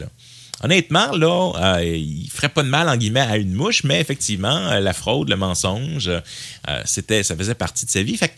Honnêtement, 0.63 1.13
là, 1.13 1.53
euh, 1.57 1.85
il 1.85 2.29
ferait 2.31 2.49
pas 2.51 2.63
de 2.63 2.69
mal, 2.69 2.89
en 2.89 3.17
à 3.17 3.37
une 3.39 3.53
mouche, 3.53 3.83
mais 3.85 4.01
effectivement, 4.01 4.69
euh, 4.69 4.81
la 4.81 4.93
fraude, 4.93 5.31
le 5.31 5.37
mensonge, 5.37 6.11
c'était, 6.85 7.23
ça 7.23 7.35
faisait 7.35 7.55
partie 7.55 7.87
de 7.87 7.91
sa 7.91 8.03
vie. 8.03 8.17
Fait 8.17 8.33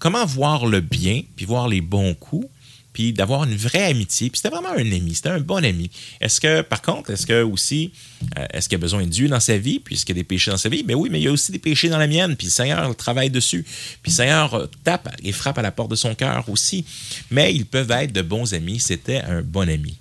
comment 0.00 0.26
voir 0.26 0.66
le 0.66 0.80
bien, 0.80 1.22
puis 1.36 1.46
voir 1.46 1.68
les 1.68 1.80
bons 1.80 2.14
coups, 2.14 2.48
puis 2.92 3.12
d'avoir 3.12 3.44
une 3.44 3.54
vraie 3.54 3.84
amitié. 3.84 4.30
Puis 4.30 4.38
c'était 4.38 4.52
vraiment 4.52 4.72
un 4.72 4.92
ami, 4.92 5.14
c'était 5.14 5.28
un 5.28 5.38
bon 5.38 5.64
ami. 5.64 5.90
Est-ce 6.20 6.40
que, 6.40 6.62
par 6.62 6.82
contre, 6.82 7.10
est-ce 7.10 7.24
que 7.26 7.42
aussi, 7.42 7.92
euh, 8.36 8.46
est-ce 8.52 8.68
qu'il 8.68 8.76
y 8.76 8.80
a 8.80 8.82
besoin 8.82 9.04
de 9.04 9.08
Dieu 9.08 9.28
dans 9.28 9.38
sa 9.38 9.56
vie, 9.56 9.78
puis 9.78 9.94
est-ce 9.94 10.04
qu'il 10.04 10.16
y 10.16 10.18
a 10.18 10.22
des 10.22 10.26
péchés 10.26 10.50
dans 10.50 10.56
sa 10.56 10.68
vie? 10.68 10.82
Mais 10.84 10.94
oui, 10.94 11.08
mais 11.10 11.20
il 11.20 11.24
y 11.24 11.28
a 11.28 11.32
aussi 11.32 11.52
des 11.52 11.60
péchés 11.60 11.88
dans 11.88 11.98
la 11.98 12.08
mienne, 12.08 12.34
puis 12.34 12.48
le 12.48 12.52
Seigneur 12.52 12.96
travaille 12.96 13.30
dessus. 13.30 13.64
Puis 14.02 14.10
le 14.10 14.16
Seigneur 14.16 14.54
euh, 14.54 14.66
tape 14.82 15.08
et 15.22 15.30
frappe 15.30 15.58
à 15.58 15.62
la 15.62 15.70
porte 15.70 15.90
de 15.90 15.96
son 15.96 16.14
cœur 16.16 16.48
aussi. 16.48 16.84
Mais 17.30 17.54
ils 17.54 17.66
peuvent 17.66 17.90
être 17.92 18.12
de 18.12 18.22
bons 18.22 18.54
amis. 18.54 18.80
C'était 18.80 19.20
un 19.20 19.42
bon 19.42 19.68
ami. 19.68 19.96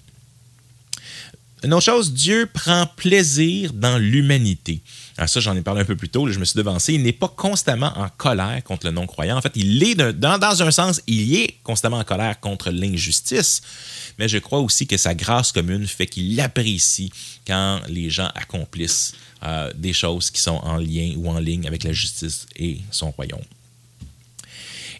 Une 1.64 1.74
autre 1.74 1.86
chose, 1.86 2.14
Dieu 2.14 2.50
prend 2.52 2.88
plaisir 2.96 3.74
dans 3.74 3.98
l'humanité. 3.98 4.82
Ça, 5.28 5.40
j'en 5.40 5.56
ai 5.56 5.62
parlé 5.62 5.82
un 5.82 5.86
peu 5.86 5.96
plus 5.96 6.10
tôt, 6.10 6.28
je 6.30 6.40
me 6.40 6.46
suis 6.46 6.58
devancé. 6.58 6.94
Il 6.94 7.04
n'est 7.04 7.12
pas 7.12 7.28
constamment 7.28 7.92
en 7.98 8.08
colère 8.18 8.64
contre 8.64 8.86
le 8.86 8.92
non-croyant. 8.92 9.38
En 9.38 9.42
fait, 9.42 9.52
il 9.56 9.84
est, 9.84 9.96
dans, 9.96 10.38
dans 10.38 10.64
un 10.64 10.72
sens, 10.72 11.02
il 11.08 11.36
est 11.36 11.56
constamment 11.64 11.98
en 11.98 12.04
colère 12.04 12.40
contre 12.40 12.72
l'injustice, 12.72 13.62
mais 14.18 14.28
je 14.28 14.38
crois 14.38 14.60
aussi 14.60 14.88
que 14.88 14.98
sa 14.98 15.14
grâce 15.16 15.52
commune 15.52 15.86
fait 15.88 16.08
qu'il 16.08 16.40
apprécie 16.40 17.12
quand 17.46 17.82
les 17.88 18.10
gens 18.10 18.30
accomplissent 18.36 19.14
euh, 19.44 19.72
des 19.76 19.94
choses 19.94 20.32
qui 20.32 20.42
sont 20.42 20.60
en 20.64 20.78
lien 20.78 21.14
ou 21.18 21.30
en 21.30 21.40
ligne 21.40 21.68
avec 21.68 21.84
la 21.84 21.94
justice 21.94 22.46
et 22.56 22.80
son 22.92 23.12
royaume. 23.12 23.40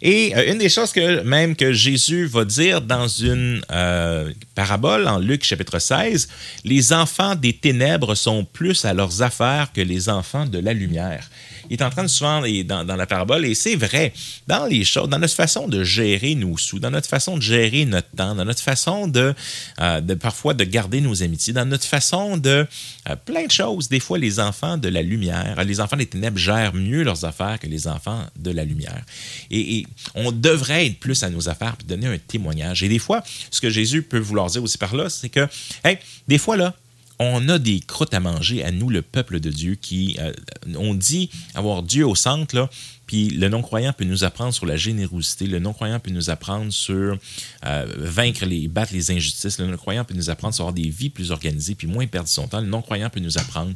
Et 0.02 0.34
euh, 0.34 0.52
une 0.52 0.58
des 0.58 0.68
choses 0.68 0.92
que 0.92 1.22
même 1.22 1.54
que 1.54 1.72
Jésus 1.72 2.26
va 2.26 2.44
dire 2.44 2.80
dans 2.80 3.08
une 3.08 3.62
euh, 3.70 4.32
parabole 4.54 5.06
en 5.06 5.18
Luc 5.18 5.44
chapitre 5.44 5.78
16, 5.78 6.28
les 6.64 6.92
enfants 6.92 7.34
des 7.34 7.52
ténèbres 7.52 8.14
sont 8.14 8.44
plus 8.44 8.84
à 8.84 8.94
leurs 8.94 9.22
affaires 9.22 9.72
que 9.72 9.80
les 9.80 10.08
enfants 10.08 10.46
de 10.46 10.58
la 10.58 10.72
lumière. 10.72 11.28
Il 11.70 11.80
est 11.80 11.84
en 11.84 11.90
train 11.90 12.02
de 12.02 12.08
souvent, 12.08 12.42
dans, 12.64 12.96
la 12.96 13.06
parabole, 13.06 13.46
et 13.46 13.54
c'est 13.54 13.76
vrai, 13.76 14.12
dans 14.48 14.66
les 14.66 14.84
choses, 14.84 15.08
dans 15.08 15.20
notre 15.20 15.34
façon 15.34 15.68
de 15.68 15.84
gérer 15.84 16.34
nos 16.34 16.58
sous, 16.58 16.80
dans 16.80 16.90
notre 16.90 17.08
façon 17.08 17.36
de 17.36 17.42
gérer 17.42 17.84
notre 17.84 18.10
temps, 18.10 18.34
dans 18.34 18.44
notre 18.44 18.60
façon 18.60 19.06
de, 19.06 19.34
euh, 19.80 20.16
parfois 20.16 20.52
de 20.52 20.64
garder 20.64 21.00
nos 21.00 21.22
amitiés, 21.22 21.52
dans 21.52 21.64
notre 21.64 21.86
façon 21.86 22.36
de 22.36 22.66
euh, 23.08 23.16
plein 23.24 23.46
de 23.46 23.50
choses. 23.52 23.88
Des 23.88 24.00
fois, 24.00 24.18
les 24.18 24.40
enfants 24.40 24.78
de 24.78 24.88
la 24.88 25.02
lumière, 25.02 25.62
les 25.64 25.80
enfants 25.80 25.96
des 25.96 26.06
ténèbres 26.06 26.38
gèrent 26.38 26.74
mieux 26.74 27.04
leurs 27.04 27.24
affaires 27.24 27.58
que 27.60 27.68
les 27.68 27.86
enfants 27.86 28.24
de 28.36 28.50
la 28.50 28.64
lumière. 28.64 29.02
Et, 29.50 29.86
on 30.14 30.32
devrait 30.32 30.86
être 30.86 30.98
plus 30.98 31.22
à 31.22 31.30
nos 31.30 31.48
affaires 31.48 31.76
puis 31.76 31.86
donner 31.86 32.06
un 32.06 32.18
témoignage. 32.18 32.82
Et 32.82 32.88
des 32.88 32.98
fois, 32.98 33.22
ce 33.50 33.60
que 33.60 33.70
Jésus 33.70 34.02
peut 34.02 34.18
vouloir 34.18 34.48
dire 34.48 34.62
aussi 34.62 34.76
par 34.76 34.94
là, 34.96 35.08
c'est 35.08 35.28
que, 35.28 35.46
hey, 35.84 35.98
des 36.26 36.38
fois, 36.38 36.56
là, 36.56 36.74
on 37.20 37.50
a 37.50 37.58
des 37.58 37.80
croûtes 37.80 38.14
à 38.14 38.20
manger 38.20 38.64
à 38.64 38.70
nous, 38.70 38.88
le 38.88 39.02
peuple 39.02 39.40
de 39.40 39.50
Dieu, 39.50 39.74
qui, 39.74 40.16
euh, 40.18 40.32
on 40.74 40.94
dit 40.94 41.30
avoir 41.54 41.82
Dieu 41.82 42.06
au 42.06 42.14
centre, 42.14 42.56
là, 42.56 42.70
puis 43.06 43.28
le 43.28 43.50
non-croyant 43.50 43.92
peut 43.92 44.06
nous 44.06 44.24
apprendre 44.24 44.54
sur 44.54 44.64
la 44.64 44.78
générosité, 44.78 45.46
le 45.46 45.58
non-croyant 45.58 46.00
peut 46.00 46.10
nous 46.10 46.30
apprendre 46.30 46.72
sur 46.72 47.18
euh, 47.66 47.94
vaincre 47.98 48.46
les, 48.46 48.68
battre 48.68 48.94
les 48.94 49.10
injustices, 49.10 49.58
le 49.58 49.66
non-croyant 49.66 50.04
peut 50.04 50.14
nous 50.14 50.30
apprendre 50.30 50.54
sur 50.54 50.62
avoir 50.62 50.72
des 50.72 50.88
vies 50.88 51.10
plus 51.10 51.30
organisées, 51.30 51.74
puis 51.74 51.86
moins 51.86 52.06
perdre 52.06 52.28
son 52.28 52.48
temps, 52.48 52.60
le 52.60 52.66
non-croyant 52.66 53.10
peut 53.10 53.20
nous 53.20 53.36
apprendre. 53.36 53.74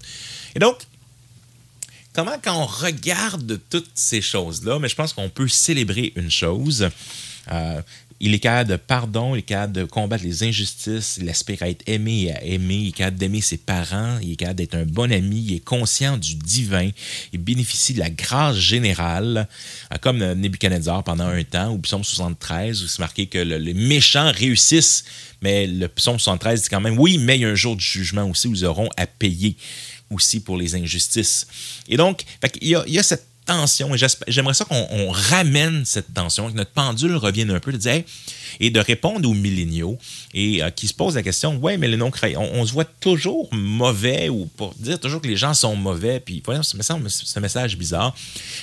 Et 0.54 0.58
donc, 0.58 0.78
comment 2.14 2.38
quand 2.42 2.56
on 2.56 2.66
regarde 2.66 3.60
toutes 3.68 3.90
ces 3.94 4.22
choses-là, 4.22 4.78
mais 4.78 4.88
je 4.88 4.94
pense 4.94 5.12
qu'on 5.12 5.28
peut 5.28 5.48
célébrer 5.48 6.14
une 6.16 6.30
chose. 6.30 6.88
Euh, 7.52 7.82
il 8.20 8.34
est 8.34 8.38
capable 8.38 8.70
de 8.70 8.76
pardon, 8.76 9.34
il 9.34 9.40
est 9.40 9.42
capable 9.42 9.72
de 9.72 9.84
combattre 9.84 10.24
les 10.24 10.44
injustices, 10.44 11.18
il 11.20 11.28
aspire 11.28 11.62
à 11.62 11.68
être 11.68 11.82
aimé 11.86 12.24
et 12.24 12.32
à 12.32 12.44
aimer, 12.44 12.76
il 12.76 12.88
est 12.88 12.92
capable 12.92 13.18
d'aimer 13.18 13.40
ses 13.40 13.56
parents, 13.56 14.18
il 14.22 14.32
est 14.32 14.36
capable 14.36 14.58
d'être 14.58 14.76
un 14.76 14.84
bon 14.84 15.12
ami, 15.12 15.44
il 15.48 15.56
est 15.56 15.64
conscient 15.64 16.16
du 16.16 16.34
divin, 16.36 16.90
il 17.32 17.40
bénéficie 17.40 17.94
de 17.94 17.98
la 17.98 18.10
grâce 18.10 18.56
générale, 18.56 19.48
euh, 19.92 19.96
comme 20.00 20.18
Nebuchadnezzar 20.18 21.02
pendant 21.02 21.26
un 21.26 21.42
temps, 21.44 21.72
ou 21.72 21.78
Psaume 21.78 22.04
73, 22.04 22.82
où 22.82 22.86
c'est 22.86 23.00
marqué 23.00 23.26
que 23.26 23.38
les 23.38 23.74
méchants 23.74 24.30
réussissent, 24.32 25.04
mais 25.42 25.66
le 25.66 25.88
Psaume 25.88 26.18
73 26.18 26.62
dit 26.62 26.68
quand 26.68 26.80
même, 26.80 26.98
oui, 26.98 27.18
mais 27.18 27.36
il 27.36 27.42
y 27.42 27.44
a 27.44 27.48
un 27.48 27.54
jour 27.54 27.76
de 27.76 27.80
jugement 27.80 28.28
aussi 28.28 28.48
où 28.48 28.54
ils 28.54 28.64
auront 28.64 28.88
à 28.96 29.06
payer 29.06 29.56
aussi 30.10 30.40
pour 30.40 30.56
les 30.56 30.74
injustices. 30.74 31.46
Et 31.88 31.96
donc, 31.96 32.24
il 32.60 32.68
y 32.68 32.98
a 32.98 33.02
cette 33.02 33.33
tension. 33.44 33.94
Et 33.94 33.98
j'aimerais 34.28 34.54
ça 34.54 34.64
qu'on 34.64 35.10
ramène 35.10 35.84
cette 35.84 36.12
tension, 36.14 36.50
que 36.50 36.56
notre 36.56 36.70
pendule 36.70 37.16
revienne 37.16 37.50
un 37.50 37.60
peu, 37.60 37.72
de 37.72 37.76
dire, 37.76 38.02
et 38.60 38.70
de 38.70 38.80
répondre 38.80 39.28
aux 39.28 39.34
milléniaux 39.34 39.98
et 40.32 40.62
euh, 40.62 40.70
qui 40.70 40.86
se 40.86 40.94
posent 40.94 41.16
la 41.16 41.22
question 41.22 41.56
ouais, 41.56 41.76
mais 41.76 41.88
les 41.88 41.96
non-croyants, 41.96 42.48
on, 42.52 42.64
se 42.64 42.72
voit 42.72 42.84
toujours 42.84 43.48
mauvais 43.52 44.28
ou 44.28 44.46
pour 44.56 44.74
dire 44.74 44.98
toujours 45.00 45.20
que 45.20 45.28
les 45.28 45.36
gens 45.36 45.54
sont 45.54 45.76
mauvais. 45.76 46.20
Puis, 46.20 46.42
voyons, 46.44 46.62
ce 46.62 46.76
message, 46.76 47.00
ce 47.08 47.40
message 47.40 47.76
bizarre. 47.76 48.14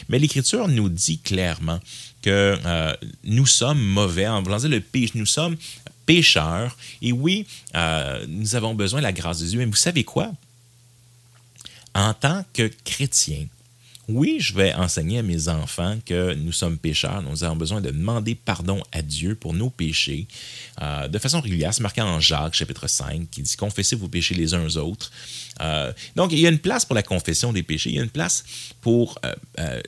Mais 0.10 0.20
l'Écriture 0.20 0.68
nous 0.68 0.90
dit 0.90 1.20
clairement 1.20 1.80
que 2.22 2.58
euh, 2.66 2.94
nous 3.24 3.46
sommes 3.46 3.82
mauvais. 3.82 4.28
En 4.28 4.42
voulant 4.42 4.58
dire 4.58 4.70
le 4.70 4.80
péché, 4.80 5.14
nous 5.16 5.26
sommes 5.26 5.58
pécheurs. 6.06 6.78
Et 7.02 7.12
oui, 7.12 7.46
euh, 7.76 8.26
nous 8.28 8.56
avons 8.56 8.76
besoin 8.76 9.00
de 9.00 9.04
la 9.04 9.14
grâce 9.14 9.40
de 9.40 9.48
Dieu. 9.48 9.60
Mais 9.60 9.66
vous 9.66 9.76
savez 9.76 10.04
quoi? 10.04 10.32
En 11.94 12.14
tant 12.14 12.46
que 12.54 12.72
chrétien, 12.86 13.48
oui, 14.14 14.38
je 14.40 14.54
vais 14.54 14.74
enseigner 14.74 15.20
à 15.20 15.24
mes 15.24 15.48
enfants 15.48 15.98
que 16.06 16.34
nous 16.34 16.52
sommes 16.52 16.78
pécheurs, 16.78 17.22
nous 17.22 17.44
avons 17.44 17.56
besoin 17.56 17.82
de 17.82 17.92
demander 17.92 18.36
pardon 18.36 18.82
à 18.92 19.02
Dieu 19.02 19.36
pour 19.36 19.54
nos 19.54 19.70
péchés 19.70 20.28
euh, 20.82 21.08
de 21.08 21.18
façon 21.20 21.42
régulière. 21.42 21.74
C'est 21.74 21.84
marqué 21.84 22.02
en 22.02 22.20
Jacques, 22.20 22.54
chapitre 22.54 22.88
5, 22.88 23.30
qui 23.30 23.42
dit 23.42 23.56
Confessez 23.56 23.96
vos 23.96 24.08
péchés 24.08 24.36
les 24.36 24.54
uns 24.54 24.66
aux 24.66 24.78
autres. 24.78 25.12
Euh, 25.62 25.92
donc, 26.16 26.32
il 26.32 26.40
y 26.40 26.46
a 26.46 26.50
une 26.50 26.60
place 26.60 26.86
pour 26.86 26.96
la 26.96 27.04
confession 27.04 27.54
des 27.54 27.64
péchés. 27.64 27.90
Il 27.90 27.96
y 27.96 28.00
a 28.00 28.04
une 28.04 28.10
place 28.10 28.44
pour, 28.82 29.20
euh, 29.26 29.82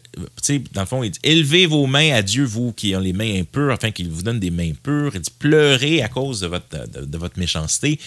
tu 0.44 0.60
dans 0.74 0.82
le 0.82 0.88
fond, 0.88 1.04
il 1.04 1.12
dit 1.12 1.20
Élevez 1.24 1.66
vos 1.66 1.88
mains 1.88 2.14
à 2.14 2.22
Dieu, 2.22 2.44
vous 2.44 2.74
qui 2.74 2.94
avez 2.94 3.06
les 3.06 3.14
mains 3.14 3.40
impures, 3.40 3.72
afin 3.72 3.92
qu'il 3.92 4.10
vous 4.10 4.24
donne 4.24 4.40
des 4.40 4.52
mains 4.52 4.74
pures. 4.82 5.12
Il 5.16 5.22
dit 5.22 5.32
Pleurez 5.38 6.02
à 6.02 6.10
cause 6.10 6.42
de 6.42 6.48
votre, 6.48 6.68
de 6.88 7.18
votre 7.18 7.40
méchanceté. 7.40 8.00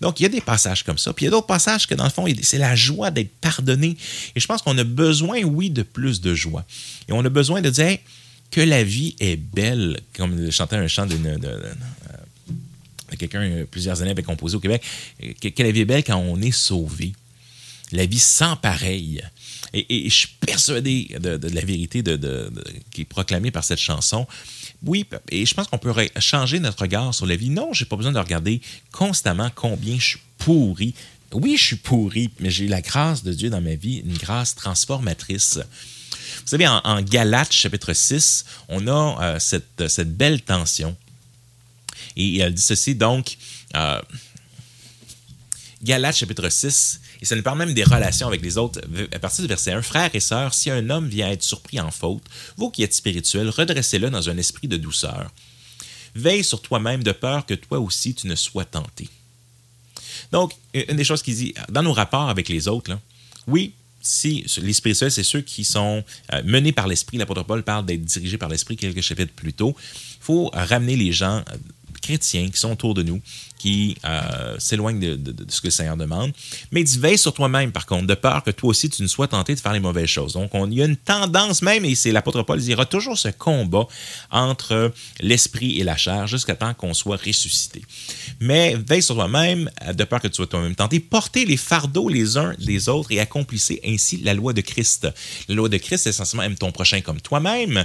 Donc, 0.00 0.18
il 0.18 0.22
y 0.22 0.26
a 0.26 0.30
des 0.30 0.40
passages 0.40 0.82
comme 0.82 0.98
ça. 0.98 1.12
Puis 1.12 1.24
il 1.24 1.26
y 1.26 1.28
a 1.28 1.30
d'autres 1.32 1.46
passages 1.46 1.86
que, 1.86 1.94
dans 1.94 2.04
le 2.04 2.10
fond, 2.10 2.26
c'est 2.42 2.58
la 2.58 2.74
joie 2.74 3.10
d'être 3.10 3.34
pardonné. 3.40 3.96
Et 4.34 4.40
je 4.40 4.46
pense 4.46 4.62
qu'on 4.62 4.76
a 4.78 4.84
besoin, 4.84 5.42
oui, 5.42 5.59
de 5.68 5.82
plus 5.82 6.22
de 6.22 6.34
joie. 6.34 6.64
Et 7.08 7.12
on 7.12 7.24
a 7.24 7.28
besoin 7.28 7.60
de 7.60 7.68
dire 7.68 7.98
que 8.50 8.60
la 8.60 8.82
vie 8.82 9.14
est 9.20 9.36
belle, 9.36 10.00
comme 10.16 10.50
chantait 10.50 10.76
un 10.76 10.88
chant 10.88 11.06
de, 11.06 11.16
quelqu'un 13.16 13.42
euh, 13.42 13.64
plusieurs 13.64 14.00
années 14.02 14.12
avait 14.12 14.22
composé 14.22 14.56
au 14.56 14.60
Québec, 14.60 14.82
que, 15.40 15.62
la 15.62 15.70
vie 15.70 15.80
est 15.80 15.84
belle 15.84 16.04
quand 16.04 16.16
on 16.16 16.40
est 16.40 16.52
sauvé. 16.52 17.12
La 17.92 18.06
vie 18.06 18.20
sans 18.20 18.56
pareil. 18.56 19.20
Et, 19.74 20.08
je 20.08 20.14
suis 20.14 20.28
persuadé 20.40 21.16
de, 21.20 21.48
la 21.48 21.60
vérité 21.60 22.02
qui 22.90 23.00
est 23.02 23.04
proclamée 23.04 23.50
par 23.50 23.64
cette 23.64 23.80
chanson. 23.80 24.26
Oui, 24.84 25.04
et 25.30 25.44
je 25.44 25.54
pense 25.54 25.66
qu'on 25.66 25.78
peut 25.78 25.92
changer 26.18 26.60
notre 26.60 26.82
regard 26.82 27.12
sur 27.12 27.26
la 27.26 27.36
vie. 27.36 27.50
Non, 27.50 27.72
j'ai 27.72 27.84
pas 27.84 27.96
besoin 27.96 28.12
de 28.12 28.18
regarder 28.18 28.60
constamment 28.92 29.50
combien 29.54 29.96
je 29.98 30.06
suis 30.06 30.20
pourri. 30.38 30.94
Oui, 31.32 31.56
je 31.56 31.64
suis 31.64 31.76
pourri, 31.76 32.30
mais 32.40 32.50
j'ai 32.50 32.66
la 32.66 32.80
grâce 32.80 33.22
de 33.22 33.32
Dieu 33.32 33.50
dans 33.50 33.60
ma 33.60 33.74
vie, 33.74 34.02
une 34.04 34.16
grâce 34.16 34.54
transformatrice. 34.54 35.58
Vous 35.58 36.46
savez, 36.46 36.66
en, 36.66 37.02
Galates, 37.02 37.52
chapitre 37.52 37.92
6, 37.92 38.44
on 38.68 38.86
a 38.88 39.22
euh, 39.22 39.38
cette, 39.38 39.88
cette, 39.88 40.16
belle 40.16 40.42
tension. 40.42 40.96
Et 42.16 42.38
elle 42.38 42.54
dit 42.54 42.62
ceci, 42.62 42.96
donc, 42.96 43.36
euh, 43.76 44.00
Galates, 45.82 46.16
chapitre 46.16 46.48
6, 46.48 47.00
et 47.20 47.24
ça 47.24 47.36
nous 47.36 47.42
parle 47.42 47.58
même 47.58 47.74
des 47.74 47.84
relations 47.84 48.26
avec 48.26 48.42
les 48.42 48.58
autres. 48.58 48.80
À 49.12 49.18
partir 49.20 49.42
du 49.42 49.48
verset 49.48 49.72
1, 49.72 49.82
frères 49.82 50.10
et 50.14 50.20
sœurs, 50.20 50.52
si 50.54 50.70
un 50.70 50.90
homme 50.90 51.08
vient 51.08 51.30
être 51.30 51.42
surpris 51.44 51.78
en 51.78 51.90
faute, 51.92 52.24
vous 52.56 52.70
qui 52.70 52.82
êtes 52.82 52.94
spirituels, 52.94 53.50
redressez-le 53.50 54.10
dans 54.10 54.28
un 54.28 54.36
esprit 54.36 54.66
de 54.68 54.76
douceur. 54.76 55.30
Veille 56.14 56.42
sur 56.42 56.60
toi-même 56.60 57.04
de 57.04 57.12
peur 57.12 57.46
que 57.46 57.54
toi 57.54 57.78
aussi 57.78 58.14
tu 58.14 58.26
ne 58.26 58.34
sois 58.34 58.64
tenté. 58.64 59.08
Donc, 60.32 60.52
une 60.74 60.96
des 60.96 61.04
choses 61.04 61.22
qu'il 61.22 61.34
dit, 61.34 61.54
dans 61.70 61.82
nos 61.82 61.92
rapports 61.92 62.28
avec 62.28 62.48
les 62.48 62.68
autres, 62.68 62.96
oui, 63.46 63.72
si 64.00 64.46
les 64.62 64.72
spirituels, 64.72 65.10
c'est 65.10 65.22
ceux 65.22 65.40
qui 65.40 65.64
sont 65.64 66.02
euh, 66.32 66.42
menés 66.44 66.72
par 66.72 66.86
l'esprit, 66.86 67.18
l'apôtre 67.18 67.42
Paul 67.42 67.62
parle 67.62 67.84
d'être 67.84 68.04
dirigé 68.04 68.38
par 68.38 68.48
l'esprit 68.48 68.76
quelques 68.76 69.02
chapitres 69.02 69.32
plus 69.34 69.52
tôt, 69.52 69.76
il 69.78 70.22
faut 70.22 70.50
ramener 70.52 70.96
les 70.96 71.12
gens 71.12 71.38
euh, 71.38 71.56
chrétiens 72.00 72.48
qui 72.48 72.58
sont 72.58 72.72
autour 72.72 72.94
de 72.94 73.02
nous, 73.02 73.20
qui 73.58 73.96
euh, 74.04 74.56
s'éloignent 74.58 74.98
de, 74.98 75.34
ce 75.48 75.60
que 75.60 75.66
le 75.66 75.70
Seigneur 75.70 75.96
demande. 75.96 76.32
Mais 76.72 76.82
dis 76.82 76.98
veille 76.98 77.18
sur 77.18 77.34
toi-même, 77.34 77.72
par 77.72 77.86
contre, 77.86 78.06
de 78.06 78.14
peur 78.14 78.42
que 78.42 78.50
toi 78.50 78.70
aussi 78.70 78.88
tu 78.88 79.02
ne 79.02 79.06
sois 79.06 79.28
tenté 79.28 79.54
de 79.54 79.60
faire 79.60 79.72
les 79.72 79.80
mauvaises 79.80 80.08
choses. 80.08 80.32
Donc, 80.32 80.50
il 80.54 80.74
y 80.74 80.82
a 80.82 80.86
une 80.86 80.96
tendance 80.96 81.62
même, 81.62 81.84
et 81.84 81.94
c'est 81.94 82.12
l'apôtre 82.12 82.42
Paul, 82.42 82.62
il 82.62 82.72
aura 82.72 82.86
toujours 82.86 83.18
ce 83.18 83.28
combat 83.28 83.86
entre 84.30 84.92
l'esprit 85.20 85.78
et 85.78 85.84
la 85.84 85.96
chair 85.96 86.26
jusqu'à 86.26 86.54
temps 86.54 86.72
qu'on 86.74 86.94
soit 86.94 87.16
ressuscité. 87.16 87.82
Mais 88.40 88.76
veille 88.76 89.02
sur 89.02 89.14
toi-même, 89.14 89.70
de 89.92 90.04
peur 90.04 90.20
que 90.20 90.28
tu 90.28 90.34
sois 90.34 90.46
toi-même 90.46 90.74
tenté. 90.74 91.00
Portez 91.00 91.44
les 91.44 91.56
fardeaux 91.56 92.08
les 92.08 92.36
uns 92.36 92.54
des 92.58 92.88
autres 92.88 93.12
et 93.12 93.20
accomplissez 93.20 93.80
ainsi 93.84 94.18
la 94.18 94.34
loi 94.34 94.52
de 94.52 94.60
Christ. 94.60 95.08
La 95.48 95.54
loi 95.54 95.68
de 95.68 95.76
Christ, 95.76 96.06
essentiellement 96.06 96.44
aime 96.44 96.56
ton 96.56 96.72
prochain 96.72 97.00
comme 97.00 97.20
toi-même. 97.20 97.84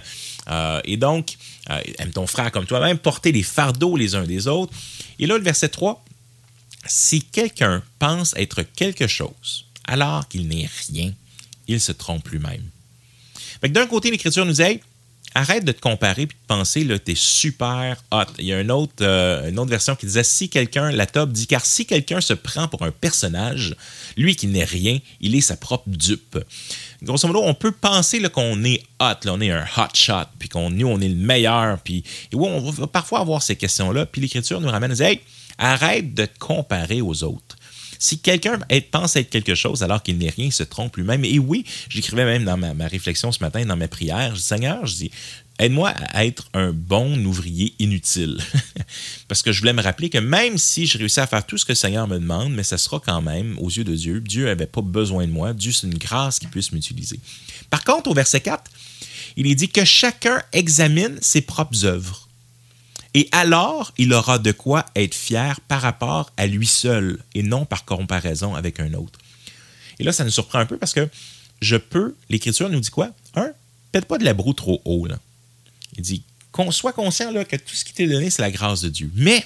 Euh, 0.49 0.79
et 0.85 0.97
donc, 0.97 1.37
euh, 1.69 1.81
aime 1.97 2.11
ton 2.11 2.27
frère 2.27 2.51
comme 2.51 2.65
toi-même, 2.65 2.97
portez 2.97 3.31
les 3.31 3.43
fardeaux 3.43 3.97
les 3.97 4.15
uns 4.15 4.23
des 4.23 4.47
autres. 4.47 4.73
Et 5.19 5.27
là, 5.27 5.37
le 5.37 5.43
verset 5.43 5.69
3, 5.69 6.03
si 6.85 7.21
quelqu'un 7.21 7.83
pense 7.99 8.33
être 8.37 8.61
quelque 8.61 9.07
chose 9.07 9.65
alors 9.85 10.27
qu'il 10.27 10.47
n'est 10.47 10.69
rien, 10.87 11.11
il 11.67 11.81
se 11.81 11.91
trompe 11.91 12.27
lui-même. 12.29 12.63
D'un 13.63 13.87
côté, 13.87 14.11
l'Écriture 14.11 14.45
nous 14.45 14.53
dit 14.53 14.79
arrête 15.35 15.65
de 15.65 15.73
te 15.73 15.81
comparer 15.81 16.23
et 16.23 16.25
de 16.27 16.33
penser 16.47 16.85
que 16.85 16.95
tu 16.95 17.11
es 17.11 17.15
super. 17.15 18.01
Il 18.39 18.45
y 18.45 18.53
a 18.53 18.61
une 18.61 18.71
autre, 18.71 18.93
euh, 19.01 19.49
une 19.49 19.59
autre 19.59 19.69
version 19.69 19.95
qui 19.95 20.05
disait 20.05 20.23
si 20.23 20.49
quelqu'un, 20.49 20.91
la 20.91 21.05
top 21.05 21.31
dit 21.31 21.45
car 21.45 21.65
si 21.65 21.85
quelqu'un 21.85 22.21
se 22.21 22.33
prend 22.33 22.67
pour 22.69 22.83
un 22.83 22.91
personnage, 22.91 23.75
lui 24.15 24.35
qui 24.35 24.47
n'est 24.47 24.63
rien, 24.63 24.99
il 25.19 25.35
est 25.35 25.41
sa 25.41 25.57
propre 25.57 25.89
dupe. 25.89 26.39
Grosso 27.05 27.27
modo, 27.27 27.43
on 27.43 27.53
peut 27.53 27.71
penser 27.71 28.19
qu'on 28.29 28.63
est 28.63 28.81
hot, 28.99 29.25
là, 29.25 29.33
on 29.33 29.39
est 29.39 29.51
un 29.51 29.63
hot 29.77 29.93
shot, 29.93 30.25
puis 30.39 30.49
qu'on 30.49 30.71
est 30.71 31.07
le 31.07 31.15
meilleur. 31.15 31.79
Puis, 31.79 32.03
et 32.31 32.35
oui, 32.35 32.49
on 32.49 32.59
va 32.71 32.87
parfois 32.87 33.19
avoir 33.19 33.43
ces 33.43 33.55
questions-là. 33.55 34.07
Puis 34.07 34.21
l'Écriture 34.21 34.59
nous 34.59 34.69
ramène 34.69 34.91
à 34.91 34.95
dire 34.95 35.05
hey, 35.05 35.21
arrête 35.59 36.13
de 36.15 36.27
comparer 36.39 37.01
aux 37.01 37.23
autres. 37.23 37.55
Si 37.99 38.19
quelqu'un 38.19 38.59
pense 38.91 39.15
être 39.15 39.29
quelque 39.29 39.55
chose 39.55 39.83
alors 39.83 40.01
qu'il 40.03 40.17
n'est 40.17 40.29
rien, 40.29 40.45
il 40.45 40.51
se 40.51 40.63
trompe 40.63 40.97
lui-même. 40.97 41.23
Et 41.25 41.39
oui, 41.39 41.63
j'écrivais 41.89 42.25
même 42.25 42.43
dans 42.43 42.57
ma, 42.57 42.87
réflexion 42.87 43.31
ce 43.31 43.39
matin, 43.39 43.65
dans 43.65 43.77
mes 43.77 43.87
prières, 43.87 44.35
je 44.35 44.41
Seigneur, 44.41 44.85
je 44.85 44.95
dis, 44.95 45.11
aide-moi 45.59 45.89
à 45.89 46.25
être 46.25 46.49
un 46.53 46.71
bon 46.71 47.23
ouvrier 47.25 47.73
inutile. 47.79 48.39
Parce 49.27 49.41
que 49.41 49.51
je 49.51 49.59
voulais 49.59 49.73
me 49.73 49.81
rappeler 49.81 50.09
que 50.09 50.17
même 50.17 50.57
si 50.57 50.85
je 50.85 50.97
réussis 50.97 51.19
à 51.19 51.27
faire 51.27 51.45
tout 51.45 51.57
ce 51.57 51.65
que 51.65 51.71
le 51.71 51.77
Seigneur 51.77 52.07
me 52.07 52.19
demande, 52.19 52.53
mais 52.53 52.63
ce 52.63 52.77
sera 52.77 52.99
quand 52.99 53.21
même, 53.21 53.57
aux 53.59 53.69
yeux 53.69 53.83
de 53.83 53.95
Dieu, 53.95 54.21
Dieu 54.21 54.45
n'avait 54.45 54.65
pas 54.65 54.81
besoin 54.81 55.25
de 55.25 55.31
moi. 55.31 55.53
Dieu, 55.53 55.71
c'est 55.71 55.87
une 55.87 55.97
grâce 55.97 56.39
qui 56.39 56.47
puisse 56.47 56.71
m'utiliser. 56.71 57.19
Par 57.69 57.83
contre, 57.83 58.09
au 58.09 58.13
verset 58.13 58.41
4, 58.41 58.69
il 59.37 59.47
est 59.47 59.55
dit 59.55 59.69
que 59.69 59.85
chacun 59.85 60.41
examine 60.53 61.17
ses 61.21 61.41
propres 61.41 61.85
œuvres. 61.85 62.27
Et 63.13 63.29
alors, 63.31 63.93
il 63.97 64.13
aura 64.13 64.39
de 64.39 64.51
quoi 64.51 64.85
être 64.95 65.15
fier 65.15 65.61
par 65.61 65.81
rapport 65.81 66.31
à 66.35 66.47
lui 66.47 66.67
seul 66.67 67.19
et 67.33 67.43
non 67.43 67.65
par 67.65 67.85
comparaison 67.85 68.55
avec 68.55 68.81
un 68.81 68.93
autre. 68.93 69.19
Et 69.99 70.03
là, 70.03 70.11
ça 70.11 70.25
nous 70.25 70.31
surprend 70.31 70.59
un 70.59 70.65
peu 70.65 70.77
parce 70.77 70.93
que 70.93 71.07
je 71.61 71.77
peux, 71.77 72.15
l'Écriture 72.29 72.69
nous 72.69 72.81
dit 72.81 72.89
quoi? 72.89 73.11
Un, 73.35 73.51
pète 73.93 74.05
pas 74.05 74.17
de 74.17 74.25
la 74.25 74.33
broue 74.33 74.53
trop 74.53 74.81
haut. 74.83 75.05
Là. 75.07 75.17
Il 75.97 76.01
dit, 76.01 76.23
qu'on 76.51 76.71
soit 76.71 76.93
conscient 76.93 77.31
que 77.43 77.55
tout 77.55 77.75
ce 77.75 77.83
qui 77.85 77.93
t'est 77.93 78.07
donné, 78.07 78.29
c'est 78.29 78.41
la 78.41 78.51
grâce 78.51 78.81
de 78.81 78.89
Dieu. 78.89 79.11
Mais, 79.15 79.45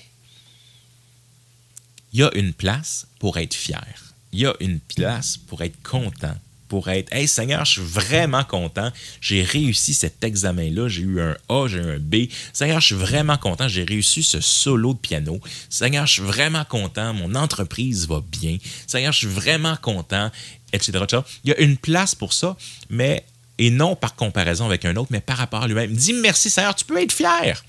il 2.13 2.19
y 2.19 2.23
a 2.23 2.31
une 2.35 2.53
place 2.53 3.07
pour 3.19 3.37
être 3.37 3.53
fier. 3.53 4.13
Il 4.31 4.39
y 4.39 4.45
a 4.45 4.53
une 4.59 4.79
place 4.79 5.37
pour 5.37 5.61
être 5.61 5.81
content 5.83 6.35
pour 6.69 6.87
être 6.87 7.11
Hey 7.11 7.27
Seigneur, 7.27 7.65
je 7.65 7.73
suis 7.73 7.81
vraiment 7.81 8.43
content. 8.45 8.91
J'ai 9.19 9.43
réussi 9.43 9.93
cet 9.93 10.23
examen-là. 10.23 10.87
J'ai 10.87 11.01
eu 11.01 11.19
un 11.19 11.35
A, 11.49 11.67
j'ai 11.67 11.79
eu 11.79 11.95
un 11.95 11.99
B. 11.99 12.27
Seigneur, 12.53 12.79
je 12.79 12.85
suis 12.85 12.95
vraiment 12.95 13.37
content. 13.37 13.67
J'ai 13.67 13.83
réussi 13.83 14.23
ce 14.23 14.39
solo 14.39 14.93
de 14.93 14.99
piano. 14.99 15.41
Seigneur, 15.69 16.05
je 16.05 16.13
suis 16.13 16.21
vraiment 16.21 16.63
content. 16.63 17.13
Mon 17.13 17.35
entreprise 17.35 18.07
va 18.07 18.21
bien. 18.21 18.57
Seigneur, 18.87 19.11
je 19.11 19.17
suis 19.17 19.27
vraiment 19.27 19.75
content, 19.75 20.31
etc. 20.71 21.03
Il 21.43 21.49
y 21.49 21.53
a 21.53 21.59
une 21.59 21.75
place 21.75 22.15
pour 22.15 22.31
ça, 22.31 22.55
mais 22.89 23.25
et 23.59 23.69
non 23.69 23.95
par 23.95 24.15
comparaison 24.15 24.65
avec 24.65 24.85
un 24.85 24.95
autre, 24.95 25.09
mais 25.11 25.19
par 25.19 25.37
rapport 25.37 25.61
à 25.61 25.67
lui-même. 25.67 25.91
Dis 25.91 26.13
merci 26.13 26.49
Seigneur, 26.49 26.73
tu 26.73 26.85
peux 26.85 26.99
être 26.99 27.11
fier. 27.11 27.63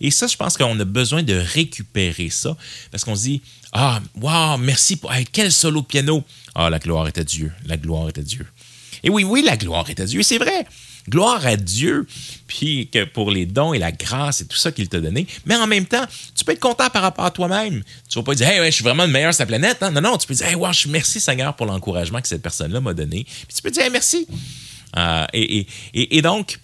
Et 0.00 0.10
ça, 0.10 0.26
je 0.26 0.36
pense 0.36 0.56
qu'on 0.56 0.78
a 0.78 0.84
besoin 0.84 1.22
de 1.22 1.34
récupérer 1.34 2.30
ça 2.30 2.56
parce 2.90 3.04
qu'on 3.04 3.14
se 3.14 3.22
dit 3.22 3.42
Ah, 3.72 4.00
wow, 4.20 4.56
merci 4.58 4.96
pour 4.96 5.12
quel 5.32 5.52
solo 5.52 5.82
piano. 5.82 6.24
Ah, 6.54 6.70
la 6.70 6.78
gloire 6.78 7.06
est 7.08 7.18
à 7.18 7.24
Dieu. 7.24 7.52
La 7.66 7.76
gloire 7.76 8.08
est 8.08 8.18
à 8.18 8.22
Dieu. 8.22 8.46
Et 9.02 9.10
oui, 9.10 9.24
oui, 9.24 9.42
la 9.44 9.56
gloire 9.56 9.88
est 9.90 10.00
à 10.00 10.04
Dieu. 10.04 10.22
C'est 10.22 10.38
vrai. 10.38 10.66
Gloire 11.08 11.46
à 11.46 11.56
Dieu, 11.56 12.06
puis 12.46 12.90
que 12.92 13.04
pour 13.04 13.30
les 13.30 13.46
dons 13.46 13.72
et 13.72 13.78
la 13.78 13.92
grâce 13.92 14.42
et 14.42 14.46
tout 14.46 14.58
ça 14.58 14.72
qu'il 14.72 14.90
t'a 14.90 15.00
donné. 15.00 15.26
Mais 15.46 15.56
en 15.56 15.66
même 15.66 15.86
temps, 15.86 16.04
tu 16.34 16.44
peux 16.44 16.52
être 16.52 16.60
content 16.60 16.90
par 16.90 17.00
rapport 17.00 17.24
à 17.24 17.30
toi-même. 17.30 17.82
Tu 18.10 18.18
vas 18.18 18.22
pas 18.22 18.34
dire, 18.34 18.46
hey, 18.46 18.66
je 18.66 18.70
suis 18.70 18.84
vraiment 18.84 19.06
le 19.06 19.10
meilleur 19.10 19.32
sur 19.32 19.42
la 19.42 19.46
planète. 19.46 19.82
Hein? 19.82 19.90
Non, 19.90 20.02
non, 20.02 20.18
tu 20.18 20.26
peux 20.26 20.34
dire, 20.34 20.46
hey, 20.46 20.54
wow, 20.54 20.72
je 20.72 20.86
merci 20.88 21.18
Seigneur 21.18 21.56
pour 21.56 21.64
l'encouragement 21.64 22.20
que 22.20 22.28
cette 22.28 22.42
personne-là 22.42 22.80
m'a 22.82 22.92
donné. 22.92 23.24
Puis 23.24 23.56
tu 23.56 23.62
peux 23.62 23.70
dire, 23.70 23.84
hey, 23.84 23.90
merci. 23.90 24.26
Euh, 24.96 25.26
et, 25.32 25.66
et, 25.94 26.16
et, 26.16 26.22
donc, 26.22 26.58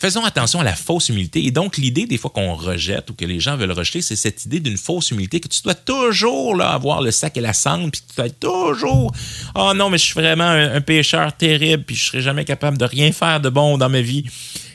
faisons 0.00 0.24
attention 0.24 0.60
à 0.60 0.64
la 0.64 0.74
fausse 0.74 1.08
humilité. 1.08 1.44
Et 1.44 1.50
donc, 1.50 1.76
l'idée, 1.76 2.06
des 2.06 2.18
fois, 2.18 2.30
qu'on 2.30 2.54
rejette 2.54 3.10
ou 3.10 3.14
que 3.14 3.24
les 3.24 3.40
gens 3.40 3.56
veulent 3.56 3.72
rejeter, 3.72 4.02
c'est 4.02 4.16
cette 4.16 4.44
idée 4.44 4.60
d'une 4.60 4.76
fausse 4.76 5.10
humilité 5.10 5.40
que 5.40 5.48
tu 5.48 5.62
dois 5.62 5.74
toujours 5.74 6.56
là, 6.56 6.70
avoir 6.70 7.02
le 7.02 7.10
sac 7.10 7.36
et 7.36 7.40
la 7.40 7.52
cendre, 7.52 7.90
puis 7.90 8.00
tu 8.00 8.16
dois 8.16 8.30
toujours 8.30 9.12
Oh 9.54 9.72
non, 9.74 9.90
mais 9.90 9.98
je 9.98 10.04
suis 10.04 10.14
vraiment 10.14 10.48
un, 10.48 10.80
pécheur 10.80 11.36
terrible, 11.36 11.84
puis 11.84 11.96
je 11.96 12.06
serai 12.06 12.22
jamais 12.22 12.44
capable 12.44 12.78
de 12.78 12.84
rien 12.84 13.12
faire 13.12 13.40
de 13.40 13.48
bon 13.48 13.78
dans 13.78 13.88
ma 13.88 14.00
vie. 14.00 14.24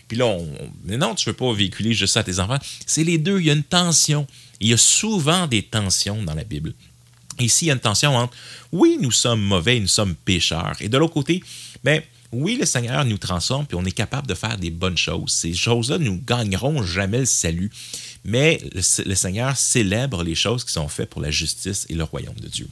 Puis 0.08 0.18
là, 0.18 0.38
mais 0.84 0.98
non, 0.98 1.16
tu 1.16 1.28
ne 1.28 1.34
veux 1.34 1.38
pas 1.38 1.52
véhiculer 1.54 1.94
juste 1.94 2.14
ça 2.14 2.20
à 2.20 2.24
tes 2.24 2.40
enfants. 2.40 2.60
C'est 2.86 3.04
les 3.04 3.18
deux. 3.18 3.40
Il 3.40 3.46
y 3.46 3.50
a 3.50 3.54
une 3.54 3.64
tension. 3.64 4.28
Il 4.60 4.70
y 4.70 4.74
a 4.74 4.78
souvent 4.78 5.48
des 5.48 5.64
tensions 5.64 6.22
dans 6.24 6.36
la 6.36 6.44
Bible. 6.44 6.74
Ici, 7.40 7.66
il 7.66 7.68
y 7.70 7.72
a 7.72 7.74
une 7.74 7.80
tension 7.80 8.16
entre 8.16 8.36
oui, 8.72 8.98
nous 9.02 9.12
sommes 9.12 9.42
mauvais, 9.42 9.80
nous 9.80 9.88
sommes 9.88 10.16
pécheurs. 10.16 10.76
Et 10.82 10.90
de 10.90 10.98
l'autre 10.98 11.14
côté, 11.14 11.44
ben, 11.84 12.02
oui, 12.34 12.58
le 12.60 12.66
Seigneur 12.66 13.06
nous 13.06 13.18
transforme, 13.18 13.66
puis 13.66 13.78
on 13.80 13.86
est 13.86 13.92
capable 13.92 14.28
de 14.28 14.34
faire 14.34 14.58
des 14.58 14.70
bonnes 14.70 14.98
choses. 14.98 15.32
Ces 15.32 15.54
choses-là 15.54 15.98
nous 15.98 16.20
gagneront 16.26 16.84
jamais 16.84 17.20
le 17.20 17.26
salut. 17.26 17.72
Mais 18.26 18.62
le, 18.74 19.16
Seigneur 19.16 19.56
célèbre 19.58 20.24
les 20.24 20.36
choses 20.36 20.64
qui 20.64 20.72
sont 20.72 20.88
faites 20.88 21.10
pour 21.10 21.22
la 21.22 21.32
justice 21.32 21.86
et 21.90 21.94
le 21.94 22.04
royaume 22.04 22.36
de 22.36 22.48
Dieu. 22.48 22.68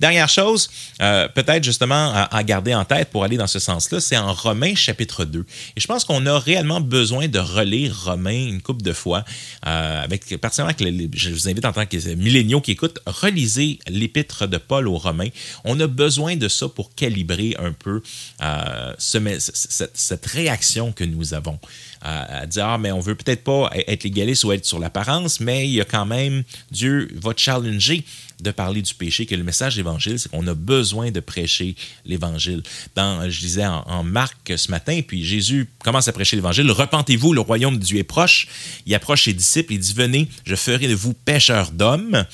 Dernière 0.00 0.28
chose, 0.28 0.70
euh, 1.02 1.28
peut-être 1.28 1.64
justement 1.64 2.12
à, 2.30 2.44
garder 2.44 2.72
en 2.72 2.84
tête 2.84 3.10
pour 3.10 3.24
aller 3.24 3.36
dans 3.36 3.48
ce 3.48 3.58
sens-là, 3.58 4.00
c'est 4.00 4.16
en 4.16 4.32
Romains 4.32 4.76
chapitre 4.76 5.24
2. 5.24 5.44
Et 5.76 5.80
je 5.80 5.86
pense 5.88 6.04
qu'on 6.04 6.24
a 6.26 6.38
réellement 6.38 6.80
besoin 6.80 7.26
de 7.26 7.38
relire 7.40 8.04
Romains 8.04 8.46
une 8.46 8.62
couple 8.62 8.82
de 8.82 8.92
fois, 8.92 9.24
euh, 9.66 10.04
avec 10.04 10.36
particulièrement 10.36 10.74
que 10.74 11.18
je 11.18 11.30
vous 11.30 11.48
invite 11.48 11.64
en 11.64 11.72
tant 11.72 11.84
que 11.84 12.14
milléniaux 12.14 12.60
qui 12.60 12.72
écoutent, 12.72 13.00
relisez 13.06 13.80
l'épître 13.88 14.46
de 14.46 14.58
Paul 14.58 14.86
aux 14.86 14.98
Romains. 14.98 15.30
On 15.64 15.78
a 15.80 15.88
besoin 15.88 16.36
de 16.36 16.46
ça 16.46 16.68
pour 16.68 16.94
calibrer 16.94 17.56
un 17.58 17.72
peu 17.72 18.00
euh, 18.42 18.94
cette, 18.98 20.26
réaction 20.26 20.92
que 20.92 21.04
nous 21.04 21.34
avons. 21.34 21.58
à 22.02 22.46
dire, 22.46 22.66
ah, 22.66 22.78
mais 22.78 22.92
on 22.92 23.00
veut 23.00 23.16
peut-être 23.16 23.42
pas 23.42 23.70
être 23.74 24.04
légaliste 24.04 24.44
ou 24.44 24.52
être 24.52 24.64
sur 24.64 24.78
l'apparence, 24.78 25.40
mais 25.40 25.66
il 25.66 25.74
y 25.74 25.80
a 25.80 25.84
quand 25.84 26.06
même, 26.06 26.44
Dieu 26.70 27.08
va 27.16 27.32
challenger 27.36 28.04
de 28.40 28.50
parler 28.50 28.82
du 28.82 28.94
péché, 28.94 29.26
que 29.26 29.34
le 29.34 29.42
message 29.42 29.74
de 29.74 29.80
l'Évangile, 29.80 30.18
c'est 30.18 30.30
qu'on 30.30 30.46
a 30.46 30.54
besoin 30.54 31.10
de 31.10 31.20
prêcher 31.20 31.74
l'Évangile. 32.04 32.62
Dans, 32.94 33.28
je 33.28 33.40
disais 33.40 33.66
en, 33.66 34.04
Marc 34.04 34.52
ce 34.56 34.70
matin, 34.70 35.00
puis 35.06 35.24
Jésus 35.24 35.68
commence 35.82 36.08
à 36.08 36.12
prêcher 36.12 36.36
l'Évangile. 36.36 36.70
Repentez-vous, 36.70 37.32
le 37.32 37.40
royaume 37.40 37.78
de 37.78 37.84
Dieu 37.84 37.98
est 37.98 38.04
proche. 38.04 38.48
Il 38.86 38.94
approche 38.94 39.24
ses 39.24 39.32
disciples, 39.32 39.72
il 39.72 39.80
dit, 39.80 39.92
venez, 39.94 40.28
je 40.44 40.54
ferai 40.54 40.88
de 40.88 40.94
vous 40.94 41.14
pêcheurs 41.14 41.70
d'hommes. 41.72 42.24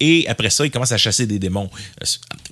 Et 0.00 0.26
après 0.28 0.50
ça, 0.50 0.64
il 0.64 0.70
commence 0.70 0.92
à 0.92 0.98
chasser 0.98 1.26
des 1.26 1.38
démons. 1.38 1.70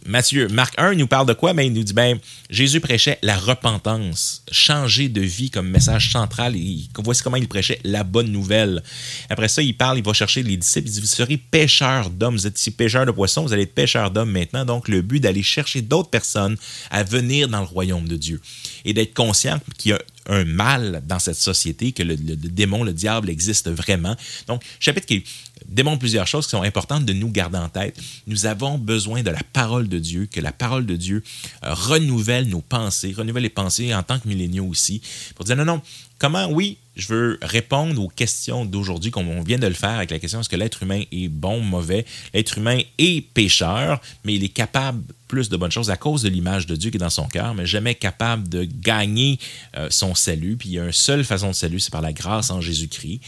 Matthieu, 0.04 0.48
Marc 0.48 0.74
1 0.78 0.92
il 0.92 0.98
nous 0.98 1.06
parle 1.06 1.26
de 1.26 1.32
quoi? 1.32 1.52
Mais 1.52 1.64
ben, 1.64 1.72
il 1.72 1.78
nous 1.78 1.84
dit, 1.84 1.92
ben, 1.92 2.18
Jésus 2.50 2.80
prêchait 2.80 3.18
la 3.22 3.36
repentance, 3.36 4.42
changer 4.50 5.08
de 5.08 5.20
vie 5.20 5.50
comme 5.50 5.68
message 5.68 6.10
central. 6.10 6.56
Et 6.56 6.88
voici 7.02 7.22
comment 7.22 7.36
il 7.36 7.48
prêchait 7.48 7.80
la 7.84 8.04
bonne 8.04 8.30
nouvelle. 8.30 8.82
Après 9.30 9.48
ça, 9.48 9.62
il 9.62 9.76
parle, 9.76 9.98
il 9.98 10.04
va 10.04 10.12
chercher 10.12 10.42
les 10.42 10.56
disciples, 10.56 10.88
il 10.88 10.92
dit, 10.92 11.00
vous 11.00 11.06
serez 11.06 11.36
pêcheurs 11.36 12.10
d'hommes. 12.10 12.36
Vous 12.36 12.46
êtes 12.46 12.58
ici 12.58 12.70
pêcheurs 12.70 13.06
de 13.06 13.10
poissons, 13.10 13.42
vous 13.42 13.52
allez 13.52 13.62
être 13.62 13.74
pêcheurs 13.74 14.10
d'hommes 14.10 14.30
maintenant. 14.30 14.64
Donc, 14.64 14.88
le 14.88 15.02
but 15.02 15.20
d'aller 15.20 15.42
chercher 15.42 15.82
d'autres 15.82 16.10
personnes 16.10 16.56
à 16.90 17.02
venir 17.02 17.48
dans 17.48 17.60
le 17.60 17.66
royaume 17.66 18.08
de 18.08 18.16
Dieu. 18.16 18.40
Et 18.84 18.92
d'être 18.92 19.14
conscient 19.14 19.60
qu'il 19.78 19.90
y 19.90 19.94
a 19.94 19.98
un 20.28 20.44
mal 20.44 21.02
dans 21.06 21.18
cette 21.18 21.36
société, 21.36 21.92
que 21.92 22.02
le, 22.02 22.16
démon, 22.16 22.84
le 22.84 22.92
diable 22.92 23.30
existe 23.30 23.70
vraiment. 23.70 24.16
Donc, 24.46 24.62
chapitre 24.80 25.06
qui 25.06 25.24
démontre 25.68 26.00
plusieurs 26.00 26.26
choses 26.26 26.46
qui 26.46 26.50
sont 26.50 26.62
importantes 26.62 27.04
de 27.04 27.12
nous 27.12 27.30
garder 27.30 27.58
en 27.58 27.68
tête. 27.68 27.98
Nous 28.26 28.46
avons 28.46 28.78
besoin 28.78 29.22
de 29.22 29.30
la 29.30 29.42
parole 29.52 29.88
de 29.88 29.98
Dieu, 29.98 30.26
que 30.26 30.40
la 30.40 30.52
parole 30.52 30.86
de 30.86 30.96
Dieu 30.96 31.22
euh, 31.64 31.74
renouvelle 31.74 32.48
nos 32.48 32.60
pensées, 32.60 33.14
renouvelle 33.16 33.44
les 33.44 33.50
pensées 33.50 33.94
en 33.94 34.02
tant 34.02 34.18
que 34.18 34.28
milléniaux 34.28 34.66
aussi, 34.66 35.00
pour 35.34 35.44
dire 35.44 35.56
non, 35.56 35.64
non, 35.64 35.82
comment, 36.18 36.46
oui, 36.50 36.78
je 36.96 37.08
veux 37.08 37.38
répondre 37.42 38.02
aux 38.02 38.08
questions 38.08 38.64
d'aujourd'hui, 38.64 39.10
comme 39.10 39.28
on 39.28 39.42
vient 39.42 39.58
de 39.58 39.66
le 39.66 39.74
faire 39.74 39.90
avec 39.90 40.10
la 40.10 40.18
question 40.18 40.40
est-ce 40.40 40.48
que 40.48 40.56
l'être 40.56 40.82
humain 40.82 41.02
est 41.12 41.28
bon, 41.28 41.60
mauvais? 41.60 42.06
L'être 42.32 42.56
humain 42.58 42.80
est 42.98 43.20
pécheur, 43.20 44.00
mais 44.24 44.34
il 44.34 44.44
est 44.44 44.48
capable 44.48 45.02
plus 45.28 45.48
de 45.48 45.56
bonnes 45.56 45.70
choses 45.70 45.90
à 45.90 45.96
cause 45.96 46.22
de 46.22 46.28
l'image 46.28 46.66
de 46.66 46.74
Dieu 46.74 46.90
qui 46.90 46.96
est 46.96 47.00
dans 47.00 47.10
son 47.10 47.28
cœur, 47.28 47.54
mais 47.54 47.66
jamais 47.66 47.94
capable 47.94 48.48
de 48.48 48.64
gagner 48.64 49.38
euh, 49.76 49.88
son 49.90 50.14
salut. 50.14 50.56
Puis 50.56 50.70
il 50.70 50.72
y 50.74 50.80
a 50.80 50.86
une 50.86 50.92
seule 50.92 51.24
façon 51.24 51.48
de 51.48 51.54
salut, 51.54 51.80
c'est 51.80 51.92
par 51.92 52.02
la 52.02 52.12
grâce 52.12 52.50
en 52.50 52.60
Jésus-Christ. 52.60 53.20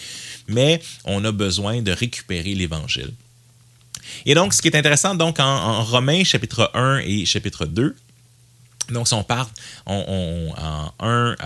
Mais 0.49 0.81
on 1.05 1.25
a 1.25 1.33
besoin 1.33 1.83
de 1.83 1.93
récupérer 1.93 2.55
l'Évangile. 2.55 3.12
Et 4.25 4.35
donc, 4.35 4.55
ce 4.55 4.62
qui 4.62 4.69
est 4.69 4.77
intéressant, 4.77 5.14
donc, 5.14 5.39
en, 5.39 5.45
en 5.45 5.85
Romains 5.85 6.25
chapitre 6.25 6.71
1 6.73 7.01
et 7.01 7.27
chapitre 7.27 7.66
2, 7.66 7.95
donc, 8.93 9.09
si 9.09 9.14
on 9.14 9.22
parle 9.22 9.47
en 9.86 10.95
1, 11.01 11.36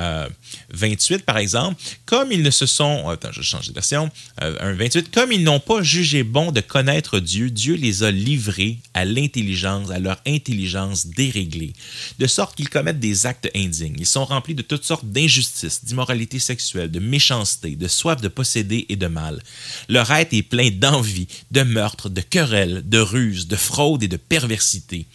28, 0.73 1.15
euh, 1.15 1.19
par 1.25 1.39
exemple, 1.39 1.81
comme 2.07 2.31
ils 2.33 2.43
ne 2.43 2.51
se 2.51 2.67
sont. 2.67 3.09
Attends, 3.09 3.33
je 3.33 3.43
change 3.43 3.69
de 3.69 3.73
version. 3.73 4.11
1, 4.41 4.47
euh, 4.47 4.75
28. 4.75 5.11
Comme 5.11 5.33
ils 5.33 5.43
n'ont 5.43 5.61
pas 5.61 5.83
jugé 5.83 6.23
bon 6.23 6.53
de 6.53 6.61
connaître 6.61 7.19
Dieu, 7.19 7.51
Dieu 7.51 7.75
les 7.75 8.03
a 8.03 8.11
livrés 8.11 8.79
à 8.95 9.05
l'intelligence, 9.05 9.91
à 9.91 9.99
leur 9.99 10.21
intelligence 10.27 11.07
déréglée, 11.07 11.73
de 12.19 12.27
sorte 12.27 12.57
qu'ils 12.57 12.69
commettent 12.69 13.01
des 13.01 13.27
actes 13.27 13.51
indignes. 13.55 13.97
Ils 13.99 14.07
sont 14.07 14.25
remplis 14.25 14.55
de 14.55 14.63
toutes 14.63 14.85
sortes 14.85 15.07
d'injustices, 15.07 15.85
d'immoralité 15.85 16.39
sexuelle, 16.39 16.91
de 16.91 17.01
méchanceté, 17.01 17.77
de 17.77 17.89
soif 17.89 18.21
de 18.21 18.29
posséder 18.29 18.87
et 18.89 18.97
de 18.97 19.07
mal. 19.07 19.43
Leur 19.89 20.11
être 20.13 20.33
est 20.33 20.43
plein 20.43 20.71
d'envie, 20.71 21.27
de 21.51 21.63
meurtre, 21.63 22.09
de 22.09 22.21
querelles, 22.21 22.83
de 22.89 22.99
ruses, 22.99 23.49
de 23.49 23.57
fraude 23.57 24.03
et 24.03 24.09
de 24.09 24.17
perversité. 24.17 25.07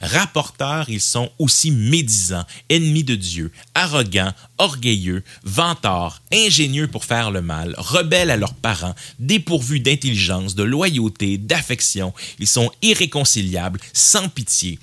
Rapporteurs, 0.00 0.88
ils 0.88 1.00
sont 1.00 1.30
aussi 1.38 1.71
médisants, 1.72 2.46
ennemis 2.70 3.04
de 3.04 3.14
Dieu, 3.14 3.50
arrogants, 3.74 4.32
orgueilleux, 4.58 5.24
vantards, 5.44 6.22
ingénieux 6.32 6.88
pour 6.88 7.04
faire 7.04 7.30
le 7.30 7.42
mal, 7.42 7.74
rebelles 7.78 8.30
à 8.30 8.36
leurs 8.36 8.54
parents, 8.54 8.94
dépourvus 9.18 9.80
d'intelligence, 9.80 10.54
de 10.54 10.62
loyauté, 10.62 11.38
d'affection. 11.38 12.12
Ils 12.38 12.46
sont 12.46 12.70
irréconciliables, 12.82 13.80
sans 13.92 14.28
pitié. 14.28 14.78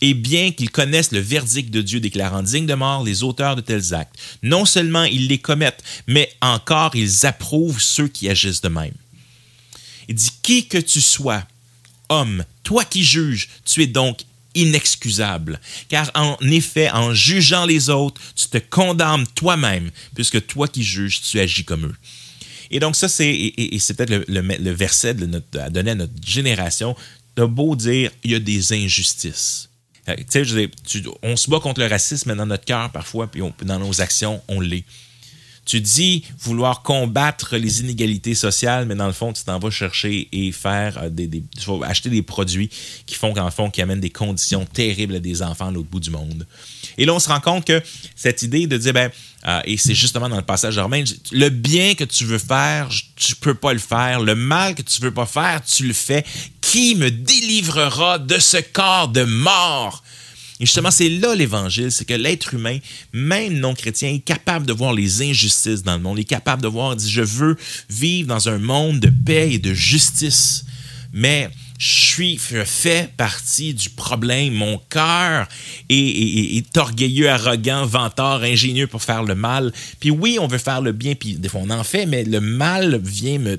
Et 0.00 0.14
bien 0.14 0.50
qu'ils 0.50 0.70
connaissent 0.70 1.12
le 1.12 1.20
verdict 1.20 1.70
de 1.70 1.80
Dieu 1.80 2.00
déclarant 2.00 2.42
dignes 2.42 2.66
de 2.66 2.74
mort 2.74 3.04
les 3.04 3.22
auteurs 3.22 3.56
de 3.56 3.60
tels 3.60 3.94
actes, 3.94 4.16
non 4.42 4.64
seulement 4.64 5.04
ils 5.04 5.28
les 5.28 5.38
commettent, 5.38 5.82
mais 6.06 6.30
encore 6.40 6.96
ils 6.96 7.24
approuvent 7.26 7.80
ceux 7.80 8.08
qui 8.08 8.28
agissent 8.28 8.60
de 8.60 8.68
même. 8.68 8.94
Il 10.08 10.16
dit, 10.16 10.32
qui 10.42 10.66
que 10.66 10.78
tu 10.78 11.00
sois, 11.00 11.44
homme, 12.08 12.44
toi 12.62 12.84
qui 12.84 13.04
juges, 13.04 13.48
tu 13.64 13.82
es 13.82 13.86
donc 13.86 14.18
inexcusable. 14.54 15.60
Car 15.88 16.10
en 16.14 16.36
effet, 16.40 16.90
en 16.90 17.14
jugeant 17.14 17.66
les 17.66 17.90
autres, 17.90 18.20
tu 18.34 18.48
te 18.48 18.58
condamnes 18.58 19.26
toi-même, 19.34 19.90
puisque 20.14 20.46
toi 20.46 20.68
qui 20.68 20.82
juges, 20.82 21.20
tu 21.22 21.40
agis 21.40 21.64
comme 21.64 21.86
eux. 21.86 21.96
Et 22.70 22.80
donc 22.80 22.96
ça, 22.96 23.08
c'est, 23.08 23.30
et, 23.32 23.78
peut-être 23.96 24.24
le, 24.28 24.70
verset 24.72 25.14
de 25.14 25.26
notre, 25.26 25.60
à 25.60 25.70
donner 25.70 25.92
à 25.92 25.94
notre 25.94 26.14
génération, 26.26 26.96
de 27.36 27.44
beau 27.44 27.76
dire, 27.76 28.10
il 28.22 28.32
y 28.32 28.34
a 28.34 28.40
des 28.40 28.72
injustices. 28.72 29.68
Euh, 30.08 30.16
tu 30.30 30.44
sais, 30.44 30.70
on 31.22 31.36
se 31.36 31.50
bat 31.50 31.60
contre 31.60 31.80
le 31.80 31.86
racisme 31.86 32.34
dans 32.34 32.46
notre 32.46 32.64
cœur 32.64 32.90
parfois, 32.90 33.30
puis 33.30 33.42
dans 33.62 33.78
nos 33.78 34.00
actions, 34.00 34.42
on 34.48 34.60
l'est. 34.60 34.84
Tu 35.64 35.80
dis 35.80 36.24
vouloir 36.38 36.82
combattre 36.82 37.56
les 37.56 37.80
inégalités 37.80 38.34
sociales, 38.34 38.86
mais 38.86 38.94
dans 38.94 39.06
le 39.06 39.12
fond, 39.12 39.32
tu 39.32 39.44
t'en 39.44 39.58
vas 39.58 39.70
chercher 39.70 40.28
et 40.32 40.52
faire 40.52 40.98
euh, 41.02 41.08
des, 41.08 41.42
acheter 41.82 42.10
des 42.10 42.22
produits 42.22 42.70
qui 43.06 43.14
font 43.14 43.32
qu'en 43.32 43.50
fond, 43.50 43.70
qui 43.70 43.80
amènent 43.82 44.00
des 44.00 44.10
conditions 44.10 44.64
terribles 44.66 45.16
à 45.16 45.20
des 45.20 45.42
enfants 45.42 45.68
à 45.68 45.72
l'autre 45.72 45.88
bout 45.88 46.00
du 46.00 46.10
monde. 46.10 46.46
Et 46.98 47.06
là, 47.06 47.14
on 47.14 47.18
se 47.18 47.28
rend 47.28 47.40
compte 47.40 47.64
que 47.64 47.82
cette 48.14 48.42
idée 48.42 48.66
de 48.66 48.76
dire, 48.76 48.92
ben, 48.92 49.10
euh, 49.46 49.60
et 49.64 49.76
c'est 49.76 49.94
justement 49.94 50.28
dans 50.28 50.36
le 50.36 50.42
passage 50.42 50.76
de 50.76 50.80
Romain, 50.80 51.04
le 51.32 51.48
bien 51.48 51.94
que 51.94 52.04
tu 52.04 52.24
veux 52.24 52.38
faire, 52.38 52.88
tu 53.16 53.34
peux 53.36 53.54
pas 53.54 53.72
le 53.72 53.78
faire. 53.78 54.20
Le 54.20 54.34
mal 54.34 54.74
que 54.74 54.82
tu 54.82 55.00
veux 55.00 55.12
pas 55.12 55.26
faire, 55.26 55.62
tu 55.64 55.86
le 55.86 55.94
fais. 55.94 56.24
Qui 56.60 56.94
me 56.94 57.10
délivrera 57.10 58.18
de 58.18 58.38
ce 58.38 58.58
corps 58.58 59.08
de 59.08 59.24
mort? 59.24 60.02
Et 60.60 60.66
justement, 60.66 60.92
c'est 60.92 61.08
là 61.08 61.34
l'évangile, 61.34 61.90
c'est 61.90 62.04
que 62.04 62.14
l'être 62.14 62.54
humain, 62.54 62.78
même 63.12 63.54
non 63.54 63.74
chrétien, 63.74 64.10
est 64.10 64.20
capable 64.20 64.66
de 64.66 64.72
voir 64.72 64.92
les 64.92 65.22
injustices 65.22 65.82
dans 65.82 65.96
le 65.96 66.02
monde, 66.02 66.18
est 66.18 66.24
capable 66.24 66.62
de 66.62 66.68
voir, 66.68 66.94
dit, 66.94 67.10
je 67.10 67.22
veux 67.22 67.56
vivre 67.90 68.28
dans 68.28 68.48
un 68.48 68.58
monde 68.58 69.00
de 69.00 69.10
paix 69.10 69.54
et 69.54 69.58
de 69.58 69.74
justice. 69.74 70.64
Mais 71.12 71.50
je 71.78 72.64
fait 72.64 73.10
partie 73.16 73.74
du 73.74 73.90
problème. 73.90 74.54
Mon 74.54 74.78
cœur 74.88 75.48
est, 75.88 76.76
orgueilleux, 76.76 77.28
arrogant, 77.28 77.86
vantard, 77.86 78.42
ingénieux 78.42 78.86
pour 78.86 79.02
faire 79.02 79.22
le 79.22 79.34
mal. 79.34 79.72
Puis 80.00 80.10
oui, 80.10 80.38
on 80.40 80.46
veut 80.46 80.58
faire 80.58 80.80
le 80.80 80.92
bien, 80.92 81.14
puis 81.14 81.34
des 81.34 81.48
fois 81.48 81.60
on 81.64 81.70
en 81.70 81.84
fait, 81.84 82.06
mais 82.06 82.24
le 82.24 82.40
mal 82.40 83.00
vient 83.02 83.38
me, 83.38 83.58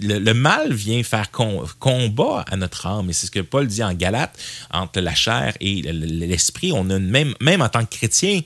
le, 0.00 0.32
mal 0.32 0.72
vient 0.72 1.02
faire 1.02 1.30
combat 1.30 2.44
à 2.50 2.56
notre 2.56 2.86
âme. 2.86 3.10
Et 3.10 3.12
c'est 3.12 3.26
ce 3.26 3.30
que 3.30 3.40
Paul 3.40 3.66
dit 3.66 3.82
en 3.82 3.94
Galate, 3.94 4.38
entre 4.70 5.00
la 5.00 5.14
chair 5.14 5.54
et 5.60 5.82
l'esprit. 5.82 6.72
On 6.72 6.88
a 6.90 6.98
même, 6.98 7.34
même 7.40 7.62
en 7.62 7.68
tant 7.68 7.84
que 7.84 7.96
chrétien, 7.96 8.40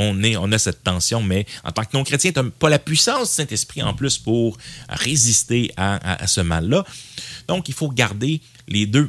on, 0.00 0.52
a 0.52 0.58
cette 0.58 0.82
tension, 0.82 1.22
mais 1.22 1.46
en 1.64 1.72
tant 1.72 1.84
que 1.84 1.96
non-chrétien, 1.96 2.32
tu 2.32 2.40
n'as 2.40 2.50
pas 2.50 2.68
la 2.68 2.78
puissance 2.78 3.28
du 3.28 3.34
Saint-Esprit 3.34 3.82
en 3.82 3.94
plus 3.94 4.18
pour 4.18 4.56
résister 4.88 5.72
à, 5.76 6.26
ce 6.26 6.40
mal-là. 6.40 6.84
Donc, 7.48 7.68
il 7.68 7.74
faut 7.74 7.88
garder 7.88 8.40
les 8.68 8.86
deux 8.86 9.08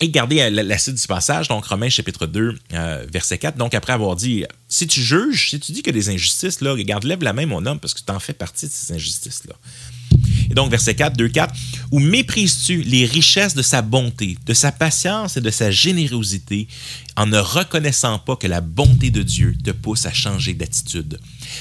et 0.00 0.10
garder 0.10 0.50
la, 0.50 0.78
suite 0.78 0.96
du 0.96 1.06
passage, 1.06 1.48
donc 1.48 1.64
Romains 1.64 1.88
chapitre 1.88 2.26
2, 2.26 2.58
euh, 2.74 3.06
verset 3.10 3.38
4. 3.38 3.56
Donc, 3.56 3.74
après 3.74 3.94
avoir 3.94 4.14
dit, 4.14 4.44
si 4.68 4.86
tu 4.86 5.02
juges, 5.02 5.50
si 5.50 5.58
tu 5.58 5.72
dis 5.72 5.82
que 5.82 5.90
des 5.90 6.10
injustices, 6.10 6.60
là, 6.60 6.72
regarde, 6.72 7.04
lève 7.04 7.22
la 7.22 7.32
main, 7.32 7.46
mon 7.46 7.64
homme, 7.64 7.80
parce 7.80 7.94
que 7.94 8.00
tu 8.04 8.12
en 8.12 8.20
fais 8.20 8.34
partie 8.34 8.66
de 8.66 8.72
ces 8.72 8.92
injustices-là. 8.92 9.54
Et 10.50 10.54
donc, 10.54 10.70
verset 10.70 10.94
4, 10.94 11.16
2, 11.16 11.28
4, 11.28 11.54
Où 11.90 11.98
méprises-tu 11.98 12.82
les 12.82 13.04
richesses 13.04 13.54
de 13.54 13.62
sa 13.62 13.82
bonté, 13.82 14.36
de 14.46 14.54
sa 14.54 14.72
patience 14.72 15.36
et 15.36 15.40
de 15.40 15.50
sa 15.50 15.70
générosité, 15.70 16.68
en 17.16 17.26
ne 17.26 17.38
reconnaissant 17.38 18.18
pas 18.18 18.36
que 18.36 18.46
la 18.46 18.60
bonté 18.60 19.10
de 19.10 19.22
Dieu 19.22 19.56
te 19.62 19.70
pousse 19.70 20.06
à 20.06 20.12
changer 20.12 20.54
d'attitude? 20.54 21.18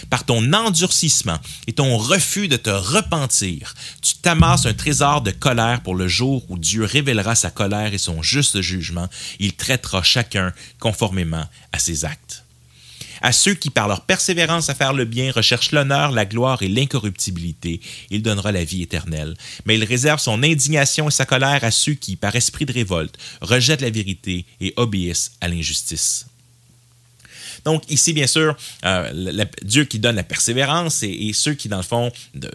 Par 0.09 0.25
ton 0.25 0.53
endurcissement 0.53 1.39
et 1.67 1.73
ton 1.73 1.97
refus 1.97 2.47
de 2.47 2.57
te 2.57 2.69
repentir, 2.69 3.73
tu 4.01 4.15
t'amasses 4.15 4.65
un 4.65 4.73
trésor 4.73 5.21
de 5.21 5.31
colère 5.31 5.81
pour 5.81 5.95
le 5.95 6.07
jour 6.07 6.43
où 6.49 6.57
Dieu 6.57 6.83
révélera 6.83 7.35
sa 7.35 7.51
colère 7.51 7.93
et 7.93 7.97
son 7.97 8.21
juste 8.21 8.61
jugement. 8.61 9.07
Il 9.39 9.53
traitera 9.53 10.03
chacun 10.03 10.53
conformément 10.79 11.45
à 11.71 11.79
ses 11.79 12.05
actes 12.05 12.44
à 13.25 13.31
ceux 13.31 13.55
qui, 13.55 13.71
par 13.71 13.87
leur 13.87 14.01
persévérance 14.01 14.69
à 14.69 14.75
faire 14.75 14.93
le 14.93 15.03
bien, 15.03 15.31
recherchent 15.31 15.71
l'honneur, 15.71 16.11
la 16.11 16.27
gloire 16.27 16.61
et 16.61 16.67
l'incorruptibilité, 16.67 17.81
il 18.11 18.21
donnera 18.21 18.51
la 18.51 18.63
vie 18.63 18.83
éternelle. 18.83 19.33
Mais 19.65 19.73
il 19.73 19.83
réserve 19.83 20.19
son 20.19 20.43
indignation 20.43 21.07
et 21.07 21.11
sa 21.11 21.25
colère 21.25 21.63
à 21.63 21.71
ceux 21.71 21.95
qui, 21.95 22.17
par 22.17 22.35
esprit 22.35 22.67
de 22.67 22.73
révolte, 22.73 23.17
rejettent 23.41 23.81
la 23.81 23.89
vérité 23.89 24.45
et 24.61 24.75
obéissent 24.77 25.31
à 25.41 25.47
l'injustice. 25.47 26.27
Donc 27.63 27.81
ici, 27.89 28.13
bien 28.13 28.27
sûr, 28.27 28.55
euh, 28.85 29.45
Dieu 29.63 29.85
qui 29.85 29.97
donne 29.97 30.17
la 30.17 30.23
persévérance 30.23 31.01
et, 31.01 31.31
ceux 31.33 31.55
qui, 31.55 31.67
dans 31.67 31.77
le 31.77 31.83
fond, 31.83 32.11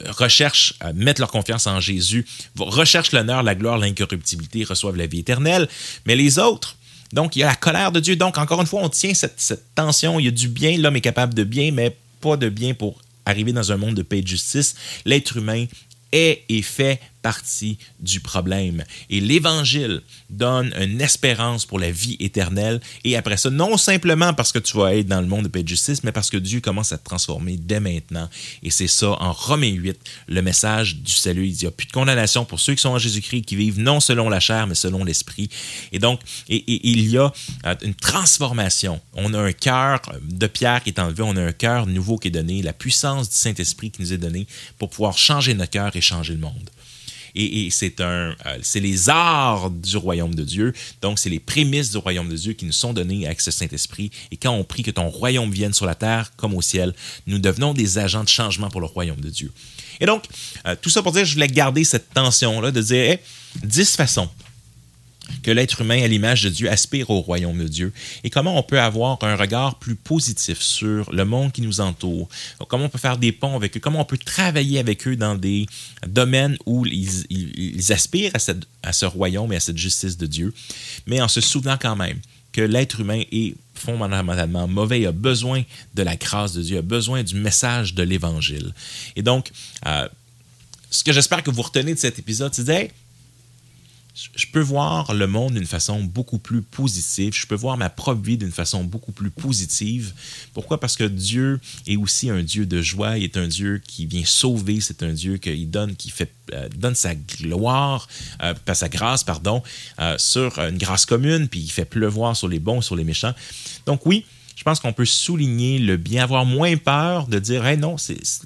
recherchent, 0.06 0.74
euh, 0.84 0.92
mettent 0.94 1.18
leur 1.18 1.32
confiance 1.32 1.66
en 1.66 1.80
Jésus, 1.80 2.24
recherchent 2.56 3.10
l'honneur, 3.10 3.42
la 3.42 3.56
gloire, 3.56 3.76
l'incorruptibilité, 3.76 4.62
reçoivent 4.62 4.96
la 4.96 5.08
vie 5.08 5.18
éternelle. 5.18 5.68
Mais 6.06 6.14
les 6.14 6.38
autres, 6.38 6.76
donc, 7.12 7.36
il 7.36 7.40
y 7.40 7.42
a 7.42 7.46
la 7.46 7.56
colère 7.56 7.92
de 7.92 8.00
Dieu. 8.00 8.16
Donc, 8.16 8.38
encore 8.38 8.60
une 8.60 8.66
fois, 8.66 8.80
on 8.82 8.88
tient 8.88 9.14
cette, 9.14 9.74
tension. 9.74 10.18
Il 10.20 10.24
y 10.26 10.28
a 10.28 10.32
du 10.32 10.48
bien. 10.48 10.76
L'homme 10.78 10.96
est 10.96 11.00
capable 11.00 11.34
de 11.34 11.44
bien, 11.44 11.72
mais 11.72 11.96
pas 12.20 12.36
de 12.36 12.48
bien 12.48 12.74
pour 12.74 13.00
arriver 13.26 13.52
dans 13.52 13.72
un 13.72 13.76
monde 13.76 13.94
de 13.94 14.02
paix 14.02 14.18
et 14.18 14.22
de 14.22 14.28
justice. 14.28 14.76
L'être 15.04 15.36
humain 15.36 15.66
est 16.12 16.42
et 16.48 16.62
fait 16.62 17.00
partie 17.22 17.78
du 18.00 18.20
problème. 18.20 18.84
Et 19.08 19.20
l'Évangile 19.20 20.02
donne 20.28 20.72
une 20.80 21.00
espérance 21.00 21.66
pour 21.66 21.78
la 21.78 21.90
vie 21.90 22.16
éternelle. 22.20 22.80
Et 23.04 23.16
après 23.16 23.36
ça, 23.36 23.50
non 23.50 23.76
simplement 23.76 24.32
parce 24.34 24.52
que 24.52 24.58
tu 24.58 24.76
vas 24.76 24.94
être 24.94 25.06
dans 25.06 25.20
le 25.20 25.26
monde 25.26 25.44
de 25.44 25.48
paix 25.48 25.60
et 25.60 25.62
de 25.62 25.68
justice, 25.68 26.02
mais 26.04 26.12
parce 26.12 26.30
que 26.30 26.36
Dieu 26.36 26.60
commence 26.60 26.92
à 26.92 26.98
te 26.98 27.04
transformer 27.04 27.56
dès 27.56 27.80
maintenant. 27.80 28.28
Et 28.62 28.70
c'est 28.70 28.86
ça, 28.86 29.10
en 29.20 29.32
Romains 29.32 29.72
8, 29.72 29.98
le 30.28 30.42
message 30.42 30.96
du 30.96 31.12
salut. 31.12 31.46
Il 31.46 31.52
dit, 31.52 31.58
il 31.60 31.64
n'y 31.64 31.68
a 31.68 31.72
plus 31.72 31.86
de 31.86 31.92
condamnation 31.92 32.44
pour 32.44 32.60
ceux 32.60 32.74
qui 32.74 32.80
sont 32.80 32.90
en 32.90 32.98
Jésus-Christ, 32.98 33.42
qui 33.42 33.56
vivent 33.56 33.80
non 33.80 34.00
selon 34.00 34.28
la 34.28 34.40
chair, 34.40 34.66
mais 34.66 34.74
selon 34.74 35.04
l'Esprit. 35.04 35.48
Et 35.92 35.98
donc, 35.98 36.20
il 36.48 37.08
y 37.10 37.18
a 37.18 37.32
euh, 37.66 37.74
une 37.82 37.94
transformation. 37.94 39.00
On 39.14 39.34
a 39.34 39.38
un 39.38 39.52
cœur 39.52 40.00
de 40.22 40.46
pierre 40.46 40.82
qui 40.82 40.90
est 40.90 40.98
enlevé, 40.98 41.22
on 41.22 41.36
a 41.36 41.42
un 41.42 41.52
cœur 41.52 41.86
nouveau 41.86 42.18
qui 42.18 42.28
est 42.28 42.32
donné, 42.32 42.62
la 42.62 42.72
puissance 42.72 43.28
du 43.28 43.36
Saint-Esprit 43.36 43.90
qui 43.90 44.02
nous 44.02 44.12
est 44.12 44.18
donnée 44.18 44.46
pour 44.78 44.90
pouvoir 44.90 45.16
changer 45.18 45.54
notre 45.54 45.70
cœur 45.70 45.94
et 45.94 46.00
changer 46.00 46.34
le 46.34 46.40
monde 46.40 46.70
et, 47.34 47.68
c'est 47.70 48.00
un, 48.00 48.34
euh, 48.46 48.58
c'est 48.62 48.80
les 48.80 49.08
arts 49.08 49.70
du 49.70 49.96
royaume 49.96 50.34
de 50.34 50.42
Dieu. 50.42 50.72
Donc, 51.02 51.18
c'est 51.18 51.30
les 51.30 51.40
prémices 51.40 51.90
du 51.90 51.98
royaume 51.98 52.28
de 52.28 52.36
Dieu 52.36 52.52
qui 52.52 52.64
nous 52.64 52.72
sont 52.72 52.92
données 52.92 53.26
avec 53.26 53.40
ce 53.40 53.50
Saint-Esprit. 53.50 54.10
Et 54.30 54.36
quand 54.36 54.52
on 54.52 54.64
prie 54.64 54.82
que 54.82 54.90
ton 54.90 55.08
royaume 55.08 55.50
vienne 55.50 55.72
sur 55.72 55.86
la 55.86 55.94
terre 55.94 56.32
comme 56.36 56.54
au 56.54 56.62
ciel, 56.62 56.94
nous 57.26 57.38
devenons 57.38 57.74
des 57.74 57.98
agents 57.98 58.24
de 58.24 58.28
changement 58.28 58.68
pour 58.68 58.80
le 58.80 58.86
royaume 58.86 59.20
de 59.20 59.30
Dieu. 59.30 59.52
Et 60.00 60.06
donc, 60.06 60.24
euh, 60.66 60.74
tout 60.80 60.90
ça 60.90 61.02
pour 61.02 61.12
dire, 61.12 61.24
je 61.24 61.34
voulais 61.34 61.48
garder 61.48 61.84
cette 61.84 62.12
tension-là 62.14 62.70
de 62.70 62.80
dire, 62.80 63.18
dix 63.62 63.96
façons 63.96 64.28
que 65.42 65.50
l'être 65.50 65.80
humain 65.80 66.02
à 66.02 66.06
l'image 66.06 66.42
de 66.42 66.48
Dieu 66.48 66.70
aspire 66.70 67.10
au 67.10 67.20
royaume 67.20 67.58
de 67.58 67.68
Dieu. 67.68 67.92
Et 68.24 68.30
comment 68.30 68.58
on 68.58 68.62
peut 68.62 68.80
avoir 68.80 69.18
un 69.22 69.36
regard 69.36 69.78
plus 69.78 69.94
positif 69.94 70.60
sur 70.60 71.12
le 71.12 71.24
monde 71.24 71.52
qui 71.52 71.62
nous 71.62 71.80
entoure, 71.80 72.28
comment 72.68 72.84
on 72.84 72.88
peut 72.88 72.98
faire 72.98 73.18
des 73.18 73.32
ponts 73.32 73.56
avec 73.56 73.76
eux, 73.76 73.80
comment 73.80 74.00
on 74.00 74.04
peut 74.04 74.18
travailler 74.18 74.78
avec 74.78 75.06
eux 75.06 75.16
dans 75.16 75.34
des 75.34 75.66
domaines 76.06 76.56
où 76.66 76.86
ils, 76.86 77.92
aspirent 77.92 78.32
à, 78.82 78.92
ce 78.92 79.06
royaume 79.06 79.52
et 79.52 79.56
à 79.56 79.60
cette 79.60 79.78
justice 79.78 80.16
de 80.16 80.26
Dieu, 80.26 80.54
mais 81.06 81.20
en 81.20 81.28
se 81.28 81.40
souvenant 81.40 81.76
quand 81.80 81.96
même 81.96 82.18
que 82.52 82.60
l'être 82.60 83.00
humain 83.00 83.22
est 83.30 83.54
fondamentalement 83.74 84.66
mauvais, 84.66 85.06
a 85.06 85.12
besoin 85.12 85.62
de 85.94 86.02
la 86.02 86.16
grâce 86.16 86.52
de 86.52 86.62
Dieu, 86.62 86.78
a 86.78 86.82
besoin 86.82 87.22
du 87.22 87.36
message 87.36 87.94
de 87.94 88.02
l'Évangile. 88.02 88.74
Et 89.16 89.22
donc, 89.22 89.50
euh, 89.86 90.08
ce 90.90 91.04
que 91.04 91.12
j'espère 91.12 91.42
que 91.42 91.50
vous 91.50 91.62
retenez 91.62 91.94
de 91.94 91.98
cet 91.98 92.18
épisode, 92.18 92.52
c'est 92.52 92.64
je 94.34 94.46
peux 94.46 94.60
voir 94.60 95.14
le 95.14 95.26
monde 95.26 95.54
d'une 95.54 95.66
façon 95.66 96.02
beaucoup 96.02 96.38
plus 96.38 96.62
positive. 96.62 97.34
Je 97.34 97.46
peux 97.46 97.54
voir 97.54 97.76
ma 97.76 97.88
propre 97.88 98.22
vie 98.22 98.36
d'une 98.36 98.52
façon 98.52 98.84
beaucoup 98.84 99.12
plus 99.12 99.30
positive. 99.30 100.12
Pourquoi? 100.52 100.78
Parce 100.80 100.96
que 100.96 101.04
Dieu 101.04 101.60
est 101.86 101.96
aussi 101.96 102.28
un 102.30 102.42
Dieu 102.42 102.66
de 102.66 102.82
joie. 102.82 103.18
Il 103.18 103.24
est 103.24 103.36
un 103.36 103.48
Dieu 103.48 103.80
qui 103.86 104.06
vient 104.06 104.24
sauver. 104.24 104.80
C'est 104.80 105.02
un 105.02 105.12
Dieu 105.12 105.38
qui 105.38 105.66
donne, 105.66 105.96
qui 105.96 106.10
fait, 106.10 106.32
euh, 106.52 106.68
donne 106.76 106.94
sa 106.94 107.14
gloire, 107.14 108.08
euh, 108.42 108.54
sa 108.74 108.88
grâce, 108.88 109.24
pardon, 109.24 109.62
euh, 110.00 110.16
sur 110.18 110.58
une 110.58 110.78
grâce 110.78 111.06
commune, 111.06 111.48
puis 111.48 111.60
il 111.60 111.70
fait 111.70 111.84
pleuvoir 111.84 112.36
sur 112.36 112.48
les 112.48 112.58
bons, 112.58 112.80
sur 112.80 112.96
les 112.96 113.04
méchants. 113.04 113.34
Donc 113.86 114.06
oui, 114.06 114.24
je 114.56 114.62
pense 114.62 114.80
qu'on 114.80 114.92
peut 114.92 115.06
souligner 115.06 115.78
le 115.78 115.96
bien, 115.96 116.22
avoir 116.22 116.44
moins 116.44 116.76
peur 116.76 117.26
de 117.26 117.38
dire, 117.38 117.64
hey, 117.64 117.78
non, 117.78 117.96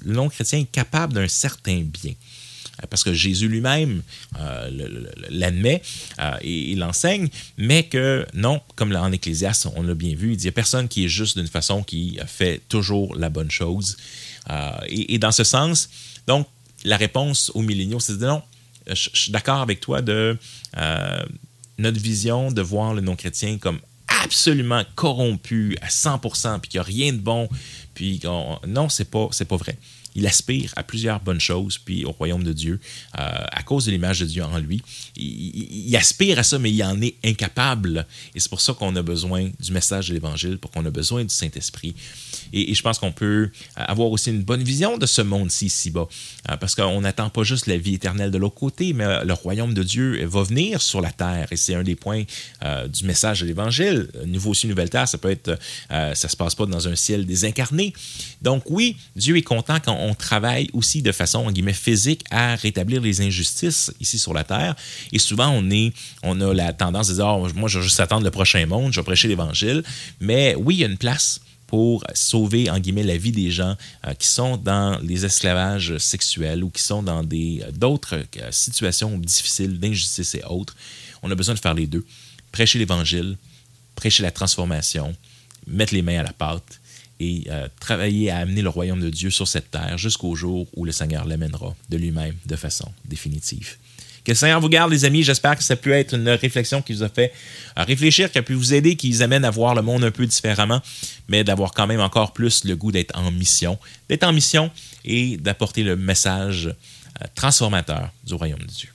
le 0.05 0.13
non-chrétien 0.13 0.59
est 0.59 0.71
capable 0.71 1.13
d'un 1.13 1.27
certain 1.27 1.81
bien. 1.81 2.13
Euh, 2.83 2.87
parce 2.89 3.03
que 3.03 3.13
Jésus 3.13 3.47
lui-même 3.47 4.01
euh, 4.39 4.69
l'admet 5.29 5.81
euh, 6.19 6.37
et, 6.41 6.71
il 6.71 6.79
l'enseigne, 6.79 7.29
mais 7.57 7.83
que 7.83 8.25
non, 8.33 8.61
comme 8.75 8.95
en 8.95 9.11
Ecclésiaste, 9.11 9.67
on 9.75 9.83
l'a 9.83 9.93
bien 9.93 10.15
vu, 10.15 10.31
il 10.31 10.37
dit 10.37 10.43
il 10.43 10.47
n'y 10.47 10.49
a 10.49 10.53
personne 10.53 10.87
qui 10.87 11.05
est 11.05 11.09
juste 11.09 11.37
d'une 11.37 11.47
façon 11.47 11.83
qui 11.83 12.19
fait 12.27 12.61
toujours 12.69 13.15
la 13.15 13.29
bonne 13.29 13.51
chose. 13.51 13.97
Et, 14.87 15.17
dans 15.17 15.31
ce 15.31 15.43
sens, 15.43 15.89
donc, 16.27 16.47
la 16.83 16.97
réponse 16.97 17.51
aux 17.55 17.63
milléniaux, 17.63 17.99
c'est 17.99 18.19
de 18.19 18.25
non, 18.27 18.43
je, 18.87 19.09
suis 19.13 19.31
d'accord 19.31 19.61
avec 19.61 19.79
toi 19.79 20.03
de 20.03 20.37
notre 21.79 21.99
vision 21.99 22.51
de 22.51 22.61
voir 22.61 22.93
le 22.93 23.01
non-chrétien 23.01 23.57
comme 23.57 23.79
absolument 24.23 24.83
corrompu 24.93 25.77
à 25.81 25.87
100%, 25.87 26.59
puis 26.59 26.69
qu'il 26.69 26.79
n'y 26.79 26.81
a 26.81 26.83
rien 26.83 27.13
de 27.13 27.17
bon, 27.17 27.49
puis 27.95 28.21
non, 28.67 28.89
c'est 28.89 29.09
pas, 29.09 29.29
pas 29.47 29.57
vrai. 29.57 29.77
Il 30.15 30.25
aspire 30.25 30.71
à 30.77 30.83
plusieurs 30.83 31.19
bonnes 31.19 31.41
choses, 31.41 31.77
puis 31.77 32.05
au 32.05 32.11
royaume 32.11 32.43
de 32.43 32.53
Dieu, 32.53 32.79
euh, 33.19 33.21
à 33.51 33.63
cause 33.63 33.85
de 33.85 33.91
l'image 33.91 34.21
de 34.21 34.25
Dieu 34.25 34.43
en 34.43 34.57
lui. 34.57 34.81
Il, 35.17 35.95
aspire 35.95 36.39
à 36.39 36.43
ça, 36.43 36.57
mais 36.57 36.71
il 36.71 36.83
en 36.83 36.99
est 37.01 37.15
incapable. 37.23 38.05
Et 38.33 38.39
c'est 38.39 38.49
pour 38.49 38.61
ça 38.61 38.73
qu'on 38.73 38.95
a 38.95 39.01
besoin 39.01 39.49
du 39.59 39.71
message 39.71 40.09
de 40.09 40.13
l'Évangile, 40.13 40.57
pour 40.57 40.71
qu'on 40.71 40.85
a 40.85 40.89
besoin 40.89 41.23
du 41.23 41.33
Saint-Esprit. 41.33 41.95
Et, 42.53 42.73
je 42.73 42.81
pense 42.81 42.99
qu'on 42.99 43.11
peut 43.11 43.49
avoir 43.75 44.09
aussi 44.09 44.29
une 44.29 44.43
bonne 44.43 44.63
vision 44.63 44.97
de 44.97 45.05
ce 45.05 45.21
monde-ci, 45.21 45.65
ici-bas, 45.65 46.07
euh, 46.49 46.57
parce 46.57 46.75
qu'on 46.75 47.01
n'attend 47.01 47.29
pas 47.29 47.43
juste 47.43 47.67
la 47.67 47.77
vie 47.77 47.95
éternelle 47.95 48.31
de 48.31 48.37
l'autre 48.37 48.55
côté, 48.55 48.93
mais 48.93 49.23
le 49.23 49.33
royaume 49.33 49.73
de 49.73 49.83
Dieu 49.83 50.25
va 50.25 50.43
venir 50.43 50.81
sur 50.81 51.01
la 51.01 51.11
terre. 51.11 51.47
Et 51.51 51.57
c'est 51.57 51.75
un 51.75 51.83
des 51.83 51.95
points 51.95 52.23
euh, 52.63 52.87
du 52.87 53.03
message 53.05 53.41
de 53.41 53.45
l'Évangile. 53.45 54.09
Nouveau 54.25 54.51
aussi, 54.51 54.67
nouvelle 54.67 54.89
terre, 54.89 55.07
ça 55.07 55.17
peut 55.17 55.31
être, 55.31 55.57
ça 55.89 56.29
se 56.29 56.35
passe 56.37 56.55
pas 56.55 56.65
dans 56.65 56.87
un 56.87 56.95
ciel 56.95 57.25
désincarné. 57.25 57.93
Donc 58.41 58.63
oui, 58.69 58.97
Dieu 59.15 59.35
est 59.37 59.41
content 59.41 59.79
quand 59.83 59.97
on 59.99 60.04
travaille 60.13 60.69
aussi 60.73 61.01
de 61.01 61.11
façon, 61.11 61.39
en 61.39 61.51
guillemets, 61.51 61.73
physique 61.73 62.23
à 62.29 62.55
rétablir 62.55 63.01
les 63.01 63.21
injustices 63.21 63.91
ici 63.99 64.19
sur 64.19 64.33
la 64.33 64.43
terre. 64.43 64.75
Et 65.11 65.19
souvent, 65.19 65.49
on, 65.49 65.69
est, 65.71 65.93
on 66.23 66.39
a 66.41 66.53
la 66.53 66.73
tendance 66.73 67.07
de 67.07 67.15
dire, 67.15 67.27
oh, 67.27 67.47
moi, 67.55 67.69
je 67.69 67.79
vais 67.79 67.83
juste 67.83 67.99
attendre 67.99 68.23
le 68.23 68.31
prochain 68.31 68.65
monde, 68.65 68.93
je 68.93 68.99
vais 68.99 69.05
prêcher 69.05 69.27
l'Évangile. 69.27 69.83
Mais 70.19 70.55
oui, 70.55 70.75
il 70.75 70.79
y 70.81 70.83
a 70.83 70.87
une 70.87 70.97
place 70.97 71.39
pour 71.67 72.03
sauver, 72.13 72.69
en 72.69 72.79
guillemets, 72.79 73.03
la 73.03 73.17
vie 73.17 73.31
des 73.31 73.49
gens 73.49 73.75
euh, 74.05 74.13
qui 74.13 74.27
sont 74.27 74.57
dans 74.57 74.99
les 75.01 75.25
esclavages 75.25 75.97
sexuels 75.97 76.63
ou 76.63 76.69
qui 76.69 76.81
sont 76.81 77.01
dans 77.01 77.23
d'autres 77.23 78.15
euh, 78.15 78.51
situations 78.51 79.17
difficiles 79.17 79.79
d'injustice 79.79 80.35
et 80.35 80.43
autres. 80.43 80.75
On 81.23 81.31
a 81.31 81.35
besoin 81.35 81.55
de 81.55 81.59
faire 81.59 81.73
les 81.73 81.87
deux. 81.87 82.05
Prêcher 82.51 82.77
l'Évangile, 82.77 83.37
prêcher 83.95 84.21
la 84.23 84.31
transformation, 84.31 85.15
mettre 85.67 85.93
les 85.93 86.01
mains 86.01 86.19
à 86.19 86.23
la 86.23 86.33
pâte 86.33 86.79
et 87.19 87.45
euh, 87.49 87.67
travailler 87.79 88.29
à 88.29 88.37
amener 88.37 88.61
le 88.61 88.69
royaume 88.69 89.01
de 89.01 89.09
Dieu 89.09 89.29
sur 89.29 89.47
cette 89.47 89.71
terre 89.71 89.97
jusqu'au 89.97 90.35
jour 90.35 90.67
où 90.75 90.85
le 90.85 90.91
Seigneur 90.91 91.25
l'amènera 91.25 91.75
de 91.89 91.97
lui-même 91.97 92.35
de 92.45 92.55
façon 92.55 92.91
définitive. 93.05 93.77
Que 94.25 94.31
le 94.31 94.35
Seigneur 94.35 94.59
vous 94.59 94.69
garde, 94.69 94.91
les 94.91 95.05
amis. 95.05 95.21
J'espère 95.21 95.55
que 95.55 95.63
ça 95.63 95.75
a 95.75 95.77
pu 95.77 95.93
être 95.93 96.15
une 96.15 96.27
réflexion 96.29 96.81
qui 96.81 96.93
vous 96.93 97.03
a 97.03 97.09
fait 97.09 97.31
euh, 97.77 97.83
réfléchir, 97.83 98.31
qui 98.31 98.39
a 98.39 98.41
pu 98.41 98.55
vous 98.55 98.73
aider, 98.73 98.95
qui 98.95 99.11
vous 99.11 99.21
amène 99.21 99.45
à 99.45 99.51
voir 99.51 99.75
le 99.75 99.83
monde 99.83 100.03
un 100.03 100.11
peu 100.11 100.25
différemment, 100.25 100.81
mais 101.27 101.43
d'avoir 101.43 101.73
quand 101.73 101.85
même 101.85 102.01
encore 102.01 102.33
plus 102.33 102.65
le 102.65 102.75
goût 102.75 102.91
d'être 102.91 103.15
en 103.17 103.29
mission, 103.31 103.77
d'être 104.09 104.23
en 104.23 104.33
mission 104.33 104.71
et 105.05 105.37
d'apporter 105.37 105.83
le 105.83 105.95
message 105.95 106.67
euh, 106.67 107.25
transformateur 107.35 108.09
du 108.25 108.33
royaume 108.33 108.59
de 108.59 108.65
Dieu. 108.65 108.94